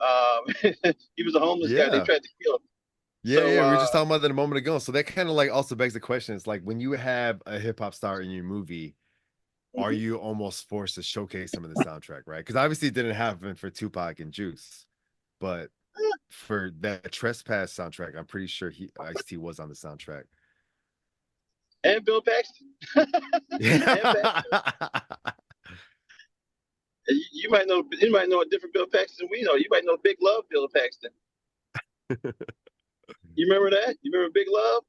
Um, 0.00 0.72
he 1.16 1.22
was 1.22 1.34
a 1.34 1.40
homeless 1.40 1.72
guy. 1.72 1.88
They 1.88 1.98
Yeah. 1.98 2.04
tried 2.04 2.22
to 2.22 2.28
kill 2.42 2.56
him. 2.56 2.62
Yeah, 3.24 3.40
So, 3.40 3.46
yeah, 3.46 3.62
we 3.62 3.68
were 3.70 3.74
uh, 3.74 3.78
just 3.80 3.92
talking 3.92 4.08
about 4.08 4.22
that 4.22 4.30
a 4.30 4.34
moment 4.34 4.58
ago. 4.58 4.78
So 4.78 4.92
that 4.92 5.06
kind 5.06 5.28
of 5.28 5.34
like 5.34 5.50
also 5.50 5.74
begs 5.74 5.94
the 5.94 6.00
question: 6.00 6.36
It's 6.36 6.46
like 6.46 6.62
when 6.62 6.78
you 6.80 6.92
have 6.92 7.42
a 7.46 7.58
hip 7.58 7.80
hop 7.80 7.94
star 7.94 8.20
in 8.20 8.30
your 8.30 8.44
movie, 8.44 8.94
are 9.76 9.92
Mhm. 9.92 10.00
you 10.00 10.16
almost 10.16 10.68
forced 10.68 10.94
to 10.96 11.02
showcase 11.02 11.52
some 11.52 11.64
of 11.64 11.70
the 11.70 11.76
soundtrack, 11.76 12.22
right? 12.26 12.38
Because 12.38 12.56
obviously 12.56 12.88
it 12.88 12.94
didn't 12.94 13.14
happen 13.16 13.54
for 13.56 13.70
Tupac 13.70 14.20
and 14.20 14.32
Juice, 14.32 14.86
but 15.40 15.70
for 16.30 16.70
that 16.80 17.12
Trespass 17.12 17.72
soundtrack, 17.72 18.16
I'm 18.16 18.26
pretty 18.26 18.46
sure 18.48 18.70
he 18.70 18.90
Ice 19.00 19.24
T 19.24 19.36
was 19.36 19.60
on 19.60 19.68
the 19.68 19.74
soundtrack. 19.74 20.24
and 21.84 22.04
Bill 22.04 22.22
Paxton. 22.22 22.68
Yeah. 23.60 24.42
You, 27.08 27.22
you 27.32 27.50
might 27.50 27.66
know 27.68 27.84
you 28.00 28.10
might 28.10 28.28
know 28.28 28.40
a 28.42 28.46
different 28.46 28.74
Bill 28.74 28.86
Paxton 28.86 29.28
we 29.30 29.42
know. 29.42 29.54
You 29.54 29.66
might 29.70 29.84
know 29.84 29.96
Big 30.02 30.16
Love 30.20 30.44
Bill 30.50 30.68
Paxton. 30.68 31.10
you 33.34 33.46
remember 33.48 33.70
that? 33.70 33.96
You 34.02 34.10
remember 34.12 34.32
Big 34.34 34.46
Love? 34.50 34.82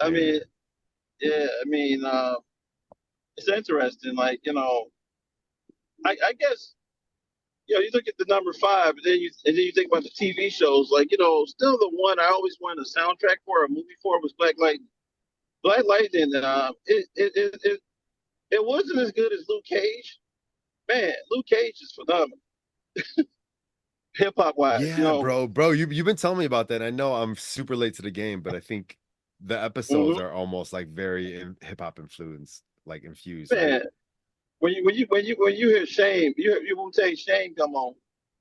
I 0.00 0.10
mean, 0.10 0.40
yeah, 1.20 1.46
I 1.60 1.64
mean, 1.66 2.04
uh, 2.04 2.34
it's 3.36 3.48
interesting. 3.48 4.14
Like 4.14 4.40
you 4.44 4.52
know, 4.52 4.86
I, 6.04 6.16
I 6.24 6.32
guess 6.34 6.74
you 7.66 7.74
know 7.74 7.80
you 7.80 7.90
look 7.92 8.08
at 8.08 8.16
the 8.18 8.26
number 8.28 8.52
five, 8.54 8.90
and 8.90 9.00
then 9.04 9.18
you 9.20 9.30
and 9.46 9.56
then 9.56 9.64
you 9.64 9.72
think 9.72 9.90
about 9.90 10.02
the 10.04 10.10
TV 10.10 10.52
shows. 10.52 10.90
Like 10.90 11.10
you 11.10 11.18
know, 11.18 11.44
still 11.46 11.78
the 11.78 11.90
one 11.92 12.18
I 12.18 12.26
always 12.26 12.56
wanted 12.60 12.84
a 12.84 12.98
soundtrack 12.98 13.36
for 13.44 13.64
a 13.64 13.68
movie 13.68 13.96
for 14.02 14.20
was 14.20 14.32
Black 14.38 14.54
Lightning. 14.58 14.88
Black 15.62 15.84
Lightning, 15.86 16.34
uh, 16.34 16.72
it, 16.86 17.06
it 17.14 17.32
it 17.34 17.60
it 17.62 17.80
it 18.50 18.64
wasn't 18.64 18.98
as 18.98 19.12
good 19.12 19.32
as 19.32 19.46
Luke 19.48 19.64
Cage. 19.64 20.18
Man, 20.88 21.12
Luke 21.30 21.46
Cage 21.46 21.78
is 21.80 21.92
phenomenal. 21.92 22.38
Hip 24.16 24.34
hop 24.36 24.56
wise, 24.56 24.82
yeah, 24.82 24.96
you 24.96 25.02
know, 25.02 25.22
bro, 25.22 25.46
bro, 25.48 25.70
you 25.72 25.88
you've 25.90 26.06
been 26.06 26.16
telling 26.16 26.38
me 26.38 26.44
about 26.44 26.68
that. 26.68 26.82
I 26.82 26.90
know 26.90 27.14
I'm 27.14 27.34
super 27.34 27.74
late 27.74 27.94
to 27.94 28.02
the 28.02 28.12
game, 28.12 28.42
but 28.42 28.54
I 28.54 28.60
think 28.60 28.96
the 29.40 29.60
episodes 29.60 30.18
Mhm. 30.18 30.22
are 30.22 30.32
almost 30.32 30.72
like 30.72 30.88
very 30.88 31.32
hip 31.60 31.80
hop 31.80 31.98
influenced, 31.98 32.62
like 32.86 33.02
infused. 33.02 33.52
right? 33.52 33.82
When 34.64 34.72
you 34.74 34.84
when 34.86 34.94
you 34.96 35.06
when 35.10 35.26
you 35.26 35.36
when 35.38 35.56
you 35.56 35.68
hear 35.68 35.86
shame, 35.86 36.32
you 36.38 36.58
you 36.66 36.74
won't 36.78 36.94
say 36.94 37.14
shame 37.14 37.54
come 37.54 37.74
on, 37.74 37.94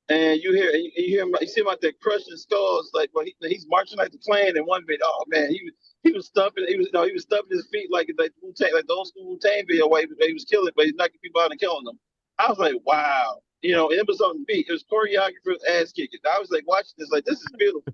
and 0.07 0.41
you 0.41 0.53
hear 0.53 0.69
and 0.71 0.81
you, 0.85 0.91
you 0.95 1.07
hear 1.17 1.27
you 1.41 1.47
see 1.47 1.59
him 1.61 1.67
out 1.67 1.81
there 1.81 1.91
crushing 2.01 2.37
skulls 2.37 2.91
like 2.93 3.09
well 3.13 3.25
he, 3.25 3.35
he's 3.49 3.67
marching 3.69 3.97
like 3.97 4.11
the 4.13 4.19
Klan 4.19 4.55
in 4.55 4.63
one 4.63 4.85
bit. 4.87 5.01
Oh 5.03 5.25
man, 5.27 5.49
he 5.51 5.61
was 5.65 5.73
he 6.03 6.13
was 6.13 6.27
stumping 6.27 6.65
he 6.69 6.77
was 6.77 6.87
no 6.93 7.05
he 7.05 7.11
was 7.11 7.23
stumping 7.23 7.57
his 7.57 7.67
feet 7.73 7.91
like 7.91 8.09
like 8.17 8.31
Wu 8.41 8.53
Tang 8.55 8.71
like 8.73 8.87
the 8.87 8.93
old 8.93 9.09
school 9.09 9.27
Wu 9.31 9.39
Tang 9.41 9.65
video 9.67 9.89
where 9.89 10.01
he, 10.03 10.07
was- 10.07 10.17
he 10.21 10.33
was 10.33 10.45
killing 10.45 10.71
but 10.77 10.85
he's 10.85 10.95
knocking 10.95 11.19
people 11.21 11.41
out 11.41 11.51
and 11.51 11.59
killing 11.59 11.83
them. 11.83 11.99
I 12.39 12.47
was 12.49 12.57
like 12.59 12.75
wow, 12.85 13.39
you 13.61 13.73
know 13.75 13.91
it 13.91 14.07
was 14.07 14.21
on 14.21 14.39
the 14.39 14.45
beat. 14.47 14.67
It 14.69 14.71
was 14.71 14.85
choreographer 14.85 15.57
ass 15.69 15.91
kicking. 15.91 16.21
I 16.33 16.39
was 16.39 16.51
like 16.51 16.65
watching 16.67 16.95
this 16.97 17.11
like 17.11 17.25
this 17.25 17.39
is 17.41 17.51
beautiful, 17.59 17.93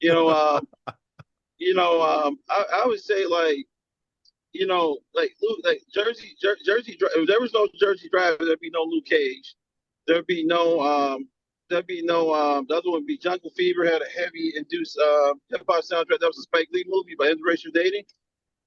you 0.00 0.12
know. 0.12 0.30
Um, 0.30 0.68
you 1.58 1.74
know, 1.74 2.02
um, 2.02 2.38
I, 2.48 2.64
I 2.82 2.86
would 2.86 3.00
say 3.00 3.26
like 3.26 3.66
you 4.52 4.66
know, 4.66 4.98
like 5.14 5.32
Luke, 5.42 5.60
like 5.64 5.82
Jersey, 5.94 6.34
Jer- 6.40 6.56
Jersey. 6.64 6.96
If 7.00 7.26
there 7.28 7.40
was 7.40 7.52
no 7.52 7.68
Jersey 7.78 8.08
Drive, 8.10 8.38
there'd 8.38 8.60
be 8.60 8.70
no 8.70 8.82
Luke 8.82 9.04
Cage. 9.06 9.54
There'd 10.06 10.26
be 10.26 10.44
no, 10.44 10.80
um, 10.80 11.28
there'd 11.68 11.86
be 11.86 12.02
no. 12.02 12.32
Um, 12.34 12.66
the 12.68 12.76
other 12.76 12.90
one 12.90 13.00
would 13.00 13.06
be 13.06 13.18
Jungle 13.18 13.50
Fever. 13.56 13.84
Had 13.84 14.00
a 14.02 14.08
heavy 14.18 14.54
induced 14.56 14.98
uh, 14.98 15.34
hip 15.50 15.62
hop 15.68 15.84
soundtrack. 15.84 16.20
That 16.20 16.28
was 16.28 16.38
a 16.38 16.42
Spike 16.42 16.68
Lee 16.72 16.84
movie 16.88 17.14
by 17.18 17.26
Interracial 17.26 17.72
Dating. 17.74 18.04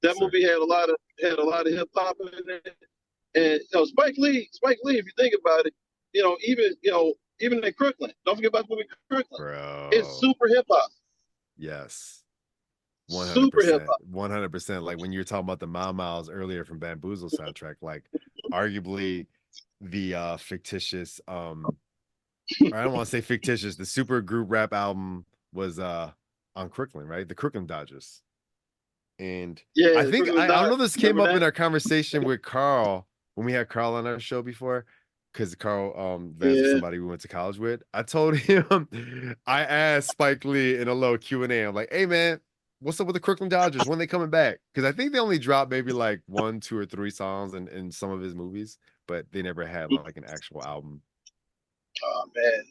That 0.04 0.16
Sure. 0.16 0.24
movie 0.26 0.44
had 0.44 0.58
a 0.58 0.66
lot 0.66 0.90
of 0.90 0.96
had 1.22 1.40
a 1.40 1.44
lot 1.44 1.68
of 1.68 1.74
hip 1.74 1.90
hop 1.96 2.18
in 2.22 2.28
it. 2.50 2.76
And 3.34 3.60
you 3.62 3.68
know, 3.74 3.86
Spike 3.86 4.16
Lee, 4.18 4.50
Spike 4.52 4.80
Lee. 4.84 4.98
If 5.00 5.06
you 5.06 5.12
think 5.18 5.34
about 5.40 5.66
it, 5.66 5.74
you 6.14 6.22
know, 6.22 6.38
even 6.44 6.74
you 6.84 6.92
know, 6.92 7.14
even 7.40 7.64
in 7.64 7.74
Crooklyn. 7.74 8.12
Don't 8.26 8.36
forget 8.36 8.50
about 8.50 8.68
the 8.68 8.76
movie 8.76 8.88
Crooklyn. 9.10 9.38
Bro. 9.40 9.90
It's 9.94 10.20
super 10.20 10.48
hip 10.48 10.66
hop. 10.70 10.90
Yes. 11.58 12.21
One 13.12 13.28
hundred 13.28 13.44
Super 13.46 13.62
hip 13.64 13.72
percent. 13.74 13.90
hop. 13.90 13.98
One 14.10 14.32
hundred 14.32 14.52
percent. 14.52 14.84
Like 14.84 14.98
when 15.00 15.12
you 15.12 15.20
were 15.20 15.24
talking 15.24 15.46
about 15.46 15.60
the 15.60 15.68
Mau 15.68 15.92
Maus 15.92 16.30
earlier 16.32 16.64
from 16.64 16.80
Bamboozle 16.80 17.30
soundtrack, 17.30 17.76
like 17.82 18.04
arguably 18.54 19.28
the 19.82 20.16
uh 20.16 20.38
fictitious, 20.38 21.20
um, 21.28 21.66
I 22.72 22.84
don't 22.84 22.94
want 22.94 23.06
to 23.06 23.12
say 23.12 23.22
fictitious, 23.22 23.76
the 23.76 23.86
super 23.86 24.22
group 24.22 24.48
rap 24.50 24.74
album 24.74 25.26
was 25.54 25.80
uh 25.80 26.12
on 26.56 26.70
Crooklyn, 26.70 27.08
right? 27.08 27.28
The 27.28 27.36
Crooklyn 27.36 27.66
Dodgers. 27.66 28.22
And 29.20 29.62
Yeah, 29.76 30.00
I 30.00 30.10
think 30.10 30.30
I, 30.30 30.46
I 30.46 30.48
don't 30.48 30.70
know 30.70 30.76
this 30.78 30.96
came 30.96 31.18
Remember 31.18 31.30
up 31.32 31.36
in 31.38 31.44
our 31.44 31.52
conversation 31.52 32.24
with 32.26 32.42
Carl 32.42 33.08
when 33.36 33.46
we 33.46 33.54
had 33.54 33.70
Carl 33.70 33.94
on 33.96 34.08
our 34.08 34.20
show 34.20 34.42
before. 34.42 34.86
Because 35.34 35.56
Carl 35.56 35.98
um 35.98 36.34
Vance 36.38 36.60
Yeah. 36.60 36.72
somebody 36.72 37.00
we 37.00 37.06
went 37.06 37.22
to 37.22 37.28
college 37.30 37.58
with. 37.58 37.84
I 37.94 38.04
told 38.04 38.36
him 38.38 39.36
I 39.48 39.62
asked 39.64 40.10
Spike 40.12 40.44
Lee 40.44 40.78
in 40.78 40.88
a 40.90 40.94
little 40.94 41.18
Q 41.18 41.44
and 41.44 41.54
A. 41.54 41.64
I'm 41.64 41.74
like, 41.76 41.90
hey 41.92 42.06
man, 42.06 42.42
what's 42.82 43.00
up 43.00 43.08
with 43.08 43.14
the 43.14 43.20
Crooklyn 43.20 43.50
Dodgers? 43.50 43.86
When 43.88 44.00
they 44.00 44.08
coming 44.08 44.30
back? 44.30 44.60
Because 44.74 44.88
I 44.88 44.92
think 44.96 45.14
they 45.14 45.20
only 45.20 45.40
dropped 45.40 45.72
maybe 45.72 45.92
like 45.94 46.22
one, 46.26 46.60
two, 46.60 46.78
or 46.78 46.86
three 46.86 47.10
songs 47.12 47.54
in, 47.54 47.68
in 47.70 47.92
some 47.92 48.10
of 48.12 48.22
his 48.22 48.36
movies, 48.36 48.78
but 49.08 49.26
they 49.32 49.42
never 49.42 49.66
had 49.66 49.92
like 49.92 50.18
an 50.18 50.26
actual 50.26 50.64
album. 50.64 51.02
Oh 52.04 52.24
man, 52.36 52.64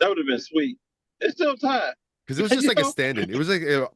that 0.00 0.08
would 0.08 0.18
have 0.18 0.26
been 0.26 0.40
sweet. 0.40 0.78
It's 1.20 1.34
still 1.34 1.56
time. 1.56 1.92
Because 2.26 2.38
it 2.38 2.42
was 2.42 2.52
just 2.52 2.68
like 2.68 2.78
a 2.80 2.84
stand-in. 2.84 3.30
It 3.30 3.36
was 3.36 3.48
like 3.48 3.62
it- 3.62 3.88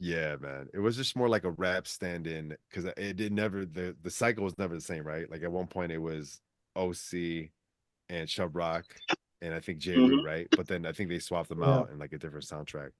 yeah, 0.00 0.36
man. 0.40 0.68
It 0.74 0.80
was 0.80 0.96
just 0.96 1.16
more 1.16 1.28
like 1.28 1.44
a 1.44 1.52
rap 1.52 1.86
stand-in 1.86 2.56
because 2.68 2.84
it 2.96 3.16
did 3.16 3.32
never 3.32 3.64
the 3.64 3.96
the 4.02 4.10
cycle 4.10 4.44
was 4.44 4.58
never 4.58 4.74
the 4.74 4.80
same, 4.80 5.04
right? 5.04 5.30
Like 5.30 5.42
at 5.42 5.52
one 5.52 5.66
point 5.66 5.92
it 5.92 5.98
was 5.98 6.40
OC 6.76 7.50
and 8.10 8.28
Chubb 8.28 8.54
Rock 8.56 8.84
and 9.40 9.54
I 9.54 9.60
think 9.60 9.78
Jeru, 9.78 10.08
Mhm. 10.20 10.24
right? 10.24 10.46
But 10.50 10.66
then 10.68 10.84
I 10.84 10.92
think 10.92 11.08
they 11.10 11.18
swapped 11.20 11.48
them 11.48 11.60
Yeah. 11.60 11.68
out 11.70 11.90
in 11.90 11.98
like 11.98 12.12
a 12.12 12.18
different 12.18 12.44
soundtrack. 12.44 12.90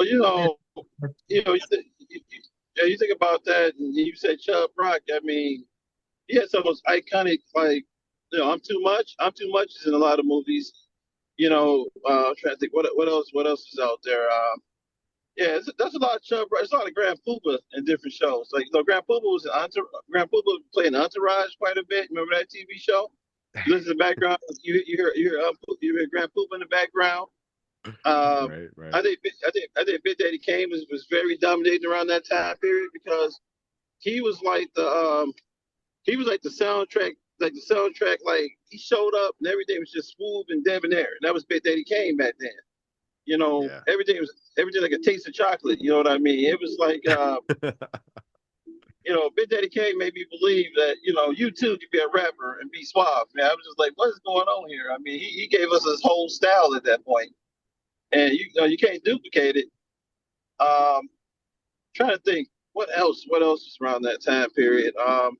Well, 0.00 0.08
you 0.08 0.20
know, 0.20 0.58
you 1.28 1.44
know, 1.44 1.54
you, 1.54 1.60
th- 1.70 1.86
you, 2.00 2.20
you- 2.30 2.42
yeah, 2.76 2.86
you 2.86 2.98
think 2.98 3.14
about 3.14 3.44
that, 3.46 3.74
and 3.78 3.94
you 3.96 4.16
said 4.16 4.40
Chubb 4.40 4.70
Rock. 4.78 5.02
I 5.14 5.20
mean, 5.24 5.66
he 6.28 6.36
had 6.38 6.50
some 6.50 6.60
of 6.60 6.66
those 6.66 6.82
iconic, 6.88 7.40
like, 7.54 7.84
you 8.32 8.40
know, 8.40 8.52
I'm 8.52 8.60
too 8.60 8.80
much. 8.82 9.16
I'm 9.20 9.32
too 9.32 9.50
much 9.52 9.68
is 9.80 9.86
in 9.88 9.94
a 9.94 9.98
lot 9.98 10.20
of 10.20 10.26
movies. 10.26 10.72
You 11.38 11.50
know, 11.50 11.88
uh, 12.08 12.28
I'm 12.30 12.36
trying 12.36 12.54
to 12.54 12.58
think 12.60 12.74
what 12.74 12.86
what 12.96 13.08
else 13.08 13.30
what 13.32 13.46
else 13.48 13.68
is 13.72 13.80
out 13.82 14.00
there. 14.04 14.30
Um, 14.30 14.60
yeah, 15.36 15.56
it's, 15.56 15.70
that's 15.78 15.94
a 15.94 15.98
lot 15.98 16.16
of 16.16 16.22
Chubb. 16.24 16.48
Rock. 16.52 16.62
It's 16.64 16.72
a 16.72 16.76
lot 16.76 16.88
of 16.88 16.94
Grand 16.94 17.18
Puba 17.28 17.58
in 17.74 17.84
different 17.84 18.14
shows. 18.14 18.50
Like, 18.52 18.66
you 18.66 18.72
know, 18.74 18.84
Grand 18.84 19.04
Puba 19.10 19.22
was 19.22 19.46
an 19.46 19.52
entour- 19.52 19.88
Grand 20.10 20.30
Puba 20.30 20.58
playing 20.74 20.96
Entourage 20.96 21.56
quite 21.60 21.78
a 21.78 21.84
bit. 21.88 22.08
Remember 22.10 22.34
that 22.36 22.48
TV 22.50 22.80
show? 22.80 23.10
You 23.66 23.74
listen 23.74 23.88
to 23.88 23.94
the 23.94 23.98
background. 23.98 24.38
You 24.62 24.82
you 24.86 24.96
hear 24.96 25.12
you 25.16 25.30
hear 25.30 25.40
um, 25.40 25.54
you 25.82 25.96
hear 25.98 26.06
Grand 26.12 26.30
Puba 26.36 26.54
in 26.54 26.60
the 26.60 26.66
background. 26.66 27.28
Um, 28.04 28.50
right, 28.50 28.68
right. 28.76 28.94
I 28.94 29.02
think 29.02 29.22
Big- 29.22 29.32
I 29.46 29.50
think 29.50 29.70
I 29.76 29.84
think 29.84 30.02
Big 30.04 30.18
Daddy 30.18 30.38
Kane 30.38 30.68
was, 30.70 30.84
was 30.90 31.06
very 31.10 31.36
dominating 31.38 31.90
around 31.90 32.08
that 32.08 32.28
time 32.28 32.56
period 32.58 32.90
because 32.92 33.40
he 33.98 34.20
was 34.20 34.40
like 34.42 34.68
the 34.74 34.86
um 34.86 35.32
he 36.02 36.16
was 36.16 36.26
like 36.26 36.42
the 36.42 36.50
soundtrack 36.50 37.12
like 37.40 37.54
the 37.54 37.74
soundtrack 37.74 38.18
like 38.24 38.50
he 38.68 38.76
showed 38.76 39.14
up 39.14 39.34
and 39.40 39.48
everything 39.48 39.78
was 39.80 39.90
just 39.90 40.14
smooth 40.16 40.44
and 40.50 40.62
debonair 40.64 41.06
and 41.06 41.22
that 41.22 41.32
was 41.32 41.44
Big 41.46 41.62
Daddy 41.62 41.84
Kane 41.84 42.16
back 42.18 42.34
then. 42.38 42.50
You 43.24 43.38
know 43.38 43.62
Yeah. 43.64 43.80
everything 43.88 44.18
was 44.18 44.30
everything 44.58 44.82
like 44.82 44.92
a 44.92 44.98
taste 44.98 45.26
of 45.26 45.32
chocolate. 45.32 45.80
You 45.80 45.90
know 45.90 45.96
what 45.98 46.06
I 46.06 46.18
mean? 46.18 46.44
It 46.50 46.60
was 46.60 46.76
like 46.78 47.02
uh, 47.08 47.38
you 49.06 49.14
know 49.14 49.30
Big 49.36 49.48
Daddy 49.48 49.68
Kane 49.70 49.96
made 49.96 50.12
me 50.14 50.26
believe 50.38 50.66
that 50.76 50.96
you 51.02 51.14
know 51.14 51.30
you 51.30 51.50
too 51.50 51.78
could 51.78 51.90
be 51.92 51.98
a 51.98 52.08
rapper 52.12 52.58
and 52.60 52.70
be 52.70 52.84
suave. 52.84 53.28
Man, 53.34 53.46
I 53.46 53.54
was 53.54 53.64
just 53.64 53.78
like, 53.78 53.92
what 53.96 54.08
is 54.10 54.20
going 54.24 54.46
on 54.48 54.68
here? 54.68 54.90
I 54.92 54.98
mean, 54.98 55.18
he, 55.18 55.26
he 55.28 55.48
gave 55.48 55.70
us 55.70 55.84
his 55.84 56.02
whole 56.02 56.28
style 56.28 56.74
at 56.74 56.84
that 56.84 57.04
point 57.06 57.32
and 58.12 58.32
you, 58.32 58.46
you 58.54 58.60
know 58.60 58.66
you 58.66 58.78
can't 58.78 59.02
duplicate 59.04 59.56
it. 59.56 59.66
Um, 60.58 61.08
trying 61.94 62.10
to 62.10 62.18
think 62.18 62.48
what 62.72 62.88
else, 62.96 63.24
what 63.28 63.42
else 63.42 63.64
was 63.64 63.78
around 63.80 64.02
that 64.02 64.22
time 64.22 64.50
period. 64.50 64.94
Um, 64.96 65.36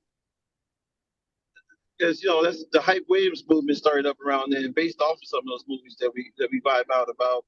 because 1.97 2.23
you 2.23 2.29
know 2.29 2.43
that's 2.43 2.65
the 2.71 2.81
Hype 2.81 3.05
Williams 3.09 3.43
movement 3.47 3.77
started 3.77 4.07
up 4.07 4.17
around 4.25 4.51
then, 4.51 4.71
based 4.75 5.01
off 5.01 5.17
of 5.17 5.19
some 5.23 5.39
of 5.39 5.45
those 5.45 5.65
movies 5.67 5.97
that 5.99 6.11
we 6.13 6.31
that 6.37 6.49
we 6.51 6.59
vibe 6.61 6.89
out 6.93 7.09
about. 7.09 7.45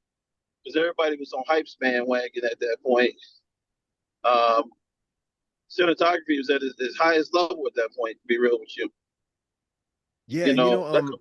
Because 0.63 0.77
everybody 0.77 1.17
was 1.17 1.33
on 1.33 1.43
hype's 1.47 1.75
bandwagon 1.79 2.45
at 2.45 2.59
that 2.59 2.77
point. 2.85 3.13
Um, 4.23 4.71
cinematography 5.69 6.37
was 6.37 6.49
at 6.49 6.61
its, 6.61 6.75
its 6.79 6.97
highest 6.97 7.33
level 7.33 7.63
at 7.67 7.73
that 7.75 7.89
point. 7.97 8.15
To 8.21 8.27
be 8.27 8.37
real 8.37 8.59
with 8.59 8.77
you, 8.77 8.89
yeah, 10.27 10.45
you 10.45 10.51
you 10.51 10.55
know, 10.55 10.91
know, 10.91 10.99
um, 10.99 11.15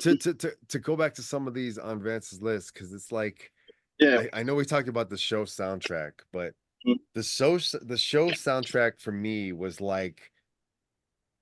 to, 0.00 0.14
to 0.16 0.34
to 0.34 0.56
to 0.68 0.78
go 0.78 0.96
back 0.96 1.14
to 1.14 1.22
some 1.22 1.48
of 1.48 1.54
these 1.54 1.78
on 1.78 2.02
Vance's 2.02 2.42
list 2.42 2.74
because 2.74 2.92
it's 2.92 3.12
like 3.12 3.52
yeah, 3.98 4.22
I, 4.34 4.40
I 4.40 4.42
know 4.44 4.54
we 4.56 4.64
talked 4.66 4.88
about 4.88 5.10
the 5.10 5.18
show 5.18 5.44
soundtrack, 5.44 6.12
but 6.32 6.54
Mhm. 6.84 6.98
the 7.14 7.22
show 7.24 7.58
the 7.58 7.98
show 7.98 8.32
soundtrack 8.32 9.00
for 9.00 9.12
me 9.12 9.52
was 9.52 9.80
like 9.80 10.32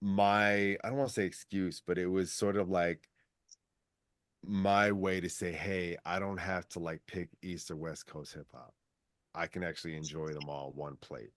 my 0.01 0.77
I 0.85 0.89
don't 0.89 0.97
want 0.97 1.09
to 1.09 1.15
say 1.15 1.25
excuse, 1.27 1.81
but 1.81 1.99
it 1.99 2.07
was 2.07 2.33
sort 2.33 2.57
of 2.57 2.69
like 2.69 3.09
my 4.43 4.93
way 4.93 5.21
to 5.21 5.29
say, 5.29 5.53
hey, 5.53 5.97
I 6.05 6.19
don't 6.19 6.37
have 6.39 6.69
to 6.71 6.79
like 6.79 7.05
pick 7.07 7.31
East 7.43 7.71
or 7.71 7.77
West 7.77 8.07
Coast 8.07 8.35
hip 8.35 8.49
hop. 8.53 8.75
I 9.35 9.47
can 9.47 9.65
actually 9.65 9.97
enjoy 9.97 10.33
them 10.35 10.49
all 10.49 10.73
one 10.73 10.97
plate, 10.97 11.33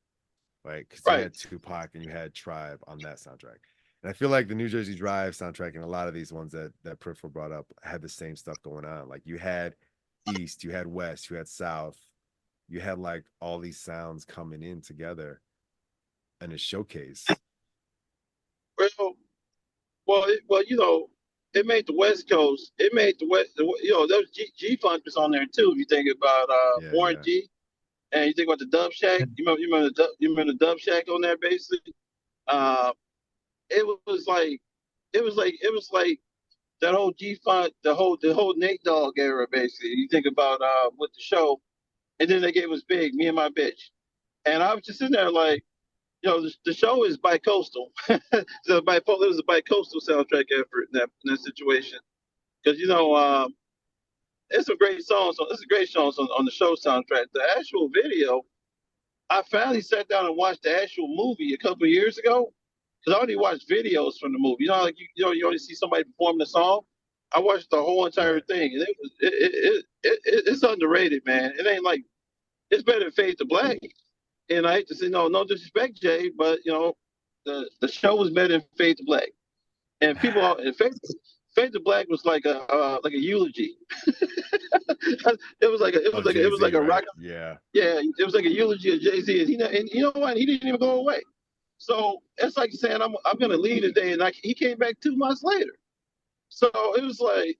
right? 0.66 0.88
Because 0.90 1.08
you 1.08 1.18
had 1.18 1.36
Tupac 1.36 1.96
and 1.96 2.04
you 2.04 2.12
had 2.12 2.34
Tribe 2.34 2.82
on 2.88 3.02
that 3.04 3.18
soundtrack. 3.18 3.60
And 4.02 4.10
I 4.10 4.14
feel 4.14 4.30
like 4.30 4.48
the 4.48 4.56
New 4.56 4.70
Jersey 4.70 4.96
Drive 4.96 5.34
soundtrack 5.34 5.76
and 5.76 5.84
a 5.84 5.88
lot 5.88 6.08
of 6.08 6.14
these 6.14 6.32
ones 6.32 6.52
that 6.54 6.72
that 6.84 7.00
Peripheral 7.00 7.32
brought 7.32 7.52
up 7.52 7.68
had 7.84 8.02
the 8.02 8.10
same 8.10 8.36
stuff 8.36 8.62
going 8.62 8.86
on. 8.86 9.10
Like 9.10 9.26
you 9.26 9.38
had 9.38 9.76
East, 10.40 10.64
you 10.64 10.72
had 10.72 10.88
West, 10.88 11.30
you 11.30 11.36
had 11.36 11.48
South, 11.48 11.98
you 12.70 12.80
had 12.80 12.98
like 13.00 13.26
all 13.42 13.60
these 13.60 13.80
sounds 13.80 14.24
coming 14.24 14.64
in 14.64 14.82
together 14.82 15.42
in 16.42 16.52
a 16.52 16.58
showcase. 16.58 17.26
Well, 18.78 19.16
well, 20.08 20.24
it, 20.24 20.40
well, 20.48 20.64
you 20.66 20.78
know, 20.78 21.10
it 21.54 21.66
made 21.66 21.86
the 21.86 21.96
West 21.96 22.30
Coast. 22.30 22.72
It 22.78 22.94
made 22.94 23.16
the 23.20 23.28
West. 23.28 23.50
The, 23.58 23.64
you 23.84 23.92
know, 23.92 24.08
those 24.08 24.30
G, 24.32 24.48
G 24.56 24.76
Funk 24.78 25.04
was 25.04 25.18
on 25.18 25.32
there 25.32 25.46
too. 25.46 25.72
If 25.74 25.78
you 25.78 25.86
think 25.86 26.08
about 26.16 26.50
uh, 26.50 26.80
Yeah, 26.82 26.92
Warren 26.94 27.16
yeah. 27.18 27.22
G, 27.22 27.50
and 28.14 28.28
you 28.28 28.34
think 28.34 28.48
about 28.48 28.60
the 28.60 28.68
Dove 28.68 28.94
Shack. 28.94 29.20
You 29.20 29.46
remember, 29.46 29.60
you 29.60 29.68
remember 29.68 29.90
the 29.90 29.96
Dub, 29.96 30.10
you 30.20 30.30
remember 30.30 30.54
the 30.54 30.66
Dove 30.66 30.80
Shack 30.80 31.10
on 31.10 31.22
there, 31.22 31.38
basically. 31.38 31.94
Uh, 32.48 32.94
it 33.70 33.86
was 34.08 34.26
like, 34.28 34.60
it 35.14 35.24
was 35.24 35.36
like, 35.36 35.56
it 35.62 35.74
was 35.74 35.90
like 35.92 36.20
that 36.82 36.96
whole 36.96 37.14
G 37.14 37.36
Funk, 37.46 37.74
the 37.84 37.96
whole 37.96 38.18
the 38.22 38.34
whole 38.34 38.56
Nate 38.58 38.84
Dogg 38.84 39.18
era, 39.18 39.48
basically. 39.52 39.92
You 39.92 40.08
think 40.10 40.26
about 40.28 40.62
uh 40.62 40.90
with 40.98 41.12
the 41.14 41.22
show, 41.22 41.62
and 42.20 42.30
then 42.30 42.42
they 42.42 42.52
gave 42.52 42.72
us 42.72 42.84
Big, 42.88 43.14
me 43.14 43.28
and 43.28 43.36
my 43.36 43.50
bitch, 43.50 43.92
and 44.46 44.64
I 44.64 44.74
was 44.76 44.84
just 44.86 45.00
sitting 45.00 45.14
there 45.14 45.32
like 45.32 45.62
you 46.24 46.30
know, 46.30 46.42
the, 46.42 46.54
the 46.66 46.74
show 46.74 47.06
is 47.06 47.18
bi-coastal. 47.18 47.92
so 48.64 48.82
bi- 48.82 48.98
it 48.98 49.04
was 49.08 49.40
a 49.40 49.44
bi-coastal 49.44 50.02
soundtrack 50.02 50.46
effort 50.54 50.90
in 50.94 51.00
that, 51.00 51.10
in 51.26 51.32
that 51.32 51.40
situation. 51.42 52.00
Because, 52.64 52.80
you 52.80 52.88
know, 52.88 53.16
um, 53.16 53.56
there's 54.50 54.66
some 54.66 54.78
great 54.78 55.04
songs. 55.04 55.40
On, 55.40 55.48
there's 55.50 55.60
some 55.62 55.68
great 55.70 55.90
songs 55.90 56.18
on, 56.18 56.28
on 56.38 56.46
the 56.46 56.52
show 56.52 56.76
soundtrack. 56.76 57.28
The 57.34 57.44
actual 57.58 57.90
video, 57.94 58.44
I 59.30 59.44
finally 59.50 59.82
sat 59.82 60.10
down 60.10 60.26
and 60.26 60.36
watched 60.36 60.64
the 60.64 60.82
actual 60.82 61.08
movie 61.08 61.54
a 61.54 61.58
couple 61.58 61.88
years 61.88 62.18
ago. 62.18 62.54
Because 63.06 63.18
I 63.18 63.22
only 63.22 63.36
watch 63.38 63.66
videos 63.68 64.18
from 64.20 64.34
the 64.34 64.40
movie. 64.40 64.66
You 64.66 64.70
know, 64.70 64.84
like 64.84 65.00
you, 65.00 65.08
you 65.16 65.26
know, 65.26 65.32
you 65.32 65.46
only 65.46 65.60
see 65.60 65.76
somebody 65.76 66.04
performing 66.04 66.40
the 66.40 66.46
song. 66.46 66.82
I 67.34 67.40
watched 67.40 67.70
the 67.70 67.78
whole 67.78 68.06
entire 68.06 68.40
thing, 68.42 68.74
and 68.74 68.82
it 68.82 68.96
was 69.02 69.12
it, 69.20 69.34
it, 69.34 69.52
it, 69.54 69.86
it, 70.04 70.20
it 70.26 70.44
it's 70.48 70.64
underrated, 70.64 71.24
man. 71.26 71.54
It 71.58 71.68
ain't 71.68 71.84
like 71.84 72.04
it's 72.72 72.84
better 72.84 73.02
than 73.02 73.12
Fade 73.12 73.38
to 73.40 73.46
Black. 73.46 73.80
And 74.50 74.66
I 74.66 74.74
hate 74.74 74.88
to 74.88 74.96
say 74.96 75.10
no, 75.10 75.28
no 75.28 75.44
disrespect, 75.46 76.02
Jay, 76.02 76.32
but 76.38 76.60
you 76.66 76.72
know, 76.72 76.96
the 77.46 77.70
the 77.82 77.88
show 77.88 78.16
was 78.16 78.32
better 78.32 78.50
than 78.50 78.64
Fade 78.78 78.98
to 78.98 79.04
Black, 79.06 79.30
and 80.02 80.20
people 80.20 80.42
and 80.58 80.76
Fade, 80.76 80.94
Fade 81.56 81.74
to 81.74 81.80
Black 81.80 82.08
was 82.10 82.26
like 82.26 82.46
a 82.46 82.62
uh, 82.64 82.98
like 83.04 83.14
a 83.14 83.20
eulogy. 83.20 83.76
it 84.08 85.72
was 85.72 85.82
like 85.82 85.96
a, 85.96 86.04
it 86.04 86.14
was 86.14 86.22
Of 86.22 86.26
like 86.26 86.36
a, 86.36 86.44
it 86.46 86.52
was 86.52 86.62
like 86.62 86.74
a 86.74 86.82
right? 86.82 86.90
rock. 86.90 87.04
Yeah. 87.20 87.58
Yeah, 87.74 88.00
it 88.18 88.26
was 88.26 88.34
like 88.34 88.46
a 88.46 88.52
eulogy 88.52 88.94
of 88.96 89.02
Jay 89.02 89.22
Z, 89.22 89.40
and 89.42 89.50
he 89.50 89.78
and 89.78 89.90
you 89.90 90.02
know 90.02 90.12
what? 90.16 90.38
He 90.38 90.46
didn't 90.46 90.68
even 90.68 90.80
go 90.80 91.00
away. 91.00 91.22
So 91.80 92.22
it's 92.38 92.58
like 92.58 92.72
saying 92.74 93.02
I'm 93.02 93.16
I'm 93.26 93.38
gonna 93.40 93.58
leave 93.58 93.82
today, 93.82 94.12
and 94.12 94.22
I, 94.22 94.32
he 94.32 94.54
came 94.54 94.78
back 94.78 95.00
two 95.00 95.16
months 95.16 95.44
later. 95.44 95.72
So 96.50 96.70
it 96.96 97.02
was 97.02 97.22
like, 97.22 97.58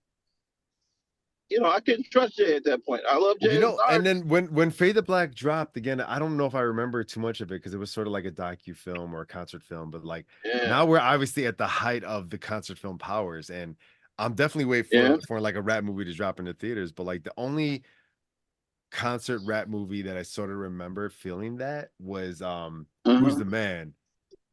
you 1.48 1.58
know, 1.58 1.70
I 1.70 1.80
couldn't 1.80 2.10
trust 2.10 2.36
Jay 2.36 2.54
at 2.54 2.64
that 2.64 2.84
point. 2.84 3.00
I 3.08 3.16
love 3.16 3.38
Jay. 3.40 3.54
you 3.54 3.60
know, 3.60 3.78
an 3.88 3.96
and 3.96 4.06
then 4.06 4.28
when 4.28 4.52
when 4.52 4.70
Fade 4.70 4.96
to 4.96 5.02
Black 5.02 5.34
dropped 5.34 5.78
again, 5.78 6.02
I 6.02 6.18
don't 6.18 6.36
know 6.36 6.44
if 6.44 6.54
I 6.54 6.60
remember 6.60 7.02
too 7.02 7.18
much 7.18 7.40
of 7.40 7.50
it 7.50 7.56
because 7.56 7.72
it 7.72 7.78
was 7.78 7.90
sort 7.90 8.06
of 8.06 8.12
like 8.12 8.26
a 8.26 8.30
docu 8.30 8.76
film 8.76 9.14
or 9.14 9.22
a 9.22 9.26
concert 9.26 9.62
film, 9.62 9.90
but 9.90 10.04
like 10.04 10.26
yeah. 10.44 10.66
now 10.66 10.84
we're 10.84 11.00
obviously 11.00 11.46
at 11.46 11.56
the 11.56 11.66
height 11.66 12.04
of 12.04 12.28
the 12.28 12.38
concert 12.38 12.78
film 12.78 12.98
powers, 12.98 13.48
and 13.48 13.74
I'm 14.18 14.34
definitely 14.34 14.66
waiting 14.66 14.90
for 14.90 14.96
Yeah. 14.96 15.16
for 15.26 15.40
like 15.40 15.54
a 15.54 15.62
rap 15.62 15.82
movie 15.82 16.04
to 16.04 16.12
drop 16.12 16.38
in 16.38 16.44
the 16.44 16.52
theaters. 16.52 16.92
But 16.92 17.06
like 17.06 17.24
the 17.24 17.32
only 17.38 17.84
concert 18.90 19.40
rap 19.46 19.68
movie 19.68 20.02
that 20.02 20.18
I 20.18 20.24
sort 20.24 20.50
of 20.50 20.56
remember 20.56 21.08
feeling 21.08 21.56
that 21.56 21.92
was 21.98 22.42
um 22.42 22.86
Who's 23.06 23.36
Mhm. 23.36 23.38
the 23.38 23.44
Man. 23.46 23.94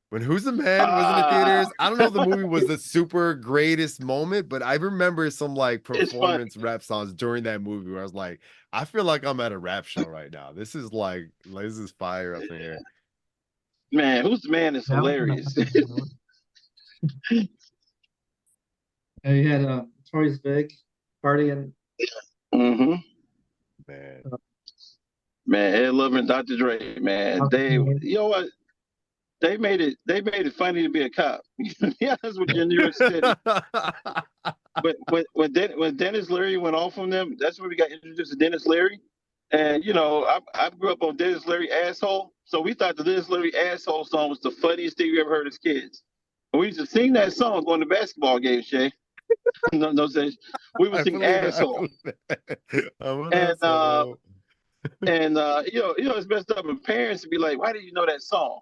When 0.10 0.22
Who's 0.22 0.46
the 0.46 0.54
Man 0.54 0.96
was 0.96 1.10
in 1.10 1.16
the 1.18 1.24
theaters, 1.24 1.68
I 1.80 1.90
don't 1.90 1.98
know 1.98 2.06
if 2.06 2.14
the 2.14 2.26
movie 2.26 2.46
was 2.46 2.66
the 2.66 2.78
super 2.78 3.34
greatest 3.34 4.02
moment, 4.02 4.48
but 4.48 4.64
I 4.64 4.76
remember 4.76 5.30
some 5.30 5.54
like 5.54 5.84
performance 5.84 6.56
rap 6.56 6.82
songs 6.82 7.14
during 7.14 7.44
that 7.44 7.62
movie 7.62 7.92
where 7.92 8.00
I 8.00 8.04
was 8.04 8.14
like, 8.14 8.40
I 8.72 8.86
feel 8.86 9.04
like 9.04 9.26
I'm 9.26 9.40
at 9.42 9.52
a 9.52 9.58
rap 9.58 9.84
show 9.86 10.06
right 10.06 10.32
now. 10.32 10.54
This 10.54 10.76
is 10.76 10.94
like, 10.94 11.30
like, 11.46 11.66
this 11.66 11.78
is 11.78 11.92
fire 11.92 12.36
up 12.36 12.50
in 12.50 12.58
here. 12.58 12.80
Man, 13.92 14.24
who's 14.24 14.42
the 14.42 14.50
man 14.50 14.78
is 14.78 14.88
Yeah, 14.88 14.96
I 14.96 14.98
don't 14.98 15.06
hilarious. 15.06 15.58
know. 15.58 16.06
And 19.24 19.38
you 19.38 19.50
had 19.50 19.66
uh, 19.66 19.84
Tori's 20.10 20.40
Big 20.40 20.72
partying. 21.26 21.74
hmm 22.54 22.96
Man, 23.88 24.24
Man, 25.46 25.74
Ed 25.76 25.94
Lover 25.94 26.20
and 26.20 26.28
Dr. 26.28 26.56
Dre, 26.56 26.98
man, 27.00 27.42
Okay. 27.42 27.78
they, 27.78 28.08
you 28.08 28.16
know 28.16 28.28
what? 28.28 28.48
They 29.40 29.58
made 29.58 29.82
it. 29.82 29.98
They 30.06 30.22
made 30.22 30.48
it 30.48 30.54
funny 30.54 30.84
to 30.84 30.90
be 30.90 31.04
a 31.04 31.10
cop. 31.10 31.42
yeah, 32.00 32.16
that's 32.22 32.40
what 32.40 32.50
in 32.50 32.68
New 32.70 32.80
York 32.80 32.94
City. 32.96 33.22
But 34.84 34.96
when 35.10 35.26
when, 35.34 35.54
Den- 35.54 35.78
when 35.78 35.96
Denis 35.96 36.30
Leary 36.30 36.58
went 36.58 36.76
off 36.76 36.98
on 36.98 37.10
them, 37.10 37.36
that's 37.40 37.60
when 37.60 37.70
we 37.70 37.76
got 37.76 37.92
introduced 37.92 38.32
to 38.32 38.38
Denis 38.38 38.66
Leary. 38.66 39.00
And 39.52 39.84
you 39.84 39.94
know, 39.94 40.26
I, 40.26 40.40
I 40.54 40.70
grew 40.70 40.92
up 40.92 41.02
on 41.02 41.18
Denis 41.18 41.46
Leary 41.46 41.72
asshole, 41.72 42.34
so 42.46 42.62
we 42.62 42.74
thought 42.74 42.98
the 42.98 43.04
Denis 43.04 43.30
Leary 43.30 43.56
asshole 43.56 44.06
song 44.06 44.30
was 44.30 44.40
the 44.40 44.52
funniest 44.52 44.98
thing 44.98 45.12
we 45.12 45.22
ever 45.22 45.30
heard 45.30 45.48
as 45.48 45.58
kids. 45.58 46.04
And 46.54 46.60
we 46.60 46.68
used 46.68 46.80
to 46.80 46.86
sing 46.86 47.14
that 47.14 47.34
song 47.34 47.64
going 47.64 47.80
to 47.80 47.86
basketball 47.86 48.40
games, 48.40 48.66
Shay. 48.66 48.92
no, 49.74 49.92
no 49.92 50.08
sense. 50.08 50.38
We 50.80 50.90
would 50.90 51.04
sing 51.04 51.24
asshole. 51.24 51.88
believe. 52.04 52.90
I'm 53.02 53.28
an 53.28 53.34
And, 53.34 53.64
uh, 53.64 54.14
and 55.06 55.38
uh, 55.38 55.64
you 55.72 55.80
know, 55.80 55.96
you 55.98 56.06
know, 56.06 56.16
it's 56.16 56.28
messed 56.28 56.52
up. 56.52 56.66
And 56.66 56.82
parents 56.84 57.24
would 57.24 57.32
be 57.32 57.38
like, 57.38 57.60
"Why 57.60 57.74
did 57.74 57.84
you 57.84 57.94
know 57.94 58.06
that 58.06 58.22
song?" 58.22 58.60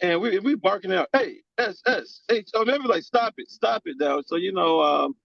And 0.00 0.20
we 0.20 0.38
we 0.38 0.54
barking 0.54 0.92
out, 0.92 1.08
"Hey, 1.12 1.38
S 1.58 1.82
S 1.86 2.20
H." 2.30 2.50
Oh, 2.54 2.62
never 2.62 2.84
like, 2.86 3.02
"Stop 3.02 3.34
it, 3.38 3.50
stop 3.50 3.82
it!" 3.86 3.96
Now, 3.98 4.22
so 4.24 4.36
you 4.36 4.52
know, 4.52 4.80
um, 4.80 5.16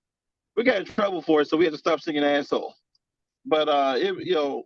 we 0.56 0.64
got 0.64 0.78
in 0.78 0.86
trouble 0.86 1.22
for 1.22 1.42
it, 1.42 1.48
so 1.48 1.58
we 1.58 1.66
had 1.66 1.74
to 1.74 1.80
stop 1.80 2.02
singing 2.02 2.24
"asshole." 2.24 2.74
But 3.46 3.70
uh, 3.70 3.96
it, 3.98 4.26
you 4.26 4.34
know, 4.34 4.64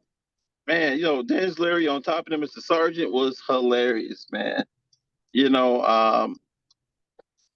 man, 0.67 0.97
you 0.97 1.03
know, 1.03 1.23
Denis 1.23 1.59
Leary 1.59 1.87
on 1.87 2.01
top 2.01 2.27
of 2.27 2.31
them, 2.31 2.41
Mr. 2.41 2.61
Sergeant 2.61 3.11
was 3.11 3.41
hilarious, 3.47 4.27
man. 4.31 4.63
You 5.33 5.49
know, 5.49 5.83
um, 5.83 6.37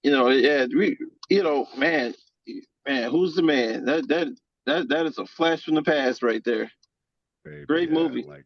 you 0.04 0.12
know, 0.12 0.30
yeah, 0.30 0.66
we, 0.76 0.98
you 1.30 1.44
know, 1.44 1.68
man, 1.78 2.14
man, 2.88 3.10
who's 3.10 3.36
the 3.36 3.44
man? 3.44 3.86
That 3.86 4.08
that 4.10 4.28
that 4.66 4.90
that 4.90 5.06
is 5.06 5.18
a 5.20 5.26
flash 5.26 5.64
from 5.64 5.76
the 5.76 5.84
past 5.84 6.22
right 6.22 6.44
there. 6.44 6.70
Baby, 7.46 7.66
great 7.66 7.92
movie. 7.92 8.24
Like, 8.24 8.46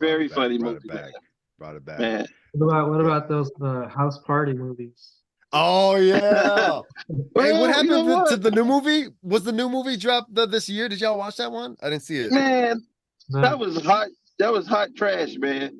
Very 0.00 0.28
brought 0.28 0.36
back, 0.36 0.36
funny 0.36 0.58
brought 0.58 0.74
movie, 0.74 0.88
It 0.88 0.94
back, 0.94 1.12
brought 1.58 1.76
it 1.76 1.84
back. 1.84 1.98
man. 1.98 2.26
What 2.52 2.66
about 2.66 2.90
what 2.90 3.00
about 3.00 3.28
those 3.28 3.50
the 3.58 3.88
house 3.88 4.18
party 4.18 4.52
movies? 4.52 5.12
Oh 5.52 5.96
yeah. 5.96 6.20
hey, 7.08 7.14
Well, 7.34 7.34
what 7.34 7.44
you 7.46 7.64
happened 7.66 7.88
know 7.90 8.04
to, 8.06 8.14
what? 8.14 8.30
to 8.30 8.36
the 8.36 8.50
new 8.50 8.64
movie? 8.64 9.06
Was 9.22 9.44
the 9.44 9.52
new 9.52 9.68
movie 9.68 9.96
dropped 9.96 10.34
the, 10.34 10.46
this 10.46 10.68
year? 10.68 10.88
Did 10.88 11.00
y'all 11.00 11.18
watch 11.18 11.36
that 11.36 11.50
one? 11.50 11.76
I 11.82 11.90
didn't 11.90 12.02
see 12.02 12.16
it. 12.18 12.32
Man, 12.32 12.82
No. 13.30 13.40
that 13.42 13.58
was 13.58 13.82
hot. 13.84 14.08
That 14.38 14.52
was 14.52 14.68
hot 14.68 14.90
trash, 14.96 15.34
man. 15.36 15.76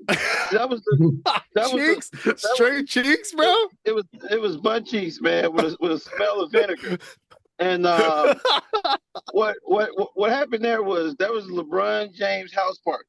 That 0.51 0.69
was 0.69 0.81
the, 0.83 1.23
that 1.55 1.73
was 1.73 2.11
the- 2.11 2.33
cheeks, 2.33 2.43
straight 2.55 2.89
cheeks, 2.89 3.33
bro. 3.33 3.55
it 3.85 3.95
was 3.95 4.05
it 4.31 4.41
was 4.41 4.57
butt 4.57 4.85
cheeks, 4.87 5.21
man, 5.21 5.53
with 5.53 5.67
a, 5.67 5.77
with 5.81 5.93
a 5.93 5.99
smell 5.99 6.41
of 6.41 6.51
vinegar. 6.51 6.99
And 7.61 7.87
uh, 7.87 8.35
what 9.33 9.57
what 9.65 9.91
what- 9.97 10.11
what 10.15 10.31
happened 10.31 10.65
there 10.65 10.83
was 10.83 11.15
that 11.17 11.31
was 11.31 11.45
LeBron 11.47 12.13
James 12.15 12.53
house 12.55 12.79
party. 12.79 13.05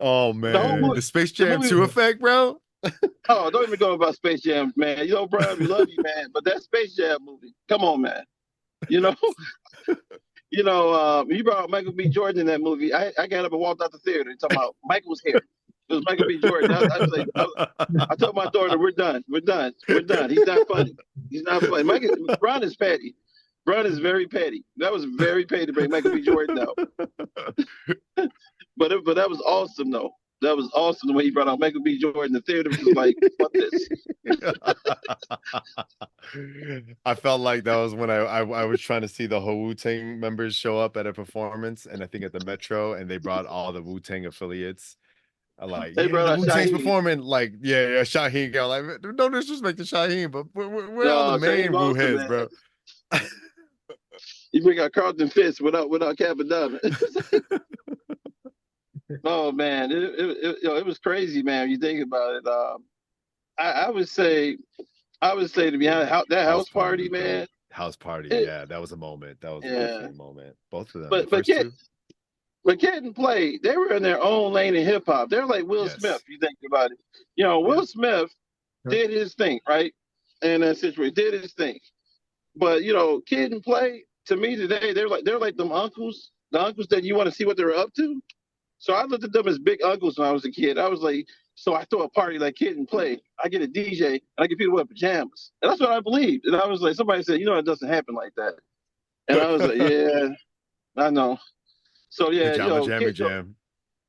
Oh 0.00 0.32
man, 0.32 0.80
movie- 0.80 0.96
the 0.96 1.02
Space 1.02 1.32
Jam 1.32 1.58
movie- 1.60 1.68
2 1.68 1.82
effect, 1.82 2.20
bro. 2.20 2.60
Oh, 3.28 3.50
don't 3.50 3.64
even 3.64 3.78
go 3.80 3.92
about 3.94 4.14
Space 4.14 4.42
Jam, 4.42 4.72
man. 4.76 5.08
You 5.08 5.14
know, 5.14 5.26
Brian, 5.26 5.58
we 5.58 5.66
love 5.66 5.88
you, 5.88 6.00
man, 6.00 6.28
but 6.32 6.44
that 6.44 6.62
Space 6.62 6.94
Jam 6.94 7.18
movie, 7.24 7.52
come 7.68 7.82
on, 7.82 8.02
man. 8.02 8.22
You 8.88 9.00
know, 9.00 9.16
you 10.50 10.62
know, 10.62 10.90
uh, 10.90 11.24
you 11.28 11.42
brought 11.42 11.68
Michael 11.68 11.90
B. 11.92 12.08
Jordan 12.08 12.42
in 12.42 12.46
that 12.46 12.60
movie. 12.60 12.94
I, 12.94 13.12
I 13.18 13.26
got 13.26 13.44
up 13.44 13.50
and 13.50 13.60
walked 13.60 13.82
out 13.82 13.90
the 13.90 13.98
theater 13.98 14.32
talking 14.40 14.56
about 14.56 14.76
Michael 14.84 15.10
was 15.10 15.20
here. 15.24 15.40
It 15.88 15.94
was 15.94 16.04
Michael 16.06 16.26
B. 16.28 16.38
Jordan. 16.38 16.70
I, 16.70 16.82
I 16.84 16.98
like, 17.06 17.28
I, 17.34 18.06
I 18.10 18.14
told 18.16 18.36
my 18.36 18.46
daughter, 18.50 18.78
"We're 18.78 18.92
done. 18.92 19.24
We're 19.28 19.40
done. 19.40 19.72
We're 19.88 20.02
done. 20.02 20.30
He's 20.30 20.46
not 20.46 20.68
funny. 20.68 20.94
He's 21.30 21.42
not 21.42 21.62
funny." 21.64 21.82
Michael, 21.82 22.10
Ron 22.40 22.62
is 22.62 22.76
petty. 22.76 23.16
Ron 23.66 23.86
is 23.86 23.98
very 23.98 24.28
petty. 24.28 24.64
That 24.76 24.92
was 24.92 25.04
very 25.04 25.44
petty 25.44 25.66
to 25.66 25.72
bring 25.72 25.90
Michael 25.90 26.12
B. 26.12 26.22
Jordan 26.22 26.60
out. 26.60 26.78
But 28.76 28.92
it, 28.92 29.04
but 29.04 29.16
that 29.16 29.30
was 29.30 29.40
awesome 29.40 29.90
though. 29.90 30.12
That 30.42 30.54
was 30.54 30.70
awesome 30.74 31.08
the 31.08 31.14
way 31.14 31.24
he 31.24 31.30
brought 31.30 31.48
out 31.48 31.58
Michael 31.58 31.82
B. 31.82 31.98
Jordan. 31.98 32.34
The 32.34 32.42
theater 32.42 32.68
was 32.68 32.94
like, 32.94 33.16
"Fuck 33.38 33.52
this." 33.54 33.88
I 37.06 37.14
felt 37.14 37.40
like 37.40 37.64
that 37.64 37.76
was 37.76 37.94
when 37.94 38.10
I, 38.10 38.16
I 38.16 38.40
I 38.46 38.64
was 38.64 38.80
trying 38.80 39.00
to 39.00 39.08
see 39.08 39.24
the 39.26 39.40
whole 39.40 39.62
Wu 39.62 39.74
Tang 39.74 40.20
members 40.20 40.54
show 40.54 40.78
up 40.78 40.98
at 40.98 41.06
a 41.06 41.12
performance, 41.14 41.86
and 41.86 42.02
I 42.02 42.06
think 42.06 42.22
at 42.24 42.32
the 42.32 42.44
Metro, 42.44 42.92
and 42.92 43.10
they 43.10 43.16
brought 43.16 43.46
all 43.46 43.72
the 43.72 43.82
Wu 43.82 43.98
Tang 43.98 44.26
affiliates. 44.26 44.98
I 45.58 45.64
like 45.64 45.94
They 45.94 46.02
yeah, 46.04 46.08
brought 46.08 46.38
Wu 46.38 46.44
Tang's 46.44 46.70
performing, 46.70 47.20
like 47.20 47.54
yeah, 47.62 47.86
yeah, 47.88 48.00
Shaheen 48.02 48.52
girl, 48.52 48.68
like 48.68 48.84
no 49.02 49.30
disrespect 49.30 49.78
to 49.78 49.84
Shaheen, 49.84 50.30
but 50.30 50.44
we're, 50.54 50.68
we're, 50.68 50.90
we're 50.90 51.10
all 51.10 51.38
the 51.38 51.46
main 51.46 51.72
Wu 51.72 51.94
heads, 51.94 52.18
man. 52.18 52.28
bro. 52.28 52.48
You 54.52 54.62
bring 54.62 54.78
out 54.80 54.92
Carlton 54.92 55.28
Fitz 55.28 55.60
without 55.60 55.88
without 55.88 56.16
Cappadonna. 56.16 56.78
oh 59.24 59.52
man, 59.52 59.90
it, 59.92 60.02
it, 60.02 60.36
it, 60.42 60.56
it 60.64 60.86
was 60.86 60.98
crazy, 60.98 61.42
man. 61.42 61.70
You 61.70 61.78
think 61.78 62.02
about 62.02 62.34
it. 62.36 62.46
Um, 62.46 62.84
I, 63.58 63.70
I 63.86 63.90
would 63.90 64.08
say, 64.08 64.58
I 65.22 65.34
would 65.34 65.50
say 65.50 65.70
to 65.70 65.78
be 65.78 65.88
honest, 65.88 66.10
how, 66.10 66.24
that 66.28 66.44
house 66.46 66.68
party, 66.68 67.04
was 67.04 67.10
great. 67.20 67.22
man. 67.24 67.46
House 67.70 67.96
party, 67.96 68.28
It- 68.30 68.46
yeah, 68.46 68.64
that 68.64 68.80
was 68.80 68.92
a 68.92 68.96
moment. 68.96 69.40
That 69.40 69.52
was 69.54 69.64
a 69.64 69.68
Yeah. 69.68 70.06
a 70.08 70.12
moment. 70.12 70.56
Both 70.70 70.94
of 70.94 71.02
them. 71.02 71.10
But- 71.10 71.24
the 71.26 71.36
but 71.36 71.44
kid- 71.46 71.62
two? 71.62 71.72
But 72.64 72.80
Kid 72.80 73.04
and 73.04 73.14
Play, 73.14 73.58
they 73.62 73.76
were 73.76 73.92
in 73.92 74.02
their 74.02 74.20
own 74.20 74.52
lane 74.52 74.74
in 74.74 74.84
hip 74.84 75.04
hop. 75.06 75.30
They're 75.30 75.46
like 75.46 75.64
Will 75.64 75.84
Yes. 75.84 76.00
Smith. 76.00 76.20
You 76.28 76.36
think 76.40 76.58
about 76.66 76.90
it. 76.90 76.98
You 77.36 77.44
know, 77.44 77.60
Will 77.60 77.86
Smith 77.86 78.28
Yeah. 78.86 78.90
did 78.90 79.10
his 79.10 79.34
thing, 79.34 79.60
right? 79.68 79.94
In 80.42 80.62
that 80.62 80.76
situation, 80.78 81.14
did 81.14 81.34
his 81.40 81.52
thing. 81.54 81.78
But 82.56 82.82
you 82.82 82.92
know, 82.92 83.20
Kid 83.20 83.52
and 83.52 83.62
Play, 83.62 84.04
to 84.26 84.36
me 84.36 84.56
today, 84.56 84.92
they're 84.92 85.08
like 85.08 85.22
they're 85.22 85.38
like 85.38 85.56
them 85.56 85.70
uncles, 85.70 86.32
the 86.50 86.60
uncles 86.60 86.88
that 86.88 87.04
you 87.04 87.14
want 87.14 87.28
to 87.28 87.34
see 87.34 87.44
what 87.44 87.56
they're 87.56 87.76
up 87.76 87.92
to. 87.94 88.20
So 88.78 88.94
I 88.94 89.04
looked 89.04 89.24
at 89.24 89.32
them 89.32 89.48
as 89.48 89.58
big 89.58 89.82
uncles 89.82 90.18
when 90.18 90.28
I 90.28 90.32
was 90.32 90.44
a 90.44 90.50
kid. 90.50 90.78
I 90.78 90.88
was 90.88 91.00
like, 91.00 91.26
so 91.54 91.74
I 91.74 91.84
throw 91.84 92.02
a 92.02 92.08
party 92.10 92.38
like 92.38 92.54
Kid 92.54 92.76
and 92.76 92.86
Play. 92.86 93.18
I 93.42 93.48
get 93.48 93.62
a 93.62 93.66
DJ 93.66 94.12
and 94.12 94.20
I 94.38 94.46
get 94.46 94.58
people 94.58 94.74
wear 94.74 94.84
pajamas. 94.84 95.52
And 95.62 95.70
that's 95.70 95.80
what 95.80 95.90
I 95.90 96.00
believed. 96.00 96.44
And 96.44 96.54
I 96.54 96.66
was 96.66 96.82
like, 96.82 96.94
somebody 96.94 97.22
said, 97.22 97.40
you 97.40 97.46
know, 97.46 97.56
it 97.56 97.64
doesn't 97.64 97.88
happen 97.88 98.14
like 98.14 98.34
that. 98.36 98.54
And 99.28 99.40
I 99.40 99.50
was 99.50 99.62
like, 99.62 99.78
yeah, 99.78 100.28
I 100.96 101.10
know. 101.10 101.38
So 102.10 102.30
yeah, 102.30 102.50
Pajama 102.50 102.68
you 102.68 102.80
know, 102.80 102.86
Jammy 102.86 103.04
Kid- 103.06 103.14
Jam. 103.14 103.56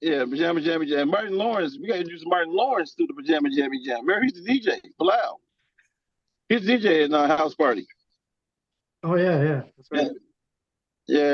yeah, 0.02 0.26
Pajama 0.26 0.62
Jammy 0.62 0.86
Jam. 0.88 1.10
Martin 1.10 1.38
Lawrence, 1.38 1.78
we 1.80 1.88
got 1.88 1.96
to 1.96 2.00
introduce 2.02 2.26
Martin 2.26 2.54
Lawrence 2.54 2.94
to 2.96 3.08
the 3.08 3.14
Pajama 3.14 3.50
Jammy 3.50 3.84
Jam. 3.84 4.06
Remember, 4.06 4.24
he's 4.24 4.34
the 4.34 4.42
DJ, 4.42 4.80
Bilal. 5.00 5.40
He's 6.50 6.66
the 6.66 6.78
DJ 6.78 7.06
in 7.06 7.14
our 7.14 7.28
house 7.28 7.56
party. 7.56 7.88
Oh 9.04 9.16
yeah, 9.16 9.42
yeah. 9.42 9.62
That's 9.78 9.90
right. 9.92 10.04
Yeah, 10.04 10.10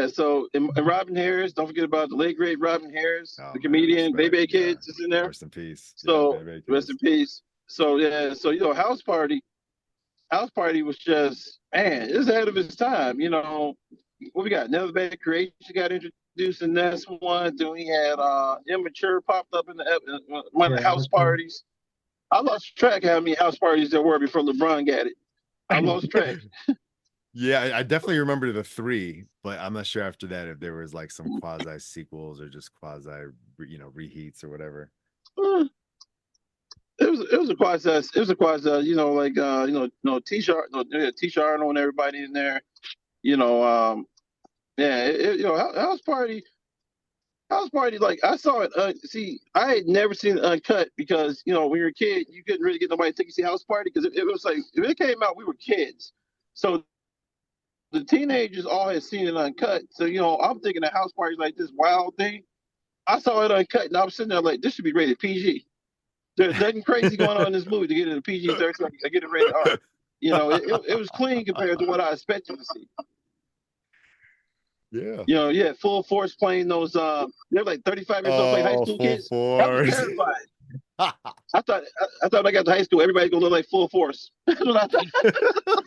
so 0.07 0.47
and, 0.53 0.69
and 0.75 0.85
Robin 0.85 1.15
Harris, 1.15 1.53
don't 1.53 1.67
forget 1.67 1.83
about 1.83 2.09
the 2.09 2.15
late 2.15 2.37
great 2.37 2.59
Robin 2.59 2.93
Harris, 2.93 3.37
Oh, 3.39 3.51
the 3.53 3.59
man, 3.59 3.61
comedian, 3.61 4.13
respect, 4.13 4.31
Baby 4.31 4.37
yeah. 4.39 4.45
Kids 4.59 4.87
is 4.87 4.99
in 5.03 5.09
there. 5.09 5.27
Rest 5.27 5.43
in 5.43 5.49
peace. 5.49 5.93
So, 5.95 6.39
Yeah, 6.45 6.59
Rest 6.67 6.89
in 6.89 6.97
peace. 6.97 7.41
So 7.67 7.97
yeah, 7.97 8.33
so 8.33 8.51
you 8.51 8.59
know, 8.59 8.73
house 8.73 9.01
party, 9.01 9.41
house 10.31 10.49
party 10.51 10.83
was 10.83 10.97
just 10.97 11.59
man, 11.73 12.09
it's 12.09 12.27
ahead 12.27 12.47
of 12.47 12.57
its 12.57 12.75
time. 12.75 13.19
You 13.19 13.29
know, 13.29 13.75
what 14.33 14.43
we 14.43 14.49
got? 14.49 14.69
Never 14.69 14.91
Bad 14.91 15.19
Creation 15.21 15.53
got 15.73 15.91
introduced 15.91 16.61
in 16.61 16.73
this 16.73 17.05
one. 17.05 17.55
Then 17.55 17.71
we 17.71 17.87
had 17.87 18.19
uh 18.19 18.57
Immature 18.69 19.21
popped 19.21 19.53
up 19.55 19.69
in 19.69 19.77
the 19.77 19.99
in 20.07 20.41
one 20.51 20.71
of 20.71 20.77
the 20.77 20.83
Yeah, 20.83 20.89
house 20.89 21.07
parties. 21.07 21.63
I 22.31 22.41
lost 22.41 22.75
track 22.75 23.03
how 23.03 23.19
many 23.19 23.35
house 23.35 23.57
parties 23.57 23.91
there 23.91 24.01
were 24.01 24.19
before 24.19 24.41
LeBron 24.41 24.87
got 24.87 25.07
it. 25.07 25.13
I 25.69 25.79
lost 25.81 26.09
track. 26.09 26.37
Yeah, 27.33 27.71
I, 27.75 27.81
definitely 27.83 28.19
remember 28.19 28.51
the 28.51 28.63
three, 28.63 29.25
but 29.43 29.59
I'm 29.59 29.73
not 29.73 29.87
sure 29.87 30.03
after 30.03 30.27
that 30.27 30.47
if 30.47 30.59
there 30.59 30.75
was 30.75 30.93
like 30.93 31.09
some 31.09 31.39
quasi 31.39 31.79
sequels 31.79 32.39
or 32.39 32.47
just 32.47 32.73
quasi, 32.75 33.09
you 33.59 33.79
know, 33.79 33.89
reheats 33.89 34.43
or 34.43 34.49
whatever. 34.49 34.91
Uh, 35.37 35.65
it 36.99 37.09
was 37.09 37.21
it 37.31 37.39
was 37.39 37.49
a 37.49 37.55
quasi 37.55 37.89
it 37.89 38.15
was 38.15 38.29
a 38.29 38.35
quasi 38.35 38.69
you 38.87 38.95
know 38.95 39.11
like 39.11 39.35
uh 39.37 39.65
you 39.67 39.73
know 39.73 39.89
no 40.03 40.19
t-shirt 40.19 40.69
no 40.71 40.83
t-shirt 41.17 41.43
Arnold 41.43 41.69
and 41.71 41.79
everybody 41.79 42.23
in 42.23 42.31
there 42.33 42.61
you 43.23 43.35
know 43.35 43.63
um 43.63 44.05
yeah 44.77 45.05
it, 45.05 45.19
it- 45.19 45.37
you 45.37 45.43
know 45.43 45.55
house 45.55 46.01
party 46.01 46.43
house 47.49 47.69
party 47.69 47.97
like 47.97 48.19
I 48.23 48.35
saw 48.37 48.61
it 48.61 48.71
uh, 48.77 48.93
see 49.03 49.39
I 49.55 49.73
had 49.73 49.87
never 49.87 50.13
seen 50.13 50.37
uncut 50.39 50.89
because 50.95 51.41
you 51.45 51.53
know 51.53 51.67
when 51.67 51.79
you're 51.79 51.89
a 51.89 51.93
kid 51.93 52.27
you 52.29 52.43
couldn't 52.43 52.61
really 52.61 52.79
get 52.79 52.91
nobody 52.91 53.11
to 53.11 53.17
take 53.17 53.27
you 53.27 53.33
see 53.33 53.41
house 53.41 53.63
party 53.63 53.89
because 53.91 54.05
it, 54.05 54.15
it 54.15 54.25
was 54.25 54.45
like 54.45 54.57
if 54.73 54.83
it 54.89 54.97
came 54.97 55.21
out 55.23 55.35
we 55.35 55.43
were 55.45 55.55
kids 55.55 56.13
so 56.53 56.83
the 57.93 58.03
teenagers 58.03 58.65
all 58.65 58.89
had 58.89 59.01
seen 59.03 59.27
it 59.27 59.35
uncut 59.37 59.83
so 59.89 60.05
you 60.05 60.19
know 60.19 60.37
I'm 60.39 60.59
thinking 60.59 60.81
that 60.81 60.93
house 60.93 61.11
party 61.13 61.35
like 61.37 61.55
this 61.55 61.71
wild 61.75 62.15
thing 62.17 62.43
I 63.07 63.19
saw 63.19 63.43
it 63.45 63.51
uncut 63.51 63.85
and 63.85 63.95
I 63.97 64.03
was 64.03 64.15
sitting 64.15 64.29
there 64.29 64.41
like 64.41 64.61
this 64.61 64.73
should 64.73 64.83
be 64.85 64.91
rated 64.93 65.19
PG 65.19 65.65
there's 66.35 66.59
nothing 66.59 66.81
crazy 66.81 67.15
going 67.15 67.37
on 67.37 67.45
in 67.47 67.53
this 67.53 67.67
movie 67.67 67.85
to 67.87 67.93
get 67.93 68.07
it 68.07 68.17
a 68.17 68.21
PG 68.21 68.47
13. 68.57 68.87
I 69.05 69.09
get 69.09 69.23
it 69.23 69.29
rated 69.29 69.53
R. 69.53 69.77
You 70.19 70.31
know, 70.31 70.49
it, 70.51 70.63
it, 70.63 70.81
it 70.87 70.97
was 70.97 71.07
clean 71.09 71.45
compared 71.45 71.77
to 71.77 71.85
what 71.85 72.01
I 72.01 72.11
expected 72.11 72.57
to 72.57 72.65
see. 72.73 72.87
Yeah. 74.91 75.23
You 75.27 75.35
know, 75.35 75.49
yeah, 75.49 75.73
full 75.73 76.01
force 76.01 76.33
playing 76.33 76.67
those. 76.69 76.95
Uh, 76.95 77.27
they're 77.51 77.63
like 77.63 77.83
35 77.83 78.25
years 78.25 78.33
old 78.33 78.51
playing 78.51 78.65
high 78.65 78.73
Oh, 78.75 78.83
school 78.85 78.97
kids. 78.97 79.27
Force. 79.27 79.95
terrifying. 79.95 80.33
I 80.99 81.11
thought 81.61 81.83
I, 81.83 82.05
I 82.23 82.29
thought 82.29 82.43
when 82.43 82.47
I 82.47 82.51
got 82.51 82.65
to 82.65 82.71
high 82.71 82.83
school, 82.83 83.01
everybody 83.01 83.29
gonna 83.29 83.43
look 83.43 83.51
like 83.51 83.67
full 83.67 83.87
force. 83.89 84.31
That's 84.47 84.59
what 84.65 84.75
I 84.75 84.87
thought. 84.87 85.83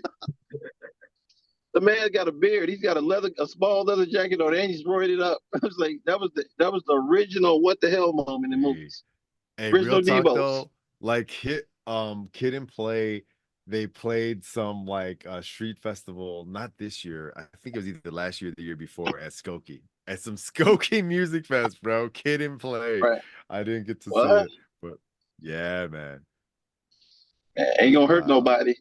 The 1.77 1.81
man 1.83 2.11
got 2.11 2.27
a 2.27 2.33
beard. 2.33 2.70
He's 2.70 2.81
got 2.81 2.97
a 2.97 3.01
leather, 3.01 3.29
a 3.39 3.47
small 3.47 3.85
leather 3.85 4.07
jacket 4.07 4.41
on, 4.41 4.55
and 4.55 4.70
he's 4.70 4.83
roided 4.85 5.22
up. 5.22 5.43
I 5.55 5.59
was 5.62 5.77
like, 5.77 5.99
that 6.07 6.18
was 6.18 6.31
the 6.35 6.47
that 6.59 6.72
was 6.72 6.83
the 6.87 6.95
original 6.95 7.61
what 7.61 7.83
the 7.83 7.91
hell 7.91 8.14
moment 8.14 8.55
in 8.55 8.62
movies. 8.62 9.05
Hey, 9.59 9.70
real 9.70 10.01
talk 10.01 10.24
though, 10.24 10.70
like 11.03 11.31
hit 11.31 11.68
um 11.87 12.31
Kid 12.33 12.55
and 12.55 12.66
Play, 12.66 13.24
they 13.66 13.87
played 13.87 14.43
some 14.43 14.87
like 14.87 15.27
uh 15.29 15.43
street 15.43 15.79
festival, 15.79 16.47
not 16.49 16.72
this 16.79 17.05
year. 17.05 17.35
I 17.37 17.43
think 17.62 17.77
it 17.77 17.81
was 17.81 17.89
either 17.89 18.01
the 18.03 18.11
last 18.11 18.41
year 18.41 18.53
or 18.53 18.55
the 18.57 18.62
year 18.62 18.77
before 18.77 19.18
at 19.18 19.33
Skokie. 19.33 19.83
At 20.07 20.20
some 20.20 20.37
Skokie 20.37 21.05
Music 21.05 21.45
Fest, 21.45 21.83
bro. 21.83 22.09
Kid 22.09 22.41
and 22.41 22.59
Play. 22.59 23.01
Right. 23.01 23.20
I 23.51 23.62
didn't 23.64 23.87
get 23.87 24.01
to 24.05 24.11
What? 24.11 24.49
see 24.49 24.55
it, 24.55 24.61
but 24.81 24.99
yeah, 25.41 25.89
man. 25.89 26.24
Man, 27.57 27.67
ain't 27.81 27.95
gonna 27.95 28.07
hurt 28.07 28.25
Wow. 28.27 28.41
nobody. 28.41 28.75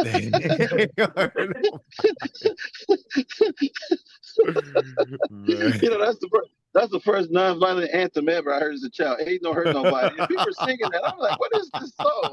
Man. 0.00 0.88
you 5.82 5.90
know, 5.90 5.98
that's 6.04 6.18
the 6.18 6.28
first 6.32 6.50
that's 6.72 6.90
the 6.90 7.00
first 7.00 7.30
nonviolent 7.32 7.92
anthem 7.94 8.28
ever 8.28 8.54
I 8.54 8.60
heard 8.60 8.74
as 8.74 8.84
a 8.84 8.90
child. 8.90 9.18
Ain't 9.26 9.42
no 9.42 9.52
hurt 9.52 9.74
nobody. 9.74 10.16
And 10.18 10.28
people 10.28 10.44
were 10.46 10.52
singing 10.66 10.88
that. 10.92 11.04
I'm 11.04 11.18
like, 11.18 11.36
what 11.40 11.50
is 11.56 11.68
this 11.80 11.92
song? 11.96 12.32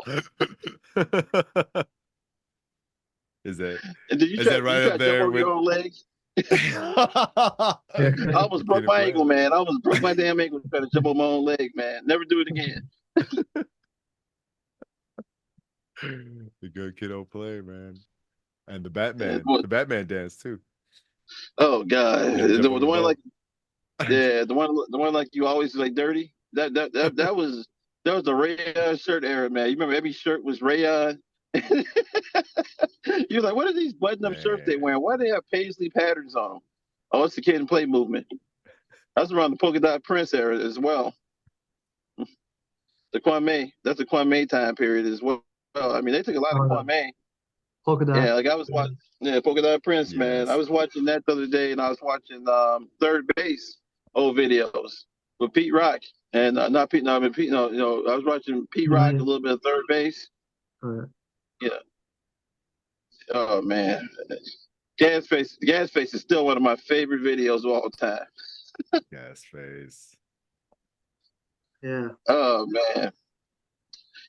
Is 3.46 3.60
it? 3.60 3.80
And 4.12 4.20
did 4.20 4.30
you 4.30 4.38
Is 4.40 4.46
try, 4.46 4.58
that 4.58 4.64
right 4.64 4.84
you 4.84 4.84
up 4.84 4.90
jump 4.92 5.00
there 5.00 5.28
with- 5.32 5.40
your 5.40 5.54
own 5.54 5.64
legs? 5.64 6.04
I 6.52 7.76
I 7.96 8.32
almost 8.36 8.68
broke 8.68 8.84
my 8.86 9.02
ankle, 9.02 9.26
man. 9.26 9.52
I 9.52 9.56
almost 9.56 9.82
broke 9.82 10.04
my 10.04 10.14
damn 10.14 10.40
ankle 10.40 10.62
trying 10.70 10.84
to 10.84 10.90
jump 10.94 11.08
on 11.08 11.18
my 11.18 11.24
own 11.24 11.44
leg, 11.46 11.72
man. 11.74 12.04
Never 12.06 12.26
do 12.26 12.42
it 12.42 12.48
again. 12.48 12.88
The 16.62 16.70
good 16.74 16.98
kiddo 16.98 17.24
play, 17.26 17.62
man. 17.62 17.98
And 18.68 18.84
the 18.84 18.90
Batman, 18.90 19.42
what- 19.46 19.62
the 19.62 19.68
Batman 19.68 20.08
dance 20.08 20.38
too. 20.38 20.60
Oh 21.58 21.84
God, 21.84 22.38
Yeah, 22.38 22.48
the, 22.48 22.62
the 22.62 22.86
one 22.86 23.04
like 23.04 23.18
yeah, 24.10 24.44
the 24.46 24.54
one 24.54 24.76
the 24.90 24.98
one 24.98 25.14
like 25.14 25.30
you 25.34 25.46
always 25.46 25.76
like 25.76 25.96
dirty. 25.96 26.34
That 26.54 26.74
that 26.76 26.94
that, 26.94 27.16
that 27.18 27.36
was 27.36 27.68
that 28.06 28.14
was 28.14 28.24
the 28.24 28.34
rayon 28.36 28.98
shirt 28.98 29.26
era, 29.26 29.50
man. 29.50 29.66
You 29.68 29.74
remember 29.74 29.96
every 29.96 30.14
shirt 30.14 30.44
was 30.44 30.62
rayon. 30.62 31.20
You're 33.30 33.42
like, 33.42 33.56
what 33.56 33.68
are 33.68 33.74
these 33.74 33.94
button-up 33.94 34.36
shirts 34.36 34.64
they 34.66 34.74
Man. 34.74 34.82
wearing? 34.82 35.02
Why 35.02 35.18
do 35.18 35.24
they 35.24 35.30
have 35.30 35.44
paisley 35.52 35.90
patterns 35.90 36.36
on 36.36 36.52
them? 36.52 36.60
Oh, 37.12 37.24
it's 37.24 37.36
the 37.36 37.42
kid 37.42 37.56
and 37.56 37.68
play 37.68 37.86
movement. 37.86 38.28
That's 39.16 39.32
around 39.32 39.52
the 39.52 39.58
polka 39.58 39.80
dot 39.80 40.04
prince 40.04 40.34
era 40.34 40.58
as 40.58 40.78
well. 40.78 41.14
The 43.14 43.20
Kwame, 43.20 43.72
that's 43.84 43.98
the 43.98 44.06
Kwame 44.06 44.48
time 44.48 44.76
period 44.76 45.06
as 45.08 45.22
well. 45.22 45.44
I 45.82 46.02
mean, 46.02 46.14
they 46.14 46.24
took 46.24 46.36
a 46.36 46.40
lot 46.40 46.54
of 46.54 46.72
Oh, 46.72 46.84
yeah. 46.88 47.04
Kwame. 47.06 47.12
Polka 47.86 48.06
dot. 48.06 48.18
Yeah, 48.18 48.34
like 48.34 48.48
I 48.48 48.56
was 48.56 48.70
watching, 48.70 48.98
yeah, 49.22 49.40
Polka 49.40 49.62
Dot 49.62 49.82
Prince, 49.84 50.14
man. 50.14 50.50
I 50.50 50.56
was 50.58 50.70
watching 50.70 51.06
that 51.06 51.26
the 51.26 51.32
other 51.32 51.48
day, 51.48 51.72
and 51.72 51.80
I 51.82 51.88
was 51.90 52.00
watching 52.02 52.48
um, 52.50 52.90
3rd 53.02 53.22
Bass 53.36 53.78
old 54.14 54.36
videos 54.36 54.92
with 55.40 55.54
Pete 55.54 55.74
Rock, 55.74 56.02
and 56.34 56.58
uh, 56.60 56.68
not 56.68 56.90
Pete, 56.90 57.04
no, 57.04 57.16
I 57.16 57.20
mean 57.20 57.32
Pete, 57.32 57.50
no, 57.52 57.70
you 57.72 57.78
know, 57.78 58.06
I 58.08 58.16
was 58.16 58.26
watching 58.26 58.68
Pete 58.72 58.90
Rock 58.90 59.14
Right. 59.14 59.16
a 59.16 59.24
little 59.24 59.42
bit 59.42 59.54
of 59.54 59.62
3rd 59.62 59.82
Bass. 59.88 60.28
Yeah. 61.62 61.70
Oh 63.34 63.62
man, 63.62 64.08
Gas 64.98 65.28
Face, 65.28 65.58
Gas 65.62 65.90
Face 65.90 66.14
is 66.14 66.22
still 66.22 66.46
one 66.46 66.58
of 66.58 66.64
my 66.64 66.76
favorite 66.76 67.22
videos 67.22 67.60
of 67.60 67.68
all 67.68 67.90
time. 67.90 68.20
Gas 69.12 69.44
face. 69.52 70.16
Yeah. 71.84 72.10
Oh 72.28 72.66
man, 72.68 73.12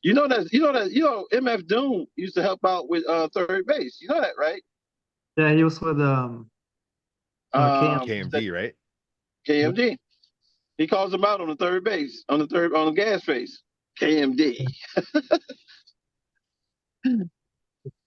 you 0.02 0.14
know 0.14 0.28
that, 0.28 0.52
you 0.52 0.60
know 0.60 0.72
that, 0.72 0.92
you 0.92 1.02
know, 1.02 1.26
MF 1.32 1.66
Doom 1.66 2.06
used 2.16 2.34
to 2.34 2.42
help 2.42 2.64
out 2.64 2.88
with 2.88 3.04
uh, 3.08 3.28
3rd 3.34 3.66
Bass. 3.66 3.98
You 4.00 4.08
know 4.08 4.20
that, 4.20 4.34
right? 4.38 4.62
Yeah, 5.36 5.52
he 5.52 5.64
was 5.64 5.80
with 5.80 6.00
um 6.00 6.50
Uh, 7.52 7.98
Um, 8.00 8.08
KMD, 8.08 8.52
right? 8.52 8.74
KMD. 9.46 9.96
He 10.76 10.86
calls 10.86 11.12
him 11.12 11.24
out 11.24 11.40
on 11.40 11.48
the 11.48 11.56
3rd 11.56 11.84
Bass, 11.84 12.24
on 12.28 12.38
the 12.38 12.46
third, 12.46 12.74
on 12.74 12.86
the 12.86 12.92
gas 12.92 13.24
face. 13.24 13.62
KMD. 14.00 14.64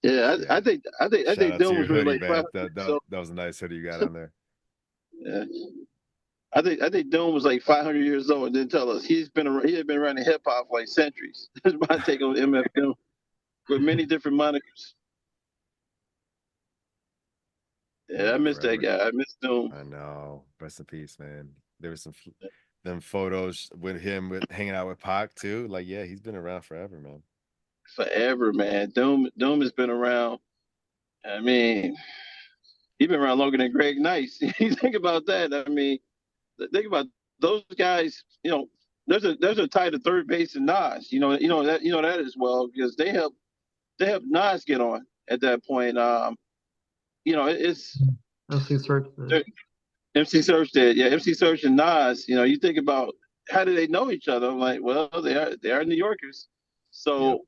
yeah, 0.04 0.38
I, 0.50 0.58
I 0.58 0.62
think, 0.62 0.84
I 1.00 1.10
think, 1.10 1.28
I 1.28 1.36
Shout 1.36 1.38
think 1.38 1.58
Doom 1.60 1.80
was 1.80 1.90
really 1.90 2.18
hoodie, 2.18 2.28
like 2.28 2.46
That, 2.54 2.74
that, 2.76 2.86
so, 2.86 3.00
that 3.10 3.20
was 3.20 3.30
a 3.30 3.34
nice 3.34 3.60
hoodie 3.60 3.76
you 3.76 3.84
got 3.84 4.04
on 4.04 4.14
there. 4.14 4.32
yeah. 5.14 5.44
I 6.54 6.62
think, 6.62 6.82
I 6.82 6.90
think 6.90 7.10
Doom 7.12 7.34
was 7.34 7.46
like 7.46 7.62
500 7.62 8.00
years 8.04 8.30
old 8.30 8.48
and 8.48 8.54
didn't 8.56 8.72
tell 8.72 8.90
us 8.90 9.06
he's 9.06 9.30
been, 9.30 9.48
ar- 9.48 9.66
he 9.66 9.74
had 9.74 9.88
been 9.88 10.00
running 10.00 10.24
hip 10.26 10.42
hop 10.46 10.68
for 10.68 10.80
like 10.80 10.88
centuries. 10.88 11.50
That's 11.64 11.78
my 11.90 11.98
take 12.00 12.22
on 12.22 12.36
MF 12.36 12.66
Doom 12.76 12.94
with 13.70 13.82
many 13.82 14.06
different 14.06 14.38
monikers. 14.38 14.94
Yeah, 18.10 18.34
I 18.34 18.38
miss 18.38 18.58
that 18.58 18.82
Forever. 18.82 18.98
guy. 18.98 19.08
I 19.08 19.12
miss 19.14 19.36
Doom. 19.42 19.74
I 19.74 19.84
know. 19.84 20.44
Rest 20.60 20.80
in 20.80 20.86
peace, 20.86 21.18
man. 21.18 21.50
There 21.80 21.92
was 21.92 22.02
some 22.02 22.14
f- 22.14 22.50
them 22.84 23.00
photos 23.00 23.70
with 23.78 24.02
him 24.02 24.30
with 24.30 24.44
hanging 24.52 24.74
out 24.74 24.88
with 24.88 25.00
Pac 25.00 25.34
too. 25.36 25.68
Like, 25.70 25.88
yeah, 25.88 26.04
he's 26.04 26.20
been 26.20 26.36
around 26.36 26.64
forever, 26.64 26.98
man. 26.98 27.24
forever, 27.96 28.52
man. 28.52 28.90
Doom 28.90 29.30
Doom 29.38 29.62
has 29.62 29.72
been 29.72 29.90
around. 29.90 30.40
I 31.24 31.40
mean, 31.40 31.96
he's 33.00 33.08
been 33.08 33.20
around 33.22 33.38
longer 33.38 33.58
than 33.58 33.72
Greg 33.72 33.98
Nice. 33.98 34.40
you 34.60 34.76
think 34.76 34.96
about 34.96 35.26
that. 35.28 35.54
I 35.54 35.70
mean, 35.70 36.00
think 36.74 36.86
about 36.88 37.06
those 37.40 37.64
guys. 37.78 38.24
You 38.44 38.52
know, 38.52 38.66
there's 39.08 39.26
a 39.26 39.36
there's 39.36 39.58
a 39.60 39.68
tie 39.68 39.90
to 39.90 40.00
3rd 40.00 40.28
Bass 40.28 40.56
and 40.56 40.66
Nas. 40.66 41.12
You 41.12 41.20
know, 41.20 41.38
you 41.38 41.48
know 41.48 41.64
that 41.64 41.82
you 41.82 41.92
know 41.92 42.02
that 42.02 42.20
as 42.20 42.36
well 42.38 42.68
because 42.74 42.96
they 42.96 43.10
help 43.12 43.34
they 44.00 44.06
helped 44.08 44.26
Nas 44.30 44.64
get 44.66 44.82
on 44.82 45.06
at 45.30 45.42
that 45.42 45.66
point. 45.66 45.98
Um, 45.98 46.36
you 47.26 47.34
know, 47.36 47.48
it- 47.48 47.62
it's 47.62 48.02
let's 48.50 48.68
search 48.86 49.08
There- 49.30 49.44
MC 50.16 50.40
Serch 50.40 50.72
did. 50.72 50.98
Yeah, 50.98 51.06
MC 51.06 51.32
Serch 51.32 51.64
and 51.64 51.76
Nas. 51.76 52.28
You 52.28 52.36
know, 52.36 52.44
you 52.44 52.58
think 52.58 52.78
about 52.78 53.14
how 53.50 53.64
do 53.64 53.74
they 53.74 53.88
know 53.88 54.12
each 54.12 54.28
other? 54.28 54.50
I'm 54.50 54.60
like, 54.60 54.82
well, 54.82 55.10
they 55.24 55.36
are 55.36 55.56
they 55.62 55.72
are 55.72 55.86
New 55.86 55.96
Yorkers, 55.96 56.48
so 56.92 57.46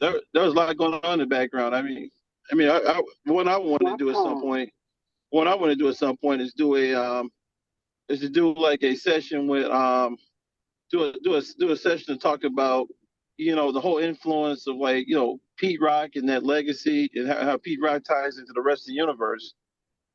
there 0.00 0.20
there 0.34 0.42
was 0.42 0.52
a 0.52 0.56
lot 0.56 0.76
going 0.76 0.94
on 0.94 1.14
in 1.14 1.18
the 1.20 1.26
background. 1.26 1.74
I 1.74 1.82
mean, 1.82 2.10
I 2.50 2.54
mean, 2.56 2.68
I, 2.68 2.78
I 2.78 3.02
what 3.26 3.46
I 3.48 3.56
want 3.58 3.82
to 3.86 3.96
do 3.96 4.08
at 4.10 4.16
some 4.16 4.40
point, 4.40 4.70
what 5.30 5.46
I 5.46 5.54
want 5.54 5.70
to 5.70 5.76
do 5.76 5.88
at 5.88 5.96
some 5.96 6.16
point 6.16 6.40
is 6.42 6.52
do 6.52 6.74
a 6.76 6.94
um, 6.94 7.30
is 8.10 8.20
to 8.20 8.28
do 8.28 8.52
like 8.54 8.82
a 8.82 8.94
session 8.94 9.46
with 9.46 9.66
um, 9.66 10.16
do 10.90 11.04
a 11.04 11.12
do 11.22 11.34
a 11.34 11.42
do 11.58 11.70
a 11.70 11.76
session 11.76 12.14
to 12.14 12.16
talk 12.18 12.44
about 12.44 12.88
you 13.36 13.54
know 13.54 13.72
the 13.72 13.80
whole 13.80 13.98
influence 13.98 14.66
of 14.66 14.76
like 14.76 15.06
you 15.08 15.16
know 15.16 15.38
Pete 15.56 15.80
Rock 15.80 16.10
and 16.16 16.28
that 16.28 16.44
legacy 16.44 17.08
and 17.14 17.28
how, 17.28 17.44
how 17.44 17.56
Pete 17.56 17.80
Rock 17.82 18.02
ties 18.04 18.38
into 18.38 18.52
the 18.52 18.62
rest 18.62 18.82
of 18.82 18.88
the 18.88 18.94
universe. 18.94 19.54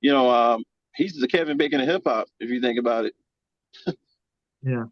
You 0.01 0.11
know, 0.11 0.29
um, 0.29 0.63
he's 0.95 1.15
the 1.15 1.27
Kevin 1.27 1.57
Bacon 1.57 1.81
of 1.81 1.87
hip 1.87 2.03
hop, 2.05 2.27
if 2.39 2.49
you 2.49 2.61
think 2.61 2.79
about 2.79 3.05
it. 3.05 3.13
Yeah. 4.63 4.85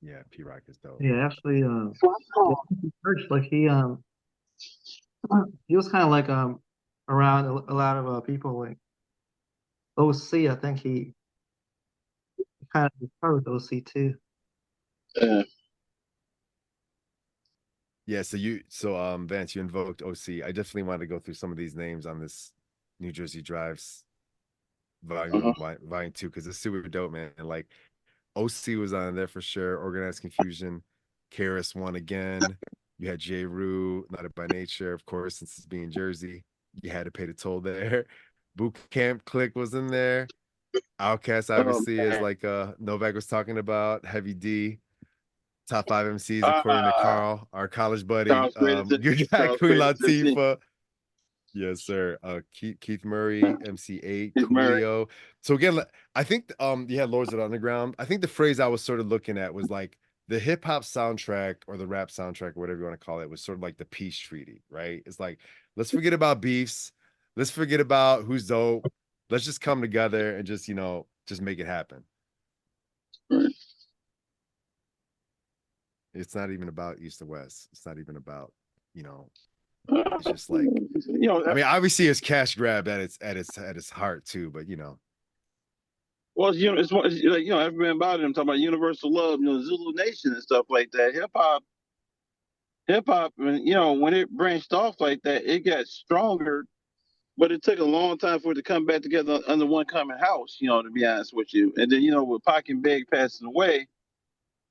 Yeah, 0.00 0.22
Pete 0.30 0.46
Rock 0.46 0.62
is 0.68 0.78
dope. 0.78 0.96
Yeah, 1.02 1.26
actually 1.26 1.62
uh 1.62 1.90
search 3.04 3.26
like 3.28 3.42
he 3.42 3.68
um 3.68 4.02
he 5.68 5.76
was 5.76 5.88
kind 5.88 6.04
of 6.04 6.10
like 6.10 6.30
um 6.30 6.60
around 7.08 7.44
a, 7.44 7.72
a 7.72 7.74
lot 7.74 7.98
of 7.98 8.08
uh, 8.08 8.20
people 8.20 8.58
like 8.58 8.78
OC. 9.98 10.50
I 10.50 10.54
think 10.54 10.78
he 10.80 11.12
kind 12.72 12.86
of 12.86 12.92
discovered 13.00 13.48
OC 13.48 13.84
too. 13.84 14.14
Uh, 15.20 15.42
Yeah, 18.06 18.22
so 18.22 18.36
you 18.36 18.62
so 18.68 18.96
um 18.96 19.28
Vance, 19.28 19.54
you 19.54 19.60
invoked 19.60 20.02
OC. 20.02 20.42
I 20.42 20.48
definitely 20.52 20.82
want 20.84 21.00
to 21.00 21.06
go 21.06 21.18
through 21.18 21.34
some 21.34 21.52
of 21.52 21.56
these 21.56 21.76
names 21.76 22.06
on 22.06 22.18
this 22.18 22.52
New 22.98 23.12
Jersey 23.12 23.42
Drives 23.42 24.04
volume 25.04 25.44
Uh-huh. 25.46 25.76
volume 25.84 26.12
two 26.12 26.28
because 26.28 26.46
it's 26.46 26.58
super 26.58 26.82
dope, 26.88 27.12
man. 27.12 27.30
And 27.38 27.48
like 27.48 27.68
OC 28.36 28.76
was 28.76 28.92
on 28.92 29.14
there 29.14 29.28
for 29.28 29.40
sure. 29.40 29.78
Organized 29.78 30.20
Confusion, 30.22 30.82
Karis 31.32 31.74
won 31.74 31.94
again. 31.96 32.56
You 32.98 33.08
had 33.08 33.18
Jeru, 33.20 34.04
Not 34.10 34.24
It 34.24 34.34
by 34.34 34.46
Nature, 34.46 34.92
of 34.92 35.06
course, 35.06 35.36
since 35.36 35.56
it's 35.56 35.66
being 35.66 35.90
Jersey. 35.90 36.44
You 36.82 36.90
had 36.90 37.04
to 37.04 37.10
pay 37.10 37.26
the 37.26 37.32
toll 37.34 37.60
there. 37.60 38.06
Boot 38.56 38.76
Camp 38.90 39.24
Click 39.24 39.54
was 39.56 39.74
in 39.74 39.86
there. 39.86 40.26
Outkast, 41.00 41.50
obviously, 41.58 41.98
is 41.98 42.20
like 42.20 42.44
uh 42.44 42.72
Novek 42.82 43.14
was 43.14 43.26
talking 43.26 43.58
about. 43.58 44.04
Heavy 44.04 44.34
D, 44.34 44.78
top 45.68 45.88
five 45.88 46.06
MCs 46.06 46.38
according 46.42 46.82
to 46.84 46.94
Ah. 46.96 47.02
Carl, 47.02 47.48
our 47.52 47.68
college 47.68 48.06
buddy. 48.06 48.30
Um, 48.30 48.50
you 48.90 49.26
got 49.26 49.58
Queen 49.58 49.72
Latifah. 49.72 50.58
Yes, 51.52 51.82
sir. 51.82 52.16
Uh, 52.22 52.40
Keith, 52.54 52.78
Keith 52.80 53.04
Murray, 53.04 53.42
MC8, 53.42 54.34
Keith 54.34 54.50
Murray. 54.50 54.82
So 55.40 55.54
again, 55.54 55.80
I 56.14 56.22
think 56.22 56.52
um 56.60 56.86
you 56.88 57.00
had 57.00 57.10
Lords 57.10 57.32
of 57.32 57.38
the 57.38 57.44
Underground. 57.44 57.96
I 57.98 58.04
think 58.04 58.20
the 58.20 58.28
phrase 58.28 58.60
I 58.60 58.68
was 58.68 58.82
sort 58.82 59.00
of 59.00 59.08
looking 59.08 59.36
at 59.38 59.52
was 59.52 59.68
like 59.68 59.98
the 60.28 60.38
hip 60.38 60.64
hop 60.64 60.82
soundtrack 60.82 61.56
or 61.66 61.76
the 61.76 61.88
rap 61.88 62.08
soundtrack, 62.10 62.56
or 62.56 62.60
whatever 62.60 62.78
you 62.78 62.84
want 62.84 63.00
to 63.00 63.04
call 63.04 63.18
it, 63.20 63.28
was 63.28 63.42
sort 63.42 63.58
of 63.58 63.62
like 63.62 63.78
the 63.78 63.84
peace 63.84 64.16
treaty, 64.16 64.62
right? 64.70 65.02
It's 65.06 65.18
like 65.18 65.40
let's 65.76 65.90
forget 65.90 66.12
about 66.12 66.40
beefs, 66.40 66.92
let's 67.36 67.50
forget 67.50 67.80
about 67.80 68.22
who's 68.24 68.46
dope. 68.46 68.86
Let's 69.30 69.44
just 69.44 69.60
come 69.60 69.80
together 69.80 70.36
and 70.36 70.46
just 70.46 70.68
you 70.68 70.74
know 70.74 71.06
just 71.26 71.40
make 71.40 71.58
it 71.58 71.66
happen. 71.66 72.04
Right. 73.30 73.52
It's 76.12 76.34
not 76.34 76.50
even 76.50 76.68
about 76.68 76.98
east 76.98 77.20
to 77.20 77.26
west. 77.26 77.68
It's 77.72 77.86
not 77.86 77.98
even 77.98 78.16
about 78.16 78.52
you 78.94 79.02
know. 79.02 79.30
It's 79.88 80.24
just 80.24 80.50
like 80.50 80.64
you 80.64 81.28
know, 81.28 81.46
I 81.46 81.54
mean, 81.54 81.64
obviously 81.64 82.08
it's 82.08 82.20
cash 82.20 82.54
grab 82.54 82.88
at 82.88 83.00
its 83.00 83.18
at 83.22 83.36
its 83.36 83.56
at 83.56 83.76
its 83.76 83.90
heart 83.90 84.24
too, 84.24 84.50
but 84.50 84.68
you 84.68 84.76
know, 84.76 84.98
well, 86.34 86.54
you 86.54 86.72
know, 86.72 86.80
it's, 86.80 86.90
it's 86.92 87.24
like 87.24 87.44
you 87.44 87.50
know, 87.50 87.58
everybody 87.58 87.90
about 87.90 88.20
it. 88.20 88.24
I'm 88.24 88.32
talking 88.32 88.48
about 88.48 88.58
universal 88.58 89.12
love, 89.12 89.40
you 89.40 89.46
know, 89.46 89.62
Zulu 89.62 89.92
Nation 89.94 90.32
and 90.32 90.42
stuff 90.42 90.66
like 90.68 90.90
that. 90.92 91.14
Hip 91.14 91.30
hop, 91.34 91.62
hip 92.86 93.04
hop, 93.06 93.32
and 93.38 93.66
you 93.66 93.74
know, 93.74 93.92
when 93.92 94.14
it 94.14 94.30
branched 94.30 94.72
off 94.72 95.00
like 95.00 95.22
that, 95.22 95.44
it 95.44 95.64
got 95.64 95.86
stronger, 95.86 96.64
but 97.40 97.52
it 97.52 97.64
took 97.64 97.80
a 97.80 97.84
long 97.84 98.18
time 98.18 98.40
for 98.40 98.52
it 98.52 98.56
to 98.56 98.62
come 98.62 98.86
back 98.86 99.02
together 99.02 99.40
under 99.48 99.66
one 99.66 99.86
common 99.86 100.18
house. 100.20 100.58
You 100.60 100.68
know, 100.68 100.82
to 100.82 100.90
be 100.90 101.06
honest 101.06 101.34
with 101.34 101.54
you, 101.54 101.74
and 101.78 101.90
then 101.92 102.02
you 102.02 102.12
know, 102.12 102.24
with 102.24 102.44
Pac 102.44 102.70
and 102.70 102.82
Big 102.82 103.06
passing 103.12 103.48
away, 103.48 103.88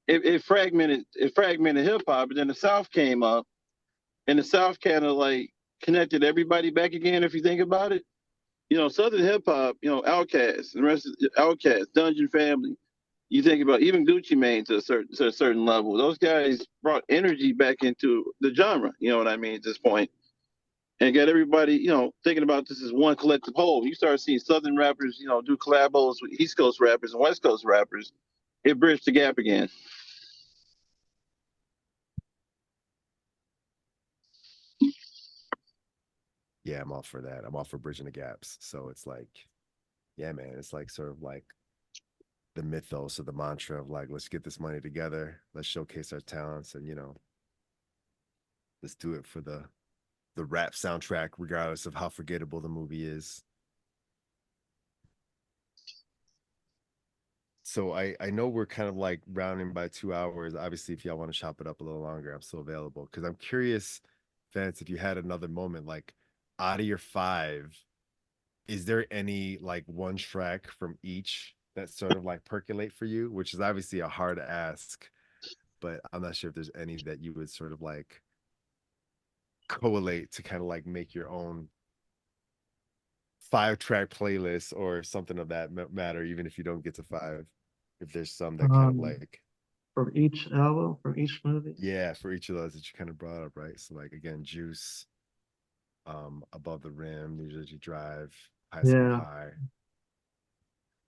it, 0.07 0.25
it 0.25 0.43
fragmented, 0.43 1.05
it 1.15 1.35
fragmented 1.35 1.85
hip 1.85 2.03
hop, 2.07 2.29
but 2.29 2.37
then 2.37 2.47
the 2.49 2.55
South 2.55 2.91
came 2.91 3.23
up, 3.23 3.47
and 4.27 4.39
the 4.39 4.43
South 4.45 4.79
kind 4.81 5.05
of 5.05 5.17
like 5.17 5.51
connected 5.83 6.23
everybody 6.23 6.71
back 6.71 6.93
again. 6.93 7.25
If 7.25 7.35
you 7.35 7.43
think 7.43 7.61
about 7.61 7.93
it 7.93 8.03
you 8.69 8.77
know, 8.77 8.89
Southern 8.89 9.21
hip 9.21 9.43
hop, 9.47 9.77
you 9.81 9.89
know, 9.89 10.03
Outkast, 10.03 10.73
the 10.73 10.83
rest 10.83 11.07
of 11.07 11.15
Outkast, 11.37 11.87
Dungeon 11.95 12.29
Family. 12.29 12.77
You 13.29 13.43
think 13.43 13.63
about 13.63 13.81
even 13.81 14.07
Gucci 14.07 14.37
Mane 14.37 14.65
to 14.65 14.77
a 14.77 14.81
certain 14.81 15.15
to 15.15 15.27
a 15.27 15.31
certain 15.31 15.65
level. 15.65 15.97
Those 15.97 16.17
guys 16.17 16.65
brought 16.83 17.03
energy 17.09 17.53
back 17.53 17.83
into 17.83 18.33
the 18.41 18.53
genre. 18.53 18.93
You 18.99 19.11
know 19.11 19.19
what 19.19 19.27
I 19.27 19.37
mean 19.37 19.55
at 19.55 19.63
this 19.63 19.77
point, 19.79 20.09
and 20.99 21.15
got 21.15 21.29
everybody, 21.29 21.75
you 21.75 21.87
know, 21.87 22.11
thinking 22.23 22.43
about 22.43 22.67
this 22.67 22.83
as 22.83 22.91
one 22.91 23.15
collective 23.15 23.53
whole. 23.55 23.85
You 23.85 23.93
start 23.93 24.19
seeing 24.19 24.39
Southern 24.39 24.77
rappers, 24.77 25.17
you 25.19 25.27
know, 25.27 25.41
do 25.41 25.57
collabos 25.57 26.15
with 26.21 26.33
East 26.39 26.57
Coast 26.57 26.79
rappers 26.79 27.13
and 27.13 27.21
West 27.21 27.41
Coast 27.41 27.63
rappers. 27.65 28.11
It 28.63 28.79
bridged 28.79 29.05
the 29.05 29.11
gap 29.11 29.37
again. 29.37 29.69
yeah, 36.69 36.81
I'm 36.81 36.91
all 36.91 37.01
for 37.01 37.21
that. 37.21 37.45
I'm 37.45 37.55
all 37.55 37.63
for 37.63 37.79
bridging 37.79 38.05
the 38.05 38.11
gaps. 38.11 38.57
So 38.59 38.89
it's 38.89 39.07
like, 39.07 39.47
yeah, 40.17 40.31
man, 40.31 40.53
it's 40.57 40.71
like 40.71 40.91
sort 40.91 41.09
of 41.09 41.21
like 41.23 41.45
the 42.55 42.61
mythos 42.61 43.19
or 43.19 43.23
the 43.23 43.31
mantra 43.31 43.81
of 43.81 43.89
like, 43.89 44.09
let's 44.11 44.27
get 44.27 44.43
this 44.43 44.59
money 44.59 44.79
together, 44.79 45.41
let's 45.55 45.67
showcase 45.67 46.13
our 46.13 46.19
talents, 46.19 46.75
and 46.75 46.85
you 46.85 46.93
know, 46.93 47.15
let's 48.83 48.95
do 48.95 49.13
it 49.13 49.25
for 49.25 49.41
the 49.41 49.63
the 50.39 50.45
rap 50.45 50.71
soundtrack, 50.71 51.31
regardless 51.37 51.85
of 51.85 51.95
how 51.95 52.07
forgettable 52.07 52.61
the 52.61 52.69
movie 52.69 53.05
is. 53.05 53.43
So 57.63 57.93
I 57.93 58.15
I 58.21 58.29
know 58.29 58.47
we're 58.47 58.65
kind 58.65 58.87
of 58.87 58.95
like 58.95 59.19
rounding 59.27 59.73
by 59.73 59.89
two 59.89 60.13
hours. 60.13 60.55
Obviously, 60.55 60.93
if 60.93 61.03
y'all 61.03 61.17
want 61.17 61.33
to 61.33 61.37
chop 61.37 61.59
it 61.59 61.67
up 61.67 61.81
a 61.81 61.83
little 61.83 61.99
longer, 61.99 62.33
I'm 62.33 62.41
still 62.41 62.61
available 62.61 63.09
because 63.11 63.25
I'm 63.27 63.35
curious, 63.35 63.99
Vance, 64.53 64.81
if 64.81 64.89
you 64.89 64.95
had 64.95 65.17
another 65.17 65.49
moment 65.49 65.85
like 65.85 66.13
out 66.57 66.79
of 66.79 66.85
your 66.85 66.97
five, 66.97 67.77
is 68.69 68.85
there 68.85 69.05
any 69.11 69.57
like 69.59 69.83
one 69.87 70.15
track 70.15 70.71
from 70.71 70.97
each 71.03 71.53
that 71.75 71.89
sort 71.89 72.15
of 72.15 72.23
like 72.23 72.45
percolate 72.45 72.93
for 72.93 73.05
you? 73.05 73.29
Which 73.29 73.53
is 73.53 73.59
obviously 73.59 73.99
a 73.99 74.07
hard 74.07 74.39
ask, 74.39 75.09
but 75.81 75.99
I'm 76.13 76.21
not 76.21 76.37
sure 76.37 76.47
if 76.49 76.55
there's 76.55 76.71
any 76.79 76.95
that 77.03 77.21
you 77.21 77.33
would 77.33 77.49
sort 77.49 77.73
of 77.73 77.81
like 77.81 78.21
collate 79.69 80.31
to 80.33 80.43
kind 80.43 80.61
of 80.61 80.67
like 80.67 80.85
make 80.85 81.15
your 81.15 81.29
own 81.29 81.69
five 83.39 83.79
track 83.79 84.09
playlist 84.09 84.73
or 84.75 85.01
something 85.03 85.39
of 85.39 85.49
that 85.49 85.71
ma- 85.71 85.85
matter, 85.91 86.23
even 86.23 86.45
if 86.45 86.57
you 86.57 86.63
don't 86.63 86.83
get 86.83 86.95
to 86.95 87.03
five. 87.03 87.45
If 88.01 88.11
there's 88.13 88.31
some 88.31 88.57
that 88.57 88.69
kind 88.69 88.89
of 88.89 88.95
Um, 88.95 88.97
like, 88.97 89.41
From 89.93 90.11
each 90.15 90.49
album, 90.51 90.97
from 91.01 91.17
each 91.19 91.41
movie. 91.43 91.75
yeah, 91.77 92.13
for 92.13 92.31
each 92.31 92.49
of 92.49 92.55
those 92.55 92.73
that 92.73 92.91
you 92.91 92.97
kind 92.97 93.09
of 93.09 93.17
brought 93.17 93.43
up, 93.43 93.51
right? 93.55 93.79
So 93.79 93.95
like 93.95 94.11
again, 94.13 94.43
Juice, 94.43 95.05
um, 96.05 96.43
Above 96.53 96.81
the 96.81 96.91
Rim, 96.91 97.37
New 97.37 97.49
Jersey 97.49 97.77
Drive, 97.77 98.35
High 98.73 98.83
School 98.83 98.91
Yeah. 98.91 99.17
High. 99.17 99.51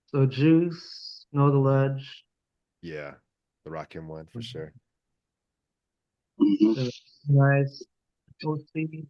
So 0.06 0.26
Juice, 0.26 1.26
Know 1.32 1.50
the 1.50 1.58
Ledge, 1.58 2.24
Yeah, 2.82 3.14
the 3.64 3.70
Rockin' 3.70 4.06
one 4.08 4.26
for 4.26 4.40
Mhm. 4.40 4.42
sure. 4.42 4.72
Nice, 7.28 7.82
OC, 8.44 9.06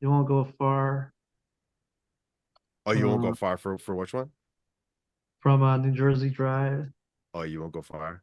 You 0.00 0.10
Won't 0.10 0.28
Go 0.28 0.44
Far, 0.58 1.12
Oh, 2.86 2.92
you 2.92 3.06
won't 3.06 3.22
go 3.22 3.28
Uh, 3.28 3.34
far 3.34 3.58
for 3.58 3.76
for 3.78 3.94
which 3.94 4.14
one? 4.14 4.30
from 5.40 5.62
uh, 5.62 5.76
New 5.76 5.92
Jersey 5.92 6.30
Drive, 6.30 6.90
Oh, 7.34 7.42
you 7.42 7.60
won't 7.60 7.72
go 7.72 7.82
far. 7.82 8.22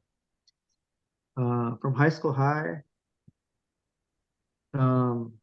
uh, 1.37 1.75
from 1.77 1.93
High 1.93 2.09
School 2.09 2.33
High. 2.33 2.83
Um, 4.73 5.33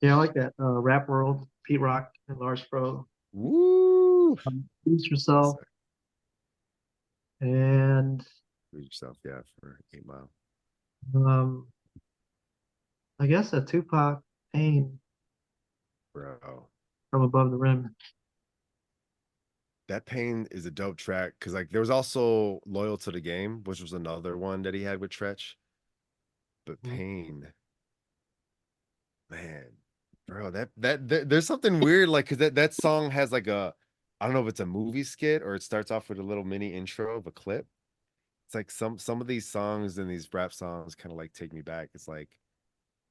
yeah, 0.00 0.14
I 0.14 0.16
like 0.16 0.34
that. 0.34 0.52
Uh, 0.58 0.80
Rap 0.80 1.08
World, 1.08 1.48
Pete 1.64 1.80
Rock 1.80 2.12
and 2.28 2.38
Large 2.38 2.68
Pro. 2.68 3.06
Woo! 3.32 4.36
Lose 4.84 5.06
Yourself, 5.06 5.56
and 7.40 8.24
Lose 8.72 8.84
yourself, 8.86 9.16
yeah, 9.24 9.40
for 9.60 9.78
Eight 9.92 10.04
Mile. 10.06 10.30
um, 11.14 11.66
I 13.20 13.28
guess 13.28 13.52
a 13.52 13.64
Tupac 13.64 14.24
Pain 14.52 14.98
Bro, 16.14 16.70
from 17.10 17.22
Above 17.22 17.50
the 17.52 17.56
Rim. 17.56 17.94
that 19.88 20.06
pain 20.06 20.46
is 20.50 20.64
a 20.66 20.70
dope 20.70 20.96
track 20.96 21.34
because 21.38 21.52
like 21.52 21.70
there 21.70 21.80
was 21.80 21.90
also 21.90 22.60
Loyal 22.64 22.96
to 22.98 23.10
the 23.10 23.20
Game, 23.20 23.62
which 23.64 23.80
was 23.82 23.92
another 23.92 24.36
one 24.36 24.62
that 24.62 24.74
he 24.74 24.82
had 24.82 25.00
with 25.00 25.10
Treach. 25.10 25.54
But 26.64 26.82
Mhm. 26.82 26.96
pain, 26.96 27.52
man, 29.28 29.76
bro, 30.26 30.50
that 30.50 30.70
that, 30.76 31.08
that 31.08 31.28
there's 31.28 31.46
something 31.46 31.80
weird 31.80 32.08
like 32.08 32.26
because 32.26 32.38
that 32.38 32.54
that 32.54 32.74
song 32.74 33.10
has 33.10 33.32
like 33.32 33.46
a 33.46 33.74
I 34.20 34.26
don't 34.26 34.34
know 34.34 34.42
if 34.42 34.48
it's 34.48 34.60
a 34.60 34.66
movie 34.66 35.04
skit 35.04 35.42
or 35.42 35.54
it 35.54 35.62
starts 35.62 35.90
off 35.90 36.08
with 36.08 36.18
a 36.18 36.22
little 36.22 36.44
mini 36.44 36.72
intro 36.74 37.16
of 37.16 37.26
a 37.26 37.32
clip. 37.32 37.66
It's 38.48 38.56
like 38.56 38.70
some 38.70 38.98
some 38.98 39.20
of 39.20 39.28
these 39.28 39.48
songs 39.48 39.98
and 39.98 40.10
these 40.10 40.32
rap 40.34 40.52
songs 40.54 40.94
kind 40.96 41.12
of 41.12 41.18
like 41.18 41.34
take 41.34 41.52
me 41.52 41.62
back. 41.62 41.90
It's 41.94 42.08
like 42.08 42.30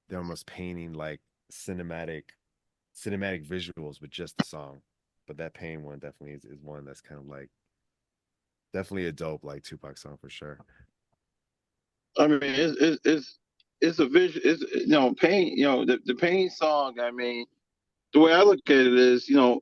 they're 0.10 0.20
almost 0.20 0.46
painting 0.46 0.94
like 0.94 1.22
cinematic 1.52 2.24
cinematic 2.96 3.46
visuals 3.48 4.02
with 4.02 4.10
just 4.10 4.38
the 4.38 4.44
song. 4.44 4.82
But 5.28 5.38
that 5.38 5.54
pain 5.54 5.84
one 5.84 6.00
definitely 6.00 6.34
is, 6.34 6.44
is 6.44 6.60
one 6.62 6.86
that's 6.86 7.02
kind 7.02 7.22
of 7.22 7.28
like 7.28 7.50
definitely 8.74 9.06
a 9.06 9.12
dope 9.12 9.44
like 9.44 9.64
Tupac 9.64 9.98
song 9.98 10.18
for 10.20 10.30
sure. 10.30 10.60
I 12.18 12.28
mean, 12.28 12.40
it's 12.42 12.78
it's 12.82 13.00
it's, 13.06 13.38
it's 13.82 14.00
a 14.00 14.08
vision. 14.08 14.42
It's 14.44 14.62
you 14.74 14.88
know, 14.88 15.14
pain. 15.14 15.56
You 15.56 15.66
know, 15.66 15.86
the 15.86 16.00
the 16.06 16.16
pain 16.16 16.50
song. 16.50 17.00
I 17.00 17.12
mean, 17.12 17.46
the 18.14 18.20
way 18.20 18.34
I 18.34 18.42
look 18.42 18.60
at 18.68 18.76
it 18.76 18.94
is, 18.94 19.30
you 19.30 19.36
know, 19.36 19.60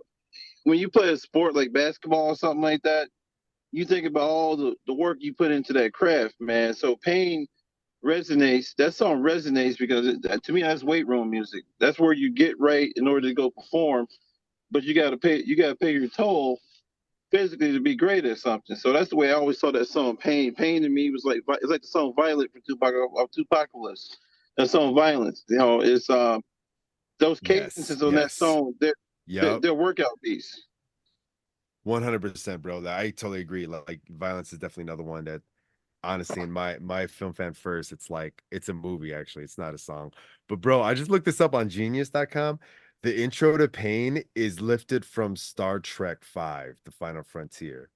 when 0.64 0.80
you 0.80 0.90
play 0.90 1.10
a 1.10 1.18
sport 1.18 1.54
like 1.54 1.74
basketball 1.74 2.28
or 2.28 2.36
something 2.36 2.62
like 2.62 2.82
that, 2.84 3.10
you 3.72 3.86
think 3.86 4.08
about 4.08 4.30
all 4.30 4.56
the 4.56 4.76
the 4.88 4.94
work 4.94 5.18
you 5.20 5.34
put 5.34 5.52
into 5.52 5.74
that 5.74 5.94
craft, 5.94 6.36
man. 6.40 6.74
So 6.74 6.96
pain 6.96 7.48
resonates. 8.04 8.76
That 8.78 8.94
song 8.94 9.22
resonates 9.22 9.78
because 9.78 10.08
it, 10.08 10.44
to 10.44 10.54
me 10.54 10.62
that's 10.62 10.84
weight 10.84 11.08
room 11.08 11.30
music. 11.30 11.66
That's 11.80 12.00
where 12.00 12.14
you 12.14 12.34
get 12.34 12.60
right 12.60 12.92
in 12.96 13.08
order 13.08 13.28
to 13.28 13.34
go 13.34 13.52
perform, 13.52 14.08
but 14.72 14.84
you 14.84 14.94
got 14.96 15.12
to 15.12 15.18
pay. 15.18 15.44
You 15.44 15.56
got 15.58 15.70
to 15.70 15.76
pay 15.76 15.94
your 15.94 16.10
toll 16.10 16.60
physically 17.32 17.74
to 17.74 17.80
be 17.82 17.96
great 17.96 18.26
at 18.26 18.38
something. 18.40 18.76
So 18.76 18.94
that's 18.94 19.10
the 19.10 19.18
way 19.18 19.30
I 19.32 19.34
always 19.36 19.60
saw 19.60 19.72
that 19.72 19.88
song. 19.88 20.18
Pain. 20.18 20.56
Pain 20.56 20.84
to 20.84 20.90
me 20.90 21.12
was 21.12 21.26
like 21.26 21.42
it's 21.48 21.66
like 21.72 21.82
the 21.82 21.88
song 21.88 22.14
Violet 22.16 22.52
from 22.52 22.62
Tupac 22.68 22.94
of 23.18 23.32
2Pacalypse. 23.32 24.16
that 24.58 24.70
song 24.70 24.96
"Violence." 24.96 25.44
You 25.50 25.58
know, 25.58 25.82
it's 25.82 26.10
um 26.10 26.44
those 27.20 27.40
Yes, 27.42 27.96
cadences 27.96 28.04
on 28.04 28.16
that 28.16 28.32
song. 28.32 28.74
They're, 28.80 28.96
they're 29.40 29.60
they're 29.60 29.74
workout 29.76 30.20
beats. 30.22 30.68
One 31.84 32.04
hundred 32.04 32.22
percent, 32.22 32.62
bro. 32.62 32.86
I 32.88 33.12
totally 33.12 33.40
agree. 33.42 33.66
Like, 33.66 34.02
violence 34.10 34.52
is 34.52 34.60
definitely 34.60 34.84
another 34.92 35.04
one 35.04 35.24
that, 35.26 35.42
honestly, 36.04 36.42
in 36.42 36.52
my 36.52 36.78
my 36.80 37.08
film 37.08 37.34
fan 37.34 37.54
first, 37.54 37.92
it's 37.92 38.10
like 38.10 38.44
it's 38.52 38.70
a 38.70 38.74
movie. 38.74 39.14
Actually, 39.14 39.44
it's 39.44 39.58
not 39.58 39.74
a 39.74 39.78
song. 39.78 40.12
But 40.48 40.62
bro, 40.62 40.82
I 40.82 40.94
just 40.94 41.12
looked 41.12 41.26
this 41.26 41.42
up 41.42 41.54
on 41.54 41.70
Genius.com. 41.70 42.60
The 43.04 43.22
intro 43.24 43.58
to 43.58 43.68
Pain 43.68 44.24
is 44.36 44.60
lifted 44.60 45.06
from 45.06 45.36
Star 45.36 45.80
Trek 45.80 46.24
Five: 46.24 46.80
The 46.86 46.92
Final 46.92 47.24
Frontier, 47.24 47.90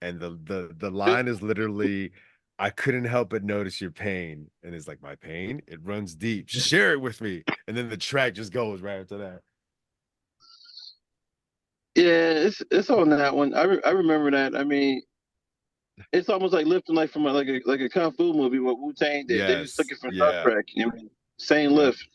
and 0.00 0.20
the 0.20 0.38
the 0.44 0.74
the 0.76 0.90
line 0.90 1.28
is 1.28 1.42
literally, 1.42 2.12
"I 2.58 2.70
couldn't 2.70 3.04
help 3.04 3.30
but 3.30 3.44
notice 3.44 3.80
your 3.80 3.90
pain," 3.90 4.50
and 4.62 4.74
it's 4.74 4.88
like 4.88 5.02
my 5.02 5.14
pain. 5.14 5.62
It 5.66 5.80
runs 5.82 6.14
deep. 6.14 6.48
Share 6.48 6.92
it 6.92 7.00
with 7.00 7.20
me, 7.20 7.44
and 7.68 7.76
then 7.76 7.88
the 7.88 7.96
track 7.96 8.34
just 8.34 8.52
goes 8.52 8.80
right 8.80 9.00
after 9.00 9.18
that. 9.18 9.40
Yeah, 11.94 12.32
it's 12.32 12.62
it's 12.70 12.90
on 12.90 13.08
that 13.10 13.34
one. 13.34 13.54
I 13.54 13.62
re- 13.64 13.82
I 13.84 13.90
remember 13.90 14.30
that. 14.30 14.54
I 14.54 14.64
mean, 14.64 15.02
it's 16.12 16.28
almost 16.28 16.52
like 16.52 16.66
lifting 16.66 16.94
like 16.94 17.10
from 17.10 17.26
a, 17.26 17.32
like 17.32 17.48
a 17.48 17.60
like 17.66 17.80
a 17.80 17.88
kung 17.88 18.12
fu 18.12 18.32
movie 18.32 18.58
with 18.58 18.76
Wu 18.78 18.92
Tang 18.92 19.26
did. 19.26 19.46
They 19.46 19.56
just 19.62 19.76
took 19.76 19.90
Yes, 19.90 19.98
it 19.98 20.00
from 20.00 20.12
yeah. 20.12 20.30
Star 20.30 20.42
Trek. 20.42 20.66
I 20.78 20.84
mean, 20.84 21.10
same 21.38 21.70
Yeah. 21.70 21.76
lift. 21.76 22.08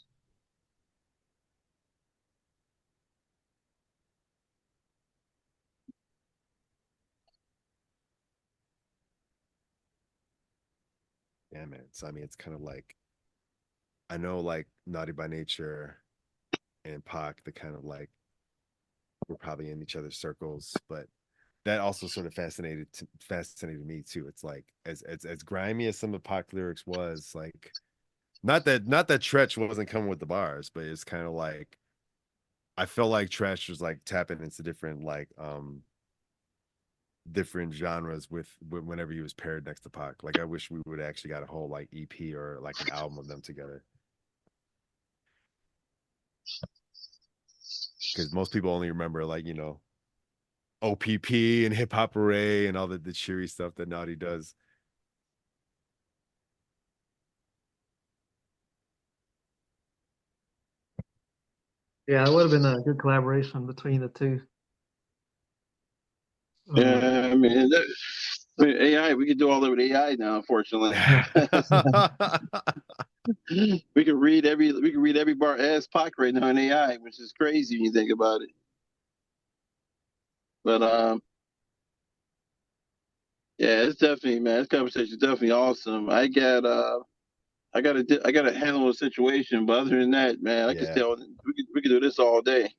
Yeah, 11.51 11.65
it! 11.73 11.87
So 11.91 12.07
I 12.07 12.11
mean, 12.11 12.23
it's 12.23 12.35
kind 12.35 12.55
of 12.55 12.61
like 12.61 12.95
I 14.09 14.17
know, 14.17 14.39
like 14.39 14.67
Naughty 14.87 15.11
by 15.13 15.27
Nature 15.27 15.97
and 16.85 17.03
Pac, 17.03 17.43
the 17.45 17.51
kind 17.51 17.75
of 17.75 17.83
like 17.83 18.09
we're 19.27 19.37
probably 19.37 19.69
in 19.69 19.81
each 19.81 19.95
other's 19.95 20.17
circles, 20.17 20.75
but 20.89 21.07
that 21.65 21.79
also 21.79 22.07
sort 22.07 22.25
of 22.25 22.33
fascinated 22.33 22.87
fascinated 23.19 23.85
me 23.85 24.01
too. 24.01 24.27
It's 24.27 24.43
like 24.43 24.65
as 24.85 25.01
as 25.03 25.25
as 25.25 25.43
grimy 25.43 25.87
as 25.87 25.97
some 25.97 26.13
of 26.13 26.23
Pac 26.23 26.53
lyrics 26.53 26.85
was, 26.87 27.31
like 27.35 27.71
not 28.43 28.65
that 28.65 28.87
not 28.87 29.07
that 29.09 29.21
Treach 29.21 29.57
wasn't 29.57 29.89
coming 29.89 30.09
with 30.09 30.19
the 30.19 30.25
bars, 30.25 30.71
but 30.73 30.85
it's 30.85 31.03
kind 31.03 31.25
of 31.25 31.33
like 31.33 31.77
I 32.77 32.85
felt 32.85 33.11
like 33.11 33.29
Treach 33.29 33.69
was 33.69 33.81
like 33.81 33.99
tapping 34.05 34.41
into 34.41 34.63
different 34.63 35.03
like 35.03 35.29
um 35.37 35.83
different 37.31 37.73
genres 37.73 38.29
with, 38.31 38.49
whenever 38.69 39.13
he 39.13 39.21
was 39.21 39.33
paired 39.33 39.65
next 39.65 39.81
to 39.81 39.89
Pac. 39.89 40.23
Like 40.23 40.39
I 40.39 40.45
wish 40.45 40.71
we 40.71 40.81
would 40.85 40.99
actually 40.99 41.29
got 41.29 41.43
a 41.43 41.47
whole 41.47 41.69
like 41.69 41.89
EP 41.93 42.33
or 42.33 42.59
like 42.61 42.79
an 42.81 42.89
album 42.91 43.19
of 43.19 43.27
them 43.27 43.41
together. 43.41 43.83
Because 48.13 48.33
most 48.33 48.51
people 48.51 48.71
only 48.71 48.89
remember 48.89 49.23
like, 49.23 49.45
you 49.45 49.53
know, 49.53 49.79
OPP 50.81 51.65
and 51.65 51.73
Hip 51.73 51.93
Hop 51.93 52.13
Hooray 52.13 52.67
and 52.67 52.77
all 52.77 52.87
the, 52.87 52.97
the 52.97 53.13
cheery 53.13 53.47
stuff 53.47 53.75
that 53.75 53.87
Naughty 53.87 54.15
does. 54.15 54.55
Yeah, 62.07 62.27
it 62.27 62.33
would 62.33 62.41
have 62.41 62.51
been 62.51 62.65
a 62.65 62.81
good 62.81 62.99
collaboration 62.99 63.67
between 63.67 64.01
the 64.01 64.09
two. 64.09 64.41
Yeah, 66.75 67.29
I 67.31 67.35
mean, 67.35 67.69
that, 67.69 67.95
I 68.59 68.63
mean, 68.63 68.77
AI. 68.77 69.13
We 69.13 69.27
can 69.27 69.37
do 69.37 69.49
all 69.49 69.61
that 69.61 69.69
with 69.69 69.79
AI 69.79 70.15
now. 70.15 70.37
Unfortunately, 70.37 70.91
we 73.95 74.03
can 74.03 74.19
read 74.19 74.45
every 74.45 74.71
we 74.71 74.91
can 74.91 75.01
read 75.01 75.17
every 75.17 75.33
bar 75.33 75.57
ass 75.57 75.87
Pac 75.87 76.13
right 76.17 76.33
now 76.33 76.47
in 76.47 76.57
AI, 76.57 76.97
which 76.97 77.19
is 77.19 77.33
crazy 77.33 77.77
when 77.77 77.85
you 77.85 77.91
think 77.91 78.11
about 78.11 78.41
it. 78.41 78.49
But 80.63 80.81
um, 80.83 81.21
yeah, 83.57 83.83
it's 83.83 83.99
definitely 83.99 84.39
man. 84.39 84.59
This 84.59 84.67
conversation 84.67 85.13
is 85.13 85.17
definitely 85.17 85.51
awesome. 85.51 86.09
I 86.09 86.27
got 86.27 86.65
uh, 86.65 86.99
I 87.73 87.81
got 87.81 87.93
to 87.93 88.21
I 88.25 88.31
got 88.31 88.43
to 88.43 88.53
handle 88.53 88.89
a 88.89 88.93
situation, 88.93 89.65
but 89.65 89.79
other 89.79 89.99
than 89.99 90.11
that, 90.11 90.41
man, 90.41 90.69
I 90.69 90.73
Yeah. 90.73 90.85
can 90.85 90.93
tell 90.95 91.15
we 91.17 91.53
could 91.53 91.65
we 91.73 91.81
could 91.81 91.89
do 91.89 91.99
this 91.99 92.19
all 92.19 92.41
day. 92.41 92.73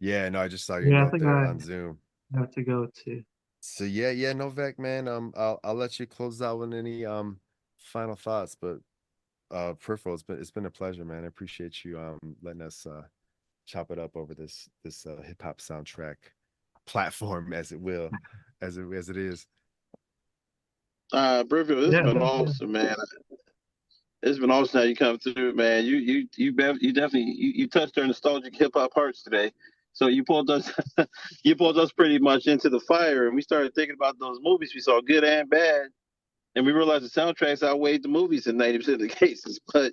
yeah, 0.00 0.28
no, 0.28 0.40
I 0.40 0.48
just 0.48 0.66
saw 0.66 0.76
you 0.76 0.90
Yeah, 0.90 1.06
I 1.06 1.10
think 1.10 1.22
there 1.22 1.44
I- 1.46 1.50
on 1.50 1.60
Zoom. 1.60 2.00
have 2.34 2.50
to 2.52 2.62
go 2.62 2.86
to. 2.86 3.24
So 3.60 3.84
yeah, 3.84 4.10
yeah, 4.10 4.32
Novek, 4.32 4.78
man. 4.78 5.08
Um, 5.08 5.32
I'll 5.36 5.60
I'll 5.64 5.74
let 5.74 5.98
you 5.98 6.06
close 6.06 6.42
out 6.42 6.58
with 6.58 6.74
any 6.74 7.04
um 7.06 7.40
final 7.78 8.16
thoughts, 8.16 8.54
but 8.54 8.80
uh, 9.50 9.74
peripheral, 9.74 10.14
it's 10.14 10.22
been 10.22 10.38
it's 10.40 10.50
been 10.50 10.66
a 10.66 10.70
pleasure, 10.70 11.04
man. 11.04 11.24
I 11.24 11.28
appreciate 11.28 11.84
you 11.84 11.98
um 11.98 12.18
letting 12.42 12.62
us 12.62 12.86
uh 12.86 13.04
chop 13.66 13.90
it 13.90 13.98
up 13.98 14.16
over 14.16 14.34
this 14.34 14.68
this 14.82 15.06
uh, 15.06 15.22
hip 15.22 15.40
hop 15.42 15.58
soundtrack 15.58 16.16
platform, 16.86 17.52
as 17.52 17.72
it 17.72 17.80
will, 17.80 18.10
as 18.60 18.76
it 18.76 18.86
as 18.92 19.08
it 19.08 19.16
is. 19.16 19.46
Uh, 21.12 21.44
Breville, 21.44 21.80
this 21.80 21.92
Yeah, 21.92 22.02
has 22.04 22.12
been 22.12 22.22
awesome, 22.22 22.72
man. 22.72 22.96
It's 24.22 24.38
been 24.38 24.50
awesome 24.50 24.80
how 24.80 24.84
you 24.84 24.96
come 24.96 25.18
through, 25.18 25.54
man. 25.54 25.84
You 25.84 25.96
you 25.96 26.28
you 26.36 26.52
bev- 26.52 26.78
you 26.80 26.92
definitely 26.92 27.32
you, 27.36 27.52
you 27.54 27.68
touched 27.68 27.98
our 27.98 28.06
nostalgic 28.06 28.56
hip 28.56 28.72
hop 28.74 28.92
hearts 28.94 29.22
today. 29.22 29.52
So 29.92 30.08
you 30.08 30.24
pulled 30.24 30.50
us 30.50 30.72
you 31.44 31.54
pulled 31.54 31.78
us 31.78 31.92
pretty 31.92 32.18
much 32.18 32.46
into 32.46 32.68
the 32.70 32.80
fire, 32.80 33.26
and 33.26 33.36
we 33.36 33.42
started 33.42 33.74
thinking 33.74 33.94
about 33.94 34.18
those 34.18 34.38
movies 34.42 34.72
we 34.74 34.80
saw, 34.80 35.00
good 35.00 35.24
and 35.24 35.48
bad, 35.48 35.88
and 36.54 36.64
we 36.64 36.72
realized 36.72 37.04
the 37.04 37.20
soundtracks 37.20 37.62
outweighed 37.62 38.02
the 38.02 38.08
movies 38.08 38.46
in 38.46 38.56
ninety 38.56 38.78
percent 38.78 39.02
of 39.02 39.08
the 39.08 39.14
cases. 39.14 39.60
But 39.72 39.92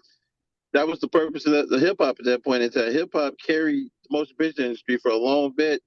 that 0.73 0.87
was 0.87 0.99
the 1.01 1.09
purpose 1.09 1.45
of 1.45 1.51
the, 1.51 1.65
the 1.65 1.79
hip 1.79 1.97
hop 1.99 2.15
at 2.19 2.25
that 2.25 2.43
point 2.43 2.63
in 2.63 2.71
time. 2.71 2.91
Hip 2.93 3.09
hop 3.13 3.33
carried 3.45 3.87
the 4.03 4.17
motion 4.17 4.35
picture 4.37 4.63
industry 4.63 4.97
for 4.97 5.11
a 5.11 5.17
long 5.17 5.51
bit 5.55 5.81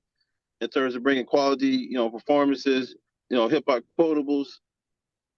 in 0.65 0.71
terms 0.71 0.95
of 0.95 1.03
bringing 1.03 1.27
quality, 1.27 1.69
you 1.69 1.95
know, 1.95 2.11
performances, 2.11 2.97
you 3.31 3.37
know, 3.37 3.49
hip 3.49 3.65
hop 3.69 3.83
quotables. 3.99 4.49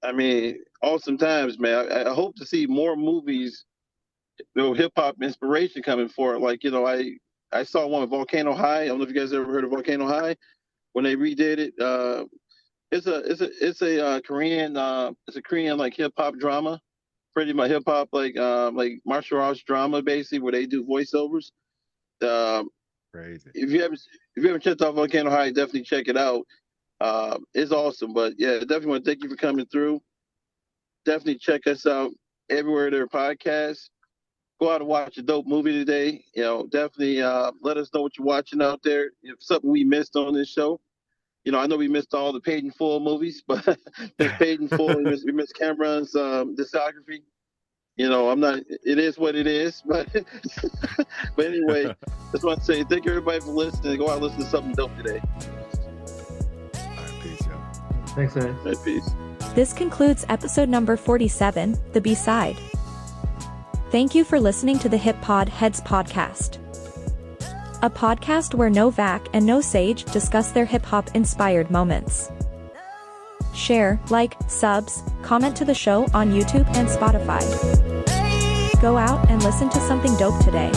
I 0.02 0.12
mean, 0.12 0.58
awesome 0.82 1.18
times, 1.18 1.58
man. 1.58 1.90
I, 1.90 2.10
I 2.10 2.14
hope 2.14 2.36
to 2.36 2.46
see 2.46 2.66
more 2.66 2.96
movies, 2.96 3.64
you 4.38 4.62
know, 4.62 4.72
hip 4.72 4.92
hop 4.96 5.16
inspiration 5.22 5.82
coming 5.82 6.08
for 6.08 6.34
it. 6.34 6.40
Like, 6.40 6.64
you 6.64 6.70
know, 6.70 6.86
I 6.86 7.12
I 7.52 7.62
saw 7.64 7.86
one 7.86 8.08
Volcano 8.08 8.54
High. 8.54 8.82
I 8.82 8.86
don't 8.86 8.98
know 8.98 9.04
if 9.04 9.10
you 9.10 9.14
guys 9.20 9.32
ever 9.32 9.44
heard 9.44 9.64
of 9.64 9.70
Volcano 9.70 10.06
High 10.06 10.36
when 10.92 11.04
they 11.04 11.16
redid 11.16 11.58
it. 11.58 11.74
Uh, 11.80 12.24
it's 12.90 13.06
a 13.06 13.16
it's 13.30 13.40
a 13.40 13.50
it's 13.60 13.82
a 13.82 14.06
uh, 14.06 14.20
Korean 14.20 14.76
uh, 14.76 15.12
it's 15.26 15.36
a 15.36 15.42
Korean 15.42 15.76
like 15.78 15.94
hip 15.94 16.12
hop 16.16 16.36
drama, 16.38 16.80
pretty 17.34 17.52
much 17.52 17.70
hip 17.70 17.82
hop 17.86 18.08
like 18.12 18.36
um, 18.38 18.76
like 18.76 19.00
martial 19.04 19.40
arts 19.40 19.62
drama 19.62 20.02
basically 20.02 20.38
where 20.40 20.52
they 20.52 20.66
do 20.66 20.84
voiceovers. 20.84 21.50
Um, 22.22 22.68
Crazy. 23.16 23.50
if 23.54 23.70
you 23.70 23.82
haven't 23.82 24.00
if 24.34 24.42
you 24.42 24.48
haven't 24.48 24.62
checked 24.62 24.82
out 24.82 24.94
Volcano 24.94 25.30
High, 25.30 25.48
definitely 25.48 25.82
check 25.82 26.08
it 26.08 26.16
out. 26.16 26.46
Um, 27.00 27.44
it's 27.54 27.72
awesome. 27.72 28.12
But 28.12 28.34
yeah, 28.38 28.58
definitely 28.60 28.88
want 28.88 29.04
to 29.04 29.10
thank 29.10 29.22
you 29.22 29.30
for 29.30 29.36
coming 29.36 29.66
through. 29.66 30.00
Definitely 31.04 31.38
check 31.38 31.66
us 31.66 31.86
out 31.86 32.12
everywhere 32.50 32.90
there 32.90 33.02
are 33.02 33.06
podcasts. 33.06 33.88
Go 34.60 34.72
out 34.72 34.80
and 34.80 34.88
watch 34.88 35.18
a 35.18 35.22
dope 35.22 35.46
movie 35.46 35.72
today. 35.72 36.24
You 36.34 36.42
know, 36.42 36.66
definitely 36.66 37.22
uh, 37.22 37.52
let 37.62 37.76
us 37.76 37.90
know 37.94 38.02
what 38.02 38.16
you're 38.18 38.26
watching 38.26 38.62
out 38.62 38.80
there. 38.82 39.10
If 39.22 39.36
something 39.40 39.70
we 39.70 39.84
missed 39.84 40.16
on 40.16 40.34
this 40.34 40.48
show, 40.48 40.80
you 41.44 41.52
know, 41.52 41.60
I 41.60 41.66
know 41.66 41.76
we 41.76 41.88
missed 41.88 42.12
all 42.12 42.32
the 42.32 42.52
in 42.52 42.70
full 42.72 43.00
movies, 43.00 43.42
but 43.46 43.78
paid 44.18 44.68
full. 44.70 44.96
we 44.96 45.04
missed, 45.04 45.24
we 45.24 45.32
missed 45.32 45.54
Cam'ron's 45.54 46.16
um, 46.16 46.56
discography. 46.56 47.22
You 47.96 48.10
know, 48.10 48.28
I'm 48.28 48.40
not. 48.40 48.60
It 48.84 48.98
is 48.98 49.18
what 49.18 49.34
it 49.34 49.46
is. 49.46 49.82
But 49.86 50.08
but 51.36 51.46
anyway, 51.46 51.94
just 52.32 52.44
want 52.44 52.60
to 52.60 52.64
say 52.64 52.84
thank 52.84 53.06
you 53.06 53.12
everybody 53.12 53.40
for 53.40 53.50
listening. 53.50 53.98
Go 53.98 54.10
out 54.10 54.16
and 54.16 54.24
listen 54.24 54.40
to 54.40 54.46
something 54.46 54.72
dope 54.72 54.94
today. 54.96 55.20
All 55.34 56.80
right, 56.82 57.22
peace, 57.22 57.46
yo. 57.46 57.58
Thanks, 58.08 58.34
guys. 58.34 58.44
All 58.44 58.64
right, 58.64 58.76
peace. 58.84 59.10
This 59.54 59.72
concludes 59.72 60.26
episode 60.28 60.68
number 60.68 60.98
47, 60.98 61.78
The 61.92 62.00
B 62.00 62.14
Side. 62.14 62.58
Thank 63.90 64.14
you 64.14 64.24
for 64.24 64.38
listening 64.38 64.78
to 64.80 64.90
the 64.90 64.98
Hip 64.98 65.18
Pod 65.22 65.48
Heads 65.48 65.80
podcast. 65.80 66.58
A 67.82 67.88
podcast 67.88 68.54
where 68.54 68.68
Novek 68.70 69.28
and 69.32 69.46
Know 69.46 69.62
Sage 69.62 70.04
discuss 70.06 70.50
their 70.50 70.66
hip 70.66 70.84
hop 70.84 71.14
inspired 71.14 71.70
moments. 71.70 72.30
Share, 73.56 73.98
like, 74.10 74.36
subs, 74.48 75.02
comment 75.22 75.56
to 75.56 75.64
the 75.64 75.74
show 75.74 76.04
on 76.12 76.30
YouTube 76.30 76.66
and 76.76 76.86
Spotify. 76.86 77.42
Go 78.82 78.98
out 78.98 79.28
and 79.30 79.42
listen 79.42 79.70
to 79.70 79.80
something 79.80 80.14
dope 80.16 80.38
today. 80.44 80.70